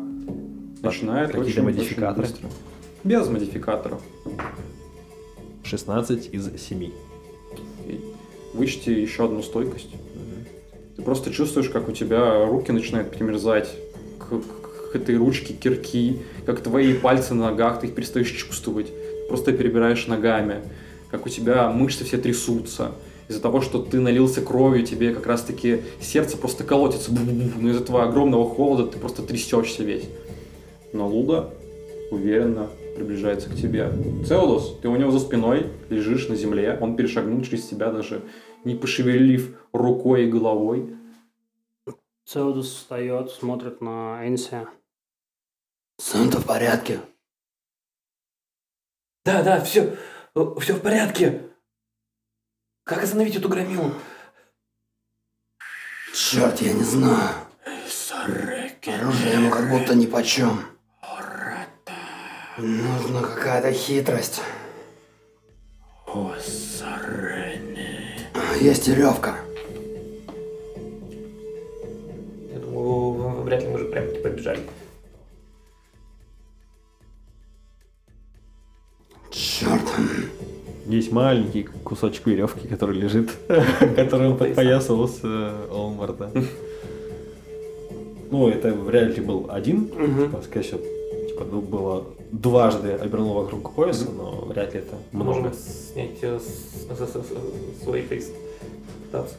начинают 0.82 1.32
какие-то 1.32 1.50
очень, 1.62 1.64
модификаторы? 1.64 2.28
очень 2.28 2.34
быстро. 2.34 2.50
Без 3.04 3.28
модификаторов. 3.28 4.02
16 5.64 6.30
из 6.32 6.52
7. 6.62 6.84
И 7.88 8.00
Вычти 8.54 8.92
еще 8.92 9.26
одну 9.26 9.42
стойкость. 9.42 9.90
Ты 10.96 11.02
просто 11.02 11.32
чувствуешь, 11.32 11.70
как 11.70 11.90
у 11.90 11.92
тебя 11.92 12.46
руки 12.46 12.72
начинают 12.72 13.10
примерзать 13.10 13.68
к, 14.30 14.92
к- 14.92 14.96
этой 14.96 15.18
ручке 15.18 15.54
кирки, 15.54 16.22
как 16.46 16.62
твои 16.62 16.94
пальцы 16.94 17.34
на 17.34 17.50
ногах, 17.50 17.80
ты 17.80 17.88
их 17.88 17.96
перестаешь 17.96 18.30
чувствовать. 18.30 18.88
Просто 19.28 19.52
перебираешь 19.54 20.06
ногами, 20.08 20.62
как 21.10 21.26
у 21.26 21.30
тебя 21.30 21.70
мышцы 21.72 22.04
все 22.06 22.18
трясутся. 22.18 22.92
Из-за 23.30 23.42
того, 23.42 23.62
что 23.62 23.80
ты 23.80 24.00
налился 24.00 24.42
кровью, 24.42 24.86
тебе 24.86 25.14
как 25.14 25.26
раз-таки 25.26 25.80
сердце 26.02 26.38
просто 26.38 26.64
колотится. 26.64 27.12
Но 27.12 27.70
из 27.70 27.78
этого 27.78 28.04
огромного 28.04 28.48
холода 28.48 28.86
ты 28.86 29.00
просто 29.00 29.24
трясешься 29.24 29.84
весь. 29.84 30.04
Но 30.92 31.08
Луда 31.08 31.50
уверенно 32.12 32.68
приближается 32.96 33.50
к 33.50 33.56
тебе. 33.56 33.92
Цеудос, 34.28 34.78
ты 34.82 34.88
у 34.90 34.96
него 34.96 35.10
за 35.10 35.20
спиной, 35.20 35.68
лежишь 35.90 36.28
на 36.28 36.36
земле, 36.36 36.78
он 36.80 36.96
перешагнул 36.96 37.42
через 37.42 37.64
тебя 37.66 37.92
даже 37.92 38.22
не 38.64 38.76
пошевелив 38.76 39.56
рукой 39.72 40.26
и 40.26 40.30
головой. 40.30 40.86
Цеудус 42.26 42.74
встает, 42.74 43.32
смотрит 43.32 43.82
на 43.82 44.28
Энси. 44.28 44.66
Сын-то 46.00 46.40
в 46.40 46.46
порядке. 46.46 47.02
Да, 49.26 49.44
да, 49.44 49.62
все, 49.64 49.98
все 50.60 50.74
в 50.74 50.82
порядке. 50.82 51.50
Как 52.86 53.04
остановить 53.04 53.36
эту 53.36 53.50
громилу? 53.50 53.94
Черт, 56.14 56.62
я 56.62 56.74
не 56.74 56.84
знаю. 56.84 57.36
Оружие 58.86 59.34
ему 59.34 59.50
как 59.50 59.70
будто 59.70 59.96
ни 59.96 60.06
почем. 60.06 60.66
Нужна 62.58 63.22
какая-то 63.22 63.72
хитрость. 63.72 64.42
Есть 68.62 68.88
веревка. 68.88 69.43
Маленький 81.14 81.64
кусочек 81.84 82.26
веревки, 82.28 82.68
который 82.68 82.98
лежит, 82.98 83.30
который 83.96 84.28
он 84.30 84.38
подпоясывал 84.38 85.08
с 85.08 85.20
э, 85.24 85.68
Олмарта. 85.72 86.32
Ну, 88.32 88.48
это 88.50 88.74
вряд 88.74 89.16
ли 89.18 89.24
был 89.24 89.46
один, 89.50 89.88
типа, 89.90 90.42
скорее 90.44 90.64
всего, 90.66 90.80
типа, 91.30 91.46
ну, 91.52 91.62
было 91.62 92.06
дважды 92.32 92.90
обернул 92.94 93.34
вокруг 93.36 93.74
пояса, 93.76 94.08
но 94.10 94.46
вряд 94.48 94.74
ли 94.74 94.80
это 94.80 94.96
можем 95.12 95.42
много. 95.44 95.56
снять 95.56 96.18
э, 96.24 96.40
с- 96.40 96.98
с- 96.98 97.12
с- 97.12 97.14
с- 97.14 97.84
свой 97.84 98.02
фейс. 98.02 98.32
Пытаться. 99.06 99.36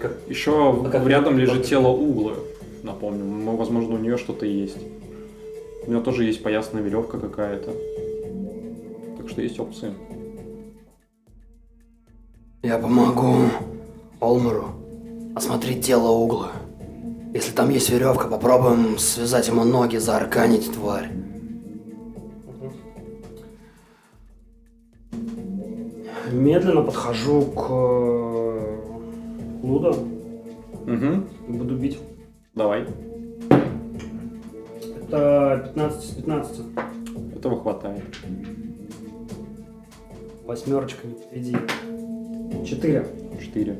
Как... 0.00 0.18
Еще 0.28 0.52
А 0.84 0.90
как 0.90 1.06
рядом 1.06 1.38
лежит 1.38 1.58
как- 1.60 1.66
тело 1.66 1.88
Углы, 1.88 2.34
напомню. 2.82 3.24
Ну, 3.24 3.56
возможно, 3.56 3.94
у 3.94 3.98
нее 3.98 4.18
что-то 4.18 4.44
есть. 4.44 4.76
У 5.86 5.90
нее 5.90 6.00
тоже 6.02 6.24
есть 6.24 6.42
поясная 6.42 6.82
веревка 6.82 7.18
какая-то. 7.18 7.72
Так 9.16 9.28
что 9.30 9.40
есть 9.40 9.58
опции. 9.58 9.94
Я 12.64 12.78
помогу 12.78 13.50
Олмару 14.20 14.68
осмотреть 15.36 15.84
тело 15.84 16.08
угла. 16.12 16.52
Если 17.34 17.52
там 17.52 17.68
есть 17.68 17.90
веревка, 17.90 18.26
попробуем 18.26 18.96
связать 18.96 19.48
ему 19.48 19.64
ноги, 19.64 19.98
заарканить 19.98 20.72
тварь. 20.72 21.10
Медленно 26.32 26.80
подхожу 26.80 27.42
к 27.42 27.66
э, 27.68 28.78
Луда 29.62 29.90
Угу. 30.86 31.56
буду 31.58 31.76
бить. 31.76 31.98
Давай. 32.54 32.86
Это 35.02 35.70
15 35.74 36.04
из 36.04 36.10
15. 36.16 36.60
Этого 37.36 37.60
хватает. 37.60 38.04
Восьмерочка, 40.46 41.06
не 41.06 41.14
подведи. 41.14 41.56
Четыре. 42.64 43.06
Четыре. 43.40 43.76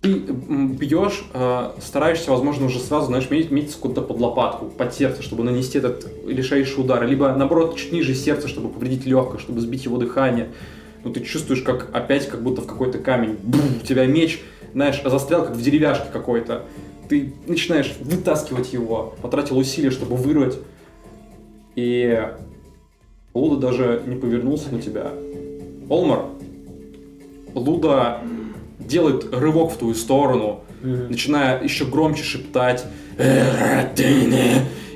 Ты 0.00 0.10
бьешь, 0.10 1.24
э, 1.34 1.72
стараешься, 1.80 2.30
возможно, 2.30 2.66
уже 2.66 2.78
сразу, 2.78 3.06
знаешь, 3.06 3.28
метить, 3.30 3.50
метиться 3.50 3.78
куда-то 3.78 4.02
под 4.02 4.20
лопатку, 4.20 4.66
под 4.66 4.94
сердце, 4.94 5.22
чтобы 5.22 5.42
нанести 5.42 5.78
этот 5.78 6.06
лишайший 6.24 6.82
удар. 6.82 7.04
Либо, 7.04 7.34
наоборот, 7.34 7.76
чуть 7.76 7.92
ниже 7.92 8.14
сердца, 8.14 8.46
чтобы 8.46 8.68
повредить 8.68 9.06
легкое, 9.06 9.40
чтобы 9.40 9.60
сбить 9.60 9.84
его 9.84 9.96
дыхание. 9.96 10.48
Но 11.02 11.12
ты 11.12 11.20
чувствуешь, 11.20 11.62
как 11.62 11.90
опять 11.92 12.28
как 12.28 12.42
будто 12.42 12.62
в 12.62 12.66
какой-то 12.66 12.98
камень. 12.98 13.36
Бум, 13.42 13.62
у 13.82 13.86
тебя 13.86 14.06
меч, 14.06 14.40
знаешь, 14.72 15.02
застрял, 15.04 15.44
как 15.44 15.56
в 15.56 15.62
деревяшке 15.62 16.08
какой-то. 16.12 16.64
Ты 17.08 17.34
начинаешь 17.46 17.94
вытаскивать 18.00 18.72
его, 18.72 19.14
потратил 19.20 19.58
усилия, 19.58 19.90
чтобы 19.90 20.14
вырвать. 20.14 20.58
И 21.74 22.28
Луда 23.38 23.56
даже 23.56 24.02
не 24.06 24.16
повернулся 24.16 24.72
на 24.72 24.82
тебя. 24.82 25.12
Олмар, 25.88 26.26
Луда 27.54 28.20
делает 28.78 29.32
рывок 29.32 29.72
в 29.72 29.76
твою 29.76 29.94
сторону, 29.94 30.60
начиная 30.82 31.62
еще 31.62 31.84
громче 31.84 32.22
шептать 32.22 32.84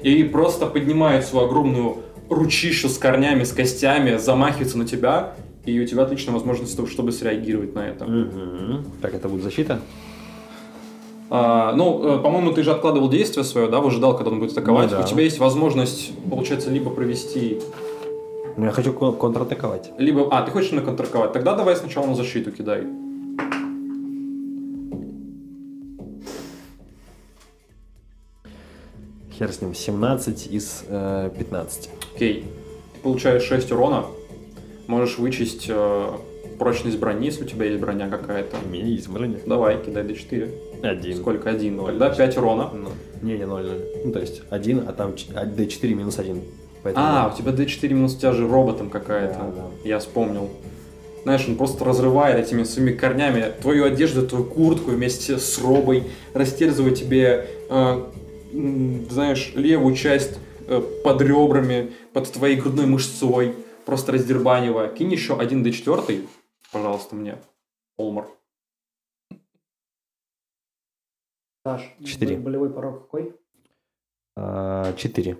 и 0.02 0.24
просто 0.24 0.66
поднимает 0.66 1.24
свою 1.24 1.46
огромную 1.46 1.96
ручищу 2.28 2.88
с 2.88 2.98
корнями, 2.98 3.44
с 3.44 3.52
костями, 3.52 4.16
замахивается 4.16 4.78
на 4.78 4.86
тебя, 4.86 5.34
и 5.64 5.78
у 5.80 5.86
тебя 5.86 6.02
отличная 6.02 6.34
возможность, 6.34 6.88
чтобы 6.90 7.12
среагировать 7.12 7.74
на 7.74 7.88
это. 7.88 8.04
Мгм. 8.04 8.84
Так, 9.00 9.14
это 9.14 9.28
будет 9.28 9.44
защита? 9.44 9.80
А, 11.34 11.72
ну, 11.74 12.18
э, 12.18 12.22
по-моему, 12.22 12.52
ты 12.52 12.62
же 12.62 12.72
откладывал 12.72 13.08
действие 13.08 13.44
свое, 13.44 13.68
да, 13.68 13.80
выжидал, 13.80 14.14
когда 14.16 14.30
он 14.32 14.38
будет 14.38 14.52
атаковать. 14.52 14.90
Ну 14.90 14.98
да. 14.98 15.04
У 15.04 15.06
тебя 15.06 15.22
есть 15.22 15.38
возможность, 15.38 16.12
получается, 16.28 16.70
либо 16.70 16.90
провести, 16.90 17.58
Ну, 18.56 18.64
я 18.66 18.70
хочу 18.72 18.92
кон- 18.92 19.16
контратаковать. 19.16 19.90
либо... 19.98 20.28
А, 20.30 20.42
ты 20.42 20.50
хочешь 20.50 20.72
на 20.72 20.82
контратаковать? 20.82 21.32
Тогда 21.32 21.54
давай 21.54 21.76
сначала 21.76 22.06
на 22.06 22.14
защиту 22.14 22.52
кидай. 22.52 22.86
Хер 29.32 29.52
с 29.52 29.60
ним. 29.60 29.74
17 29.74 30.46
из 30.52 30.84
э, 30.88 31.30
15. 31.36 31.90
Окей. 32.14 32.44
Ты 32.94 33.00
получаешь 33.00 33.42
6 33.42 33.72
урона. 33.72 34.04
Можешь 34.86 35.18
вычесть 35.18 35.66
э, 35.68 36.10
прочность 36.58 36.98
брони, 36.98 37.26
если 37.26 37.44
у 37.44 37.46
тебя 37.46 37.66
есть 37.66 37.80
броня 37.80 38.08
какая-то. 38.10 38.56
У 38.64 38.68
меня 38.68 38.84
есть 38.86 39.08
броня. 39.08 39.38
Давай, 39.46 39.82
кидай 39.82 40.04
d4. 40.04 40.82
Один. 40.82 41.16
Сколько? 41.16 41.50
Один. 41.50 41.76
Ноль. 41.76 41.86
Тогда 41.98 42.10
5 42.10 42.36
урона. 42.38 42.70
Ну, 42.74 42.88
не, 43.22 43.38
не, 43.38 43.46
ноль, 43.46 43.64
ноль. 43.66 43.80
Ну, 44.04 44.12
то 44.12 44.20
есть 44.20 44.42
один, 44.50 44.84
а 44.86 44.92
там 44.92 45.16
ч- 45.16 45.28
а, 45.34 45.46
d4 45.46 45.94
минус 45.94 46.18
один. 46.18 46.42
Поэтому 46.82 47.06
А, 47.06 47.32
у 47.32 47.36
тебя 47.36 47.52
d4 47.52 47.88
минус 47.88 48.14
у 48.16 48.18
тебя 48.18 48.32
же 48.32 48.48
роботом 48.48 48.90
какая-то. 48.90 49.38
Да, 49.38 49.50
да. 49.50 49.70
Я 49.84 49.98
вспомнил. 49.98 50.50
Знаешь, 51.22 51.46
он 51.48 51.56
просто 51.56 51.84
разрывает 51.84 52.44
этими 52.44 52.64
своими 52.64 52.92
корнями 52.92 53.52
твою 53.60 53.84
одежду, 53.84 54.26
твою 54.26 54.44
куртку 54.44 54.90
вместе 54.90 55.38
с 55.38 55.58
робой, 55.60 56.10
растерзывает 56.34 56.98
тебе, 56.98 57.48
э, 57.70 58.10
знаешь, 59.08 59.52
левую 59.54 59.94
часть 59.94 60.40
э, 60.66 60.80
под 61.04 61.22
ребрами, 61.22 61.92
под 62.12 62.32
твоей 62.32 62.56
грудной 62.60 62.86
мышцой, 62.86 63.54
просто 63.86 64.10
раздербанивая. 64.12 64.88
Кинь 64.88 65.12
еще 65.12 65.38
один 65.38 65.64
d4, 65.64 66.26
пожалуйста, 66.72 67.14
мне. 67.14 67.38
Олмар. 67.96 68.26
Саш, 71.64 71.82
Четыре. 72.04 72.36
болевой 72.38 72.70
порог 72.70 73.02
какой? 73.02 73.32
А, 74.36 74.92
Четыре. 74.94 75.38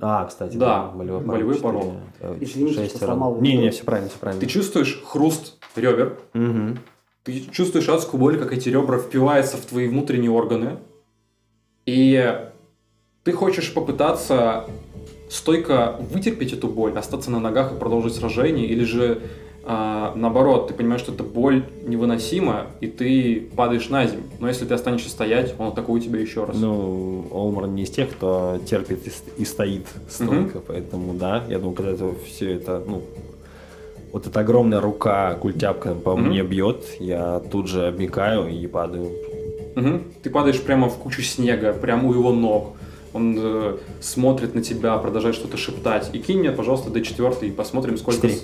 А, 0.00 0.24
кстати, 0.26 0.56
Да, 0.56 0.88
болевой 0.94 1.20
порог. 1.20 1.32
болевой 1.32 1.56
порог. 1.60 1.84
Э, 2.20 2.36
Извините, 2.40 2.74
шесть 2.80 2.96
что 2.96 3.06
сломал 3.06 3.40
Не, 3.40 3.56
не, 3.56 3.70
все 3.70 3.84
правильно, 3.84 4.10
все 4.10 4.18
правильно. 4.18 4.40
Ты 4.40 4.46
чувствуешь 4.48 5.00
хруст 5.04 5.56
ребер, 5.76 6.18
Мгм. 6.32 6.78
ты 7.22 7.40
чувствуешь 7.52 7.88
адскую 7.88 8.20
боль, 8.20 8.38
как 8.38 8.52
эти 8.52 8.68
ребра 8.68 8.98
впиваются 8.98 9.56
в 9.56 9.60
твои 9.66 9.86
внутренние 9.88 10.30
органы. 10.30 10.78
И 11.86 12.40
ты 13.22 13.32
хочешь 13.32 13.72
попытаться 13.72 14.66
стойко 15.30 15.96
вытерпеть 16.00 16.52
эту 16.52 16.68
боль, 16.68 16.92
остаться 16.98 17.30
на 17.30 17.40
ногах 17.40 17.72
и 17.72 17.78
продолжить 17.78 18.14
сражение, 18.14 18.66
или 18.66 18.84
же 18.84 19.22
а, 19.66 20.12
наоборот, 20.14 20.68
ты 20.68 20.74
понимаешь, 20.74 21.00
что 21.00 21.12
эта 21.12 21.22
боль 21.22 21.64
невыносима, 21.86 22.66
и 22.80 22.86
ты 22.86 23.48
падаешь 23.56 23.88
на 23.88 24.06
землю. 24.06 24.24
Но 24.38 24.48
если 24.48 24.64
ты 24.66 24.74
останешься 24.74 25.08
стоять, 25.08 25.54
он 25.58 25.68
атакует 25.68 26.04
тебя 26.04 26.20
еще 26.20 26.44
раз. 26.44 26.56
Ну, 26.58 27.26
Олмар 27.30 27.66
не 27.68 27.84
из 27.84 27.90
тех, 27.90 28.10
кто 28.10 28.58
терпит 28.66 29.06
и, 29.06 29.42
и 29.42 29.44
стоит 29.44 29.86
стойко, 30.08 30.60
поэтому 30.66 31.14
да, 31.14 31.44
я 31.48 31.58
думаю, 31.58 31.74
когда 31.74 31.92
это 31.92 32.14
все 32.26 32.52
это, 32.52 32.82
ну, 32.86 33.02
вот 34.12 34.26
эта 34.26 34.40
огромная 34.40 34.80
рука 34.80 35.34
культяпка 35.34 35.94
по 35.94 36.14
Мгм. 36.14 36.28
мне 36.28 36.42
бьет, 36.42 36.84
я 37.00 37.40
тут 37.50 37.66
же 37.68 37.86
обмикаю 37.88 38.48
и 38.48 38.66
падаю. 38.66 39.10
Мгм. 39.74 40.04
Ты 40.22 40.30
падаешь 40.30 40.60
прямо 40.60 40.88
в 40.88 40.96
кучу 40.98 41.22
снега, 41.22 41.72
прямо 41.72 42.08
у 42.08 42.12
его 42.12 42.32
ног. 42.32 42.76
Он 43.12 43.36
э, 43.38 43.76
смотрит 44.00 44.54
на 44.54 44.62
тебя, 44.62 44.96
продолжает 44.98 45.34
что-то 45.36 45.56
шептать. 45.56 46.10
И 46.12 46.18
кинь 46.18 46.40
мне, 46.40 46.50
пожалуйста, 46.52 46.90
d4 46.90 47.48
и 47.48 47.50
посмотрим, 47.50 47.96
сколько... 47.96 48.28
Четыре. 48.28 48.40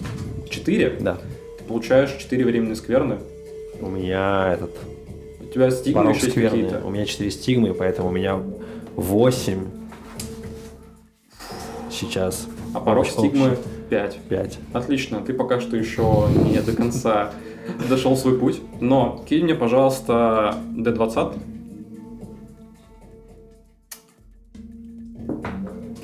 С- 0.61 0.63
Четыре? 0.63 0.97
Да. 1.01 1.19
Ты 1.59 1.65
получаешь 1.65 2.13
4 2.19 2.45
временные 2.45 2.77
скверны. 2.77 3.19
У 3.81 3.87
меня 3.89 4.53
этот 4.53 4.71
У 5.41 5.47
тебя 5.53 5.71
стигмы 5.71 6.11
еще 6.13 6.31
какие-то. 6.31 6.83
У 6.85 6.91
меня 6.91 7.05
4 7.07 7.31
стигмы, 7.31 7.75
поэтому 7.75 8.09
у 8.09 8.13
меня 8.13 8.41
8 8.97 9.67
сейчас. 11.91 12.47
А 12.75 12.81
порог 12.81 13.07
стигмы 13.07 13.57
5. 13.89 14.19
5. 14.29 14.59
Отлично, 14.73 15.21
ты 15.21 15.33
пока 15.35 15.61
что 15.61 15.77
еще 15.77 16.27
не 16.51 16.61
до 16.61 16.73
конца 16.73 17.33
дошел 17.89 18.17
свой 18.17 18.39
путь. 18.39 18.61
Но 18.81 19.25
кинь 19.29 19.45
мне, 19.45 19.55
пожалуйста, 19.55 20.55
d20. 20.77 21.39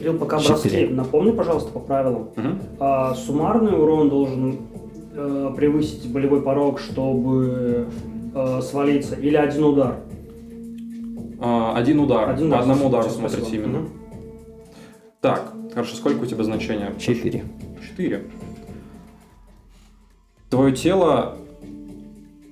Кирилл, 0.07 0.19
пока 0.19 0.39
Четыре. 0.39 0.87
броски, 0.87 0.95
напомни, 0.95 1.31
пожалуйста, 1.33 1.73
по 1.73 1.81
правилам. 1.81 2.29
Мгм. 2.37 2.59
А, 2.79 3.15
суммарный 3.15 3.73
урон 3.73 4.09
должен 4.09 4.59
э, 5.13 5.53
превысить 5.57 6.11
болевой 6.13 6.43
порог, 6.43 6.79
чтобы 6.79 7.89
э, 8.35 8.61
свалиться, 8.63 9.17
или 9.17 9.35
один 9.35 9.65
удар? 9.65 9.97
А, 11.41 11.75
один 11.77 12.01
удар. 12.01 12.31
Один 12.31 12.51
По 12.51 12.55
удар. 12.55 12.61
одному 12.61 12.87
удару 12.87 13.11
Спасибо. 13.11 13.29
смотрите 13.29 13.57
именно. 13.57 13.79
Мгм. 13.81 13.89
Так, 15.21 15.53
хорошо, 15.73 15.97
сколько 15.97 16.23
у 16.23 16.27
тебя 16.27 16.45
значения? 16.45 16.95
4. 16.99 17.45
4. 17.91 18.25
Твое 20.51 20.73
тело 20.73 21.37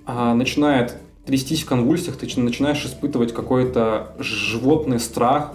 а, 0.06 0.34
начинает 0.34 0.96
трястись 1.24 1.62
в 1.62 1.66
конвульсиях, 1.66 2.16
ты 2.16 2.26
начинаешь 2.40 2.84
испытывать 2.84 3.32
какой-то 3.32 4.16
животный 4.18 4.98
страх, 4.98 5.52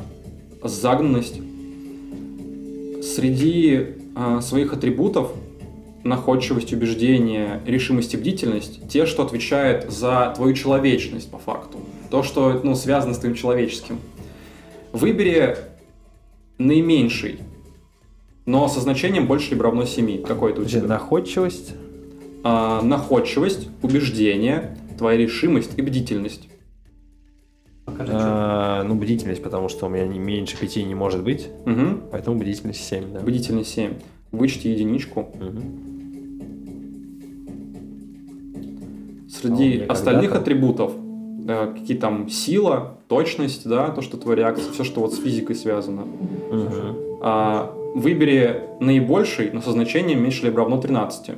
загнанность. 0.64 1.42
Среди 3.20 3.86
а, 4.16 4.40
своих 4.40 4.72
атрибутов 4.72 5.34
находчивость, 6.06 6.72
убеждение, 6.72 7.62
решимость 7.66 8.14
и 8.14 8.18
бдительность, 8.18 8.88
те, 8.88 9.06
что 9.06 9.24
отвечает 9.24 9.92
за 9.92 10.32
твою 10.38 10.54
человечность 10.54 11.30
по 11.30 11.38
факту. 11.38 11.80
То, 12.10 12.24
что 12.24 12.62
ну, 12.64 12.76
связано 12.76 13.14
с 13.14 13.18
твоим 13.18 13.36
человеческим. 13.36 14.00
Выбери 14.94 15.58
наименьший, 16.58 17.40
но 18.46 18.70
со 18.70 18.80
значением 18.80 19.28
больше 19.28 19.50
либо 19.50 19.66
равно 19.66 19.84
7. 19.84 20.22
Какой 20.24 20.54
это 20.54 20.62
у 20.62 20.64
тебя? 20.64 20.84
Находчивость. 20.84 21.74
А, 22.46 22.82
находчивость, 22.82 23.68
убеждение, 23.82 24.78
твоя 24.98 25.18
решимость 25.18 25.72
и 25.76 25.82
бдительность. 25.82 26.48
А, 28.08 28.84
ну, 28.84 28.96
бдительность, 28.96 29.44
потому 29.44 29.68
что 29.70 29.86
у 29.88 29.90
меня 29.90 30.08
не 30.08 30.20
меньше 30.20 30.58
5 30.58 30.86
не 30.86 30.96
может 30.96 31.24
быть, 31.24 31.50
Угу. 31.66 32.10
поэтому 32.12 32.40
бдительность 32.40 32.84
7, 32.88 33.14
да. 33.14 33.20
Бдительность 33.22 33.70
7. 33.74 33.94
Вычти 34.32 34.68
единичку. 34.70 35.28
Мгм. 35.40 35.64
А 39.22 39.26
у 39.26 39.30
Среди 39.30 39.70
меня 39.76 39.86
остальных 39.88 40.36
атрибутов, 40.36 40.94
э, 41.48 41.74
какие 41.78 41.98
там 41.98 42.30
сила, 42.30 43.00
точность, 43.08 43.68
да, 43.68 43.90
то, 43.90 44.02
что 44.02 44.18
твоя 44.18 44.38
реакция, 44.40 44.72
все, 44.72 44.84
что 44.84 45.02
вот 45.02 45.14
с 45.14 45.20
физикой 45.20 45.56
связано. 45.56 46.02
Мгм. 46.04 46.98
А, 47.22 47.74
выбери 47.96 48.62
наибольший, 48.80 49.52
но 49.52 49.62
со 49.62 49.72
значением 49.72 50.22
меньше 50.24 50.46
либо 50.46 50.58
равно 50.58 50.80
13. 50.80 51.36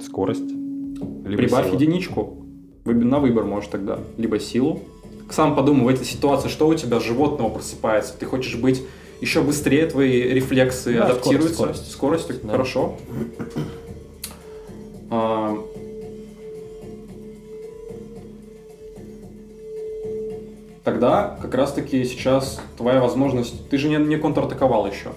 Скорость. 0.00 0.50
Либо 0.50 1.36
Прибавь 1.36 1.66
сила. 1.66 1.74
единичку. 1.76 2.41
На 2.84 3.18
выбор 3.20 3.44
можешь 3.44 3.70
тогда. 3.70 3.98
Либо 4.16 4.38
силу. 4.40 4.80
Сам 5.30 5.54
подумай, 5.54 5.84
в 5.84 5.88
этой 5.88 6.04
ситуации, 6.04 6.48
что 6.48 6.66
у 6.68 6.74
тебя 6.74 7.00
животного 7.00 7.48
просыпается? 7.48 8.14
Ты 8.18 8.26
хочешь 8.26 8.56
быть 8.56 8.82
еще 9.20 9.40
быстрее, 9.40 9.86
твои 9.86 10.22
рефлексы 10.22 10.94
Да, 10.94 11.04
адаптируются? 11.04 11.54
скорость, 11.54 11.92
скорость. 11.92 12.24
Скорость, 12.26 12.42
Да. 12.42 12.50
хорошо. 12.52 12.96
А, 15.10 15.56
Тогда 20.84 21.38
как 21.40 21.54
раз-таки 21.54 22.04
сейчас 22.04 22.60
твоя 22.76 23.00
возможность... 23.00 23.68
Ты 23.68 23.78
же 23.78 23.88
не, 23.88 23.96
не 23.96 24.16
контратаковал 24.18 24.86
еще, 24.86 25.12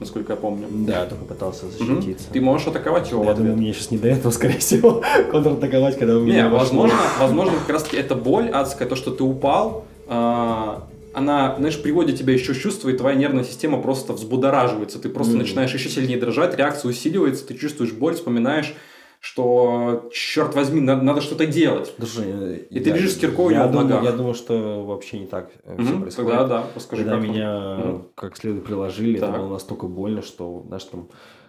насколько 0.00 0.32
я 0.32 0.36
помню. 0.36 0.66
Да, 0.70 1.06
только 1.06 1.24
пытался 1.24 1.66
защититься. 1.66 2.26
Ты 2.32 2.40
можешь 2.40 2.66
атаковать 2.66 3.10
его 3.10 3.22
в 3.22 3.26
Я 3.26 3.32
ответ. 3.32 3.46
думаю, 3.46 3.62
мне 3.62 3.72
сейчас 3.72 3.90
не 3.90 3.98
до 3.98 4.08
этого, 4.08 4.32
скорее 4.32 4.58
всего, 4.58 5.02
контратаковать, 5.30 5.98
когда 5.98 6.16
у 6.16 6.20
меня 6.20 6.44
Не, 6.44 6.48
возможно, 6.48 6.98
возможно, 7.20 7.52
как 7.60 7.68
раз 7.70 7.82
таки 7.84 7.98
эта 7.98 8.14
боль 8.14 8.48
адская, 8.48 8.88
то, 8.88 8.96
что 8.96 9.10
ты 9.10 9.22
упал, 9.22 9.84
а, 10.06 10.88
она, 11.12 11.54
знаешь, 11.58 11.80
приводит 11.80 12.18
тебя 12.18 12.32
еще 12.32 12.54
в 12.54 12.58
чувство, 12.60 12.88
и 12.88 12.96
твоя 12.96 13.14
нервная 13.16 13.44
система 13.44 13.80
просто 13.82 14.12
взбудораживается. 14.12 14.98
Ты 14.98 15.08
просто 15.08 15.34
Мгм. 15.34 15.42
начинаешь 15.42 15.72
еще 15.74 15.88
сильнее 15.88 16.18
дрожать, 16.18 16.56
реакция 16.56 16.88
усиливается, 16.88 17.46
ты 17.46 17.54
чувствуешь 17.54 17.92
боль, 17.92 18.14
вспоминаешь, 18.14 18.74
что, 19.20 20.08
черт 20.12 20.54
возьми, 20.54 20.80
надо, 20.80 21.02
надо 21.02 21.20
что-то 21.20 21.46
делать. 21.46 21.92
Слушай, 21.98 22.24
э, 22.26 22.58
И 22.70 22.80
ты 22.80 22.88
я- 22.88 22.96
лежишь 22.96 23.12
с 23.12 23.16
киркой 23.18 23.46
у 23.46 23.50
я 23.50 23.58
него 23.58 23.68
в 23.68 23.72
думаю, 23.72 23.88
ногах. 23.88 24.04
Я 24.04 24.12
думаю, 24.12 24.34
что 24.34 24.84
вообще 24.84 25.18
не 25.20 25.26
так 25.26 25.50
все 25.50 25.92
Мгм, 25.92 26.00
происходит. 26.00 26.16
Тогда 26.30 26.46
да, 26.46 26.64
расскажи, 26.74 27.02
Когда 27.04 27.16
как 27.18 27.28
меня 27.28 27.76
Мгм. 27.78 28.06
как 28.14 28.36
следует 28.38 28.64
приложили, 28.64 29.18
Так. 29.18 29.28
это 29.30 29.38
было 29.38 29.48
настолько 29.52 29.86
больно, 29.86 30.22
что, 30.22 30.64
знаешь, 30.66 30.84
там, 30.84 31.08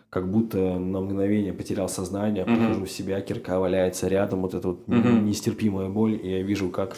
как 0.09 0.29
будто 0.29 0.57
на 0.57 0.99
мгновение 0.99 1.53
потерял 1.53 1.87
сознание, 1.87 2.43
Мгм. 2.43 2.55
прихожу 2.57 2.83
в 2.85 2.91
себя, 2.91 3.21
кирка 3.21 3.57
валяется 3.57 4.09
рядом, 4.09 4.41
вот 4.41 4.53
эта 4.53 4.67
вот 4.67 4.85
Мгм. 4.89 5.25
нестерпимая 5.25 5.87
боль, 5.87 6.19
и 6.21 6.29
я 6.29 6.41
вижу, 6.41 6.67
как 6.69 6.97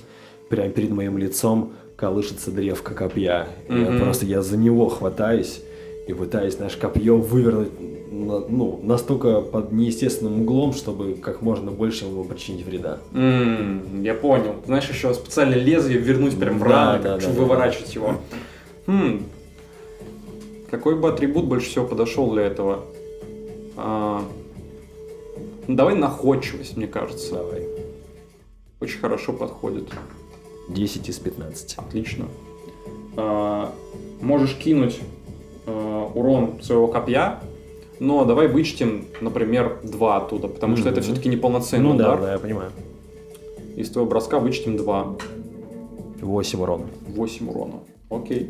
прямо 0.50 0.70
перед 0.70 0.90
моим 0.90 1.20
лицом 1.20 1.74
колышется 1.96 2.52
древко 2.52 2.96
копья. 2.96 3.48
И 3.70 3.78
Я 3.80 3.92
просто, 3.92 4.26
я 4.26 4.42
за 4.42 4.58
него 4.58 4.90
хватаюсь 4.90 5.62
и 6.08 6.14
пытаюсь, 6.14 6.56
знаешь, 6.56 6.76
копье 6.76 7.16
вывернуть 7.18 7.70
ну, 8.14 8.80
настолько 8.84 9.42
под 9.42 9.72
неестественным 9.72 10.42
углом, 10.42 10.74
чтобы 10.74 11.14
как 11.16 11.42
можно 11.42 11.72
больше 11.72 12.06
ему 12.06 12.24
причинить 12.24 12.66
вреда. 12.66 13.00
М, 13.14 14.04
я 14.04 14.14
понял. 14.14 14.56
Знаешь, 14.66 14.88
еще 14.88 15.14
специально 15.14 15.56
лезвие 15.56 16.00
вернуть 16.00 16.38
прям 16.38 16.60
в 16.60 16.64
Да, 16.64 16.70
раны, 16.94 17.04
да, 17.04 17.18
да, 17.18 17.26
да. 17.26 17.30
выворачивать 17.32 17.96
его. 17.96 18.16
Хм. 18.86 19.24
Какой 20.70 20.96
бы 20.96 21.10
атрибут 21.10 21.46
больше 21.46 21.70
всего 21.70 21.86
подошел 21.86 22.32
для 22.32 22.44
этого? 22.44 22.82
А, 23.78 24.24
ну, 25.68 25.76
давай 25.76 25.96
находчивость, 25.96 26.78
мне 26.78 26.88
кажется. 26.88 27.34
Давай. 27.36 27.68
Очень 28.80 29.00
хорошо 29.00 29.34
подходит. 29.34 29.90
10 30.70 31.10
из 31.10 31.18
15. 31.20 31.76
Отлично. 31.78 32.26
А, 33.18 33.74
можешь 34.22 34.56
кинуть 34.56 35.00
а, 35.66 36.12
урон 36.14 36.62
своего 36.62 36.88
копья, 36.88 37.40
но 38.04 38.26
давай 38.26 38.50
вычтем, 38.50 39.06
например, 39.22 39.80
два 39.82 40.18
оттуда, 40.18 40.50
потому 40.50 40.76
что 40.76 40.90
это 40.90 41.00
все-таки 41.02 41.30
неполноценный 41.30 41.90
Ну 41.92 41.96
да, 41.96 42.10
удар. 42.10 42.22
да, 42.22 42.34
я 42.34 42.40
понимаю. 42.40 42.72
Из 43.78 43.90
твоего 43.90 44.10
броска 44.10 44.40
вычтем 44.40 44.76
два. 44.76 45.16
8 46.20 46.60
урона. 46.62 46.86
8 47.08 47.50
урона. 47.50 47.80
Окей. 48.10 48.50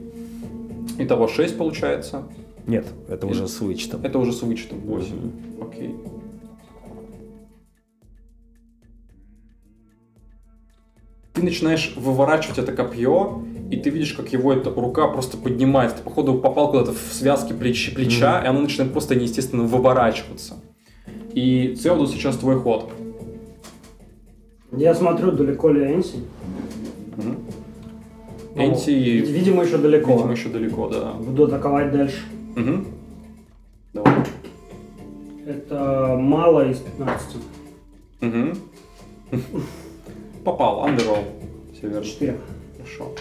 Итого 0.97 1.27
6 1.27 1.55
получается. 1.57 2.23
Нет, 2.65 2.87
это 3.07 3.27
И- 3.27 3.29
уже 3.29 3.47
с 3.47 3.59
вычетом. 3.61 4.01
Это 4.03 4.17
уже 4.17 4.33
с 4.33 4.41
вычетом 4.41 4.79
8. 4.79 5.31
Окей. 5.61 5.95
Ты 11.33 11.43
начинаешь 11.43 11.93
выворачивать 11.95 12.59
это 12.59 12.73
копье, 12.73 13.43
и 13.71 13.77
ты 13.77 13.89
видишь, 13.89 14.13
как 14.13 14.31
его 14.33 14.53
эта 14.53 14.69
рука 14.69 15.07
просто 15.07 15.37
поднимается. 15.37 15.97
Ты, 15.97 16.03
походу, 16.03 16.35
попал 16.35 16.71
куда-то 16.71 16.91
в 16.93 17.13
связки 17.13 17.53
плеч, 17.53 17.93
плеча, 17.95 18.41
и 18.43 18.47
оно 18.47 18.61
начинает 18.61 18.91
просто 18.91 19.15
неестественно 19.15 19.63
выворачиваться. 19.63 20.55
И 21.33 21.75
Цеуду 21.75 22.07
сейчас 22.07 22.37
твой 22.37 22.59
ход. 22.59 22.91
Я 24.71 24.93
смотрю, 24.95 25.31
далеко 25.31 25.69
ли 25.69 25.93
Энси. 25.93 26.17
Мгм. 27.17 27.37
Ну, 28.55 28.61
Энти, 28.63 28.91
вид- 28.91 29.29
Видимо, 29.29 29.63
еще 29.63 29.77
далеко. 29.77 30.11
видимо, 30.13 30.31
еще 30.31 30.49
далеко, 30.49 30.89
да. 30.89 31.13
Буду 31.13 31.45
атаковать 31.45 31.91
дальше. 31.91 32.21
Мгм. 32.55 32.87
Давай. 33.93 34.13
Это 35.47 36.15
мало 36.19 36.69
из 36.69 36.77
15. 36.79 37.37
Мгм. 38.21 38.57
Попал, 40.43 40.83
андерролл. 40.85 41.23
Все 41.73 41.87
верно. 41.87 42.05
4. 42.05 42.37
Хорошо. 42.77 43.11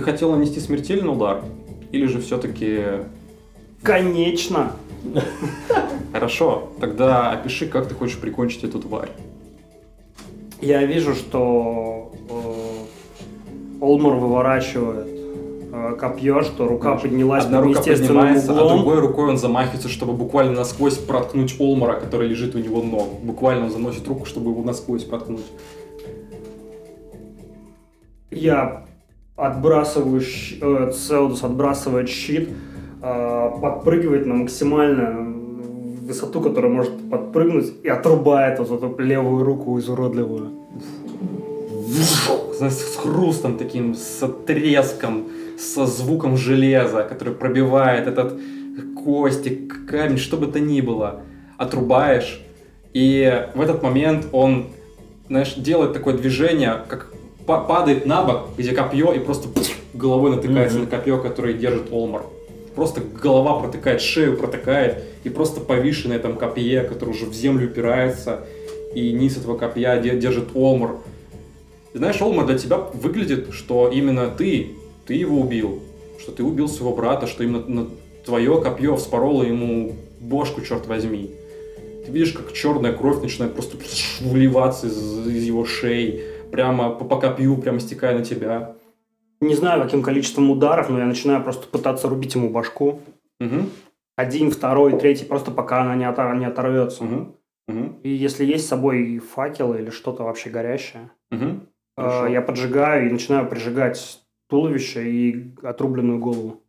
Ты 0.00 0.04
хотел 0.12 0.32
нанести 0.32 0.60
смертельный 0.60 1.12
удар? 1.12 1.42
Или 1.92 2.06
же 2.06 2.22
все-таки... 2.22 2.84
Конечно. 3.82 4.72
Хорошо, 6.14 6.70
тогда 6.80 7.32
опиши, 7.32 7.66
как 7.66 7.86
ты 7.86 7.94
хочешь 7.94 8.16
прикончить 8.16 8.64
эту 8.64 8.80
тварь. 8.80 9.10
Я 10.62 10.86
вижу, 10.86 11.14
что 11.14 12.12
э, 12.30 13.82
Олмар 13.82 14.14
выворачивает 14.14 15.06
э, 15.70 15.96
копье, 16.00 16.40
что 16.44 16.66
рука 16.66 16.96
поднялась 16.96 17.44
Одна 17.44 17.58
под 17.58 17.66
рука 17.66 17.82
поднимается, 17.82 18.52
а 18.52 18.54
углом. 18.54 18.78
другой 18.78 19.00
рукой 19.00 19.28
он 19.28 19.36
замахивается, 19.36 19.90
чтобы 19.90 20.14
буквально 20.14 20.52
насквозь 20.52 20.96
проткнуть 20.96 21.56
Олмара, 21.60 22.00
который 22.00 22.26
лежит 22.26 22.54
у 22.54 22.58
него 22.58 22.82
ног. 22.82 23.20
Буквально 23.22 23.66
он 23.66 23.70
заносит 23.70 24.08
руку, 24.08 24.24
чтобы 24.24 24.50
его 24.50 24.62
насквозь 24.62 25.04
проткнуть. 25.04 25.44
Я 28.30 28.86
отбрасываю, 29.40 30.20
щ- 30.20 30.58
э, 30.60 30.90
отбрасывает 31.42 32.08
щит, 32.08 32.48
э, 33.02 33.50
подпрыгивает 33.62 34.26
на 34.26 34.34
максимальную 34.34 35.40
высоту, 36.06 36.40
которую 36.40 36.74
может 36.74 37.10
подпрыгнуть, 37.10 37.72
и 37.82 37.88
отрубает 37.88 38.58
вот 38.58 38.70
эту 38.82 39.02
левую 39.02 39.44
руку 39.44 39.78
изуродливую. 39.78 40.50
Знаешь, 42.58 42.74
с 42.74 42.96
хрустом 42.96 43.56
таким, 43.56 43.94
с 43.94 44.26
треском, 44.46 45.24
со 45.58 45.86
звуком 45.86 46.36
железа, 46.36 47.02
который 47.02 47.32
пробивает 47.34 48.06
этот 48.06 48.38
кости, 49.04 49.68
камень, 49.88 50.18
что 50.18 50.36
бы 50.36 50.46
то 50.46 50.60
ни 50.60 50.80
было. 50.80 51.20
Отрубаешь, 51.58 52.40
и 52.92 53.46
в 53.54 53.60
этот 53.60 53.82
момент 53.82 54.26
он, 54.32 54.64
знаешь, 55.28 55.54
делает 55.54 55.92
такое 55.92 56.14
движение, 56.14 56.74
как 56.88 57.12
падает 57.58 58.06
на 58.06 58.22
бок, 58.22 58.48
где 58.56 58.72
копье, 58.72 59.12
и 59.12 59.18
просто 59.18 59.48
головой 59.94 60.30
натыкается 60.30 60.78
Мгм. 60.78 60.84
на 60.84 60.90
копье, 60.96 61.18
которое 61.20 61.52
держит 61.54 61.92
Олмар. 61.92 62.22
Просто 62.74 63.00
голова 63.00 63.60
протыкает, 63.60 64.00
шею 64.00 64.36
протыкает, 64.36 65.04
и 65.24 65.28
просто 65.28 65.60
повисший 65.60 66.10
на 66.10 66.14
этом 66.14 66.36
копье, 66.36 66.84
который 66.84 67.10
уже 67.10 67.26
в 67.26 67.34
землю 67.34 67.66
упирается, 67.68 68.46
и 68.94 69.12
низ 69.12 69.36
этого 69.36 69.56
копья 69.58 70.00
де- 70.00 70.18
держит 70.18 70.50
Олмар. 70.54 70.92
И 71.92 71.98
знаешь, 71.98 72.20
Олмар 72.22 72.46
для 72.46 72.56
тебя 72.58 72.78
выглядит, 72.78 73.48
что 73.52 73.90
именно 73.92 74.28
ты, 74.28 74.68
ты 75.06 75.14
его 75.14 75.40
убил, 75.40 75.80
что 76.20 76.30
ты 76.32 76.42
убил 76.44 76.68
своего 76.68 76.94
брата, 76.94 77.26
что 77.26 77.42
именно 77.42 77.88
твое 78.24 78.60
копье 78.60 78.96
вспороло 78.96 79.42
ему 79.42 79.96
бошку, 80.20 80.60
черт 80.62 80.86
возьми. 80.86 81.30
Ты 82.06 82.12
видишь, 82.12 82.32
как 82.32 82.52
черная 82.52 82.92
кровь 82.92 83.20
начинает 83.20 83.54
просто 83.54 83.76
выливаться 84.20 84.86
из, 84.86 85.26
из 85.26 85.42
его 85.44 85.64
шеи, 85.64 86.22
прямо 86.52 86.90
по, 86.90 87.04
по 87.04 87.20
копью, 87.20 87.56
прямо 87.56 87.80
стекая 87.80 88.18
на 88.18 88.24
тебя. 88.24 88.76
Не 89.40 89.54
знаю, 89.54 89.82
каким 89.82 90.02
количеством 90.02 90.50
ударов, 90.50 90.90
но 90.90 90.98
я 90.98 91.06
начинаю 91.06 91.42
просто 91.42 91.66
пытаться 91.66 92.08
рубить 92.08 92.34
ему 92.34 92.50
башку. 92.50 93.00
Мгм, 93.38 93.70
Один, 94.16 94.50
второй, 94.50 94.98
третий, 94.98 95.24
просто 95.24 95.50
пока 95.50 95.80
она 95.82 95.96
не, 95.96 96.04
отор- 96.04 96.36
не 96.36 96.44
оторвется. 96.44 97.04
мгм, 97.04 97.36
мгм, 97.68 98.00
И 98.02 98.10
если 98.10 98.44
есть 98.44 98.66
с 98.66 98.68
собой 98.68 99.18
факел 99.18 99.74
или 99.74 99.88
что-то 99.90 100.24
вообще 100.24 100.50
горящее, 100.50 101.10
мгм. 101.30 101.62
э, 101.96 102.00
Хорошо. 102.02 102.26
я 102.26 102.42
поджигаю 102.42 103.08
и 103.08 103.12
начинаю 103.12 103.48
прижигать 103.48 104.20
туловище 104.48 105.10
и 105.10 105.54
отрубленную 105.62 106.18
голову. 106.18 106.60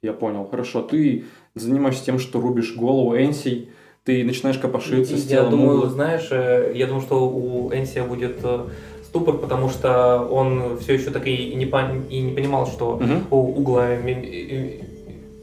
Я 0.00 0.12
понял. 0.12 0.44
Хорошо. 0.48 0.82
Ты 0.82 1.24
занимаешься 1.56 2.04
тем, 2.04 2.20
что 2.20 2.40
рубишь 2.40 2.76
голову 2.76 3.16
Энсей, 3.16 3.72
ты 4.08 4.24
начинаешь 4.24 4.56
копошиться 4.56 5.18
с 5.18 5.24
Я 5.26 5.36
телом 5.40 5.50
думаю, 5.50 5.78
Угла. 5.80 5.90
знаешь, 5.90 6.28
э, 6.30 6.72
я 6.74 6.86
думаю, 6.86 7.02
что 7.02 7.28
у 7.28 7.70
Энсия 7.74 8.02
будет 8.04 8.38
э, 8.42 8.60
ступор, 9.04 9.36
потому 9.36 9.68
что 9.68 10.26
он 10.30 10.78
все 10.78 10.94
еще 10.94 11.10
так 11.10 11.26
и 11.26 11.54
не, 11.54 11.66
пон- 11.66 12.08
и 12.08 12.20
не 12.22 12.32
понимал, 12.32 12.66
что 12.66 12.96
Мгм. 12.96 13.26
у 13.30 13.36
угла 13.36 13.86
э, 13.90 14.80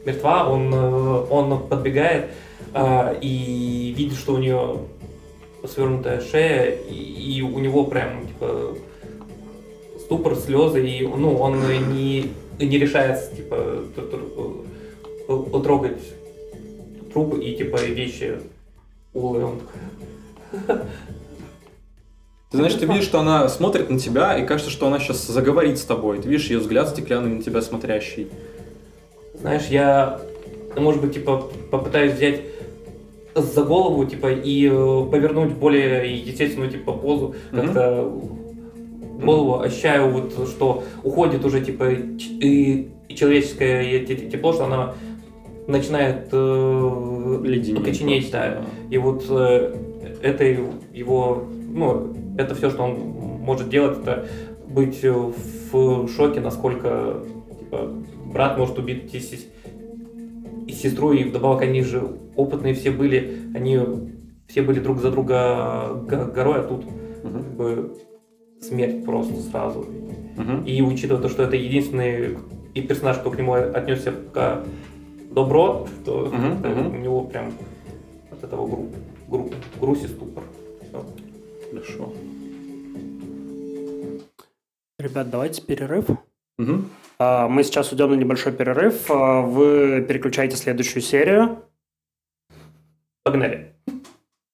мертва, 0.04 0.50
он, 0.50 0.74
он 0.74 1.68
подбегает 1.68 2.30
э, 2.74 3.18
и 3.20 3.94
видит, 3.96 4.18
что 4.18 4.34
у 4.34 4.38
нее 4.38 4.78
свернутая 5.64 6.20
шея, 6.20 6.76
и, 6.90 7.38
и 7.38 7.42
у 7.42 7.60
него 7.60 7.84
прям 7.84 8.26
типа 8.26 8.74
ступор, 10.00 10.34
слезы, 10.34 10.84
и 10.84 11.06
ну, 11.06 11.36
он 11.36 11.60
не, 11.94 12.32
не 12.58 12.78
решается 12.78 13.32
типа 13.36 13.54
тр- 13.94 14.34
тр- 15.28 15.62
трогать 15.62 16.02
труп 17.12 17.38
и 17.40 17.54
типа 17.54 17.76
вещи 17.84 18.38
Он 19.16 19.60
такой, 20.60 20.78
Ты 22.50 22.56
знаешь, 22.58 22.74
ты 22.74 22.86
видишь, 22.86 23.04
что 23.04 23.20
она 23.20 23.48
смотрит 23.48 23.90
на 23.90 23.98
тебя, 23.98 24.36
и 24.38 24.46
кажется, 24.46 24.70
что 24.70 24.86
она 24.86 24.98
сейчас 24.98 25.26
заговорит 25.26 25.78
с 25.78 25.84
тобой. 25.84 26.20
Ты 26.20 26.28
видишь 26.28 26.48
ее 26.50 26.58
взгляд 26.58 26.88
стеклянный 26.88 27.34
на 27.34 27.42
тебя 27.42 27.60
смотрящий. 27.62 28.28
Знаешь, 29.34 29.66
я, 29.68 30.20
может 30.76 31.00
быть, 31.02 31.14
типа, 31.14 31.50
попытаюсь 31.70 32.12
взять 32.14 32.40
за 33.34 33.62
голову, 33.64 34.06
типа, 34.06 34.32
и 34.32 34.66
э, 34.66 34.70
повернуть 35.10 35.52
более 35.54 36.16
естественную, 36.16 36.70
типа, 36.70 36.92
позу, 36.92 37.34
Мгм. 37.52 37.62
как-то 37.66 38.12
голову 39.22 39.60
ощущаю, 39.60 40.10
вот, 40.10 40.48
что 40.48 40.84
уходит 41.02 41.44
уже, 41.44 41.60
типа, 41.62 41.90
и, 41.90 42.88
человеческое 43.14 44.04
тепло, 44.06 44.52
что 44.52 44.64
она 44.64 44.94
начинает 45.66 46.28
э, 46.32 47.40
Леденеть 47.44 48.30
просто, 48.30 48.60
да. 48.60 48.64
И 48.90 48.98
вот 48.98 49.24
э, 49.28 49.74
это 50.22 50.44
его, 50.44 51.44
ну, 51.72 52.14
это 52.38 52.54
все, 52.54 52.70
что 52.70 52.84
он 52.84 52.94
может 52.94 53.68
делать, 53.68 53.98
это 53.98 54.26
быть 54.68 55.00
э, 55.02 55.12
в 55.12 56.08
шоке, 56.08 56.40
насколько 56.40 57.22
типа, 57.58 57.92
брат 58.32 58.58
может 58.58 58.78
убить 58.78 59.14
и, 59.14 59.20
и 60.66 60.72
сестру, 60.72 61.12
и 61.12 61.24
вдобавок 61.24 61.62
они 61.62 61.82
же 61.82 62.02
опытные 62.36 62.74
все 62.74 62.90
были, 62.90 63.38
они 63.54 63.80
все 64.48 64.62
были 64.62 64.80
друг 64.80 65.00
за 65.00 65.10
друга 65.10 65.94
го- 66.08 66.32
горой, 66.32 66.60
а 66.60 66.62
тут 66.62 66.84
Мгм. 67.24 67.32
как 67.42 67.56
бы 67.56 67.96
смерть 68.60 69.04
просто 69.04 69.34
сразу. 69.42 69.86
Мгм. 70.36 70.64
И 70.64 70.80
учитывая 70.82 71.22
то, 71.22 71.28
что 71.28 71.42
это 71.42 71.56
единственный 71.56 72.36
и 72.74 72.82
персонаж, 72.82 73.18
кто 73.18 73.30
к 73.30 73.38
нему 73.38 73.54
отнесся 73.54 74.12
как 74.32 74.64
добро, 75.30 75.86
то 76.04 76.26
это 76.26 76.36
мгм. 76.36 76.94
у 76.94 76.98
него 76.98 77.24
прям 77.24 77.52
от 78.30 78.42
этого 78.44 78.66
гру, 78.66 78.88
гру, 79.28 79.50
грусть 79.80 80.04
и 80.04 80.08
ступор. 80.08 80.44
Всё. 80.82 81.04
Хорошо. 81.70 82.12
Ребят, 84.98 85.30
давайте 85.30 85.62
перерыв. 85.62 86.06
А, 87.18 87.48
Мы 87.48 87.62
сейчас 87.64 87.92
уйдем 87.92 88.10
на 88.10 88.14
небольшой 88.14 88.52
перерыв. 88.52 89.10
А, 89.10 89.42
Вы 89.42 90.02
переключаете 90.08 90.56
следующую 90.56 91.02
серию. 91.02 91.62
Погнали. 93.22 93.75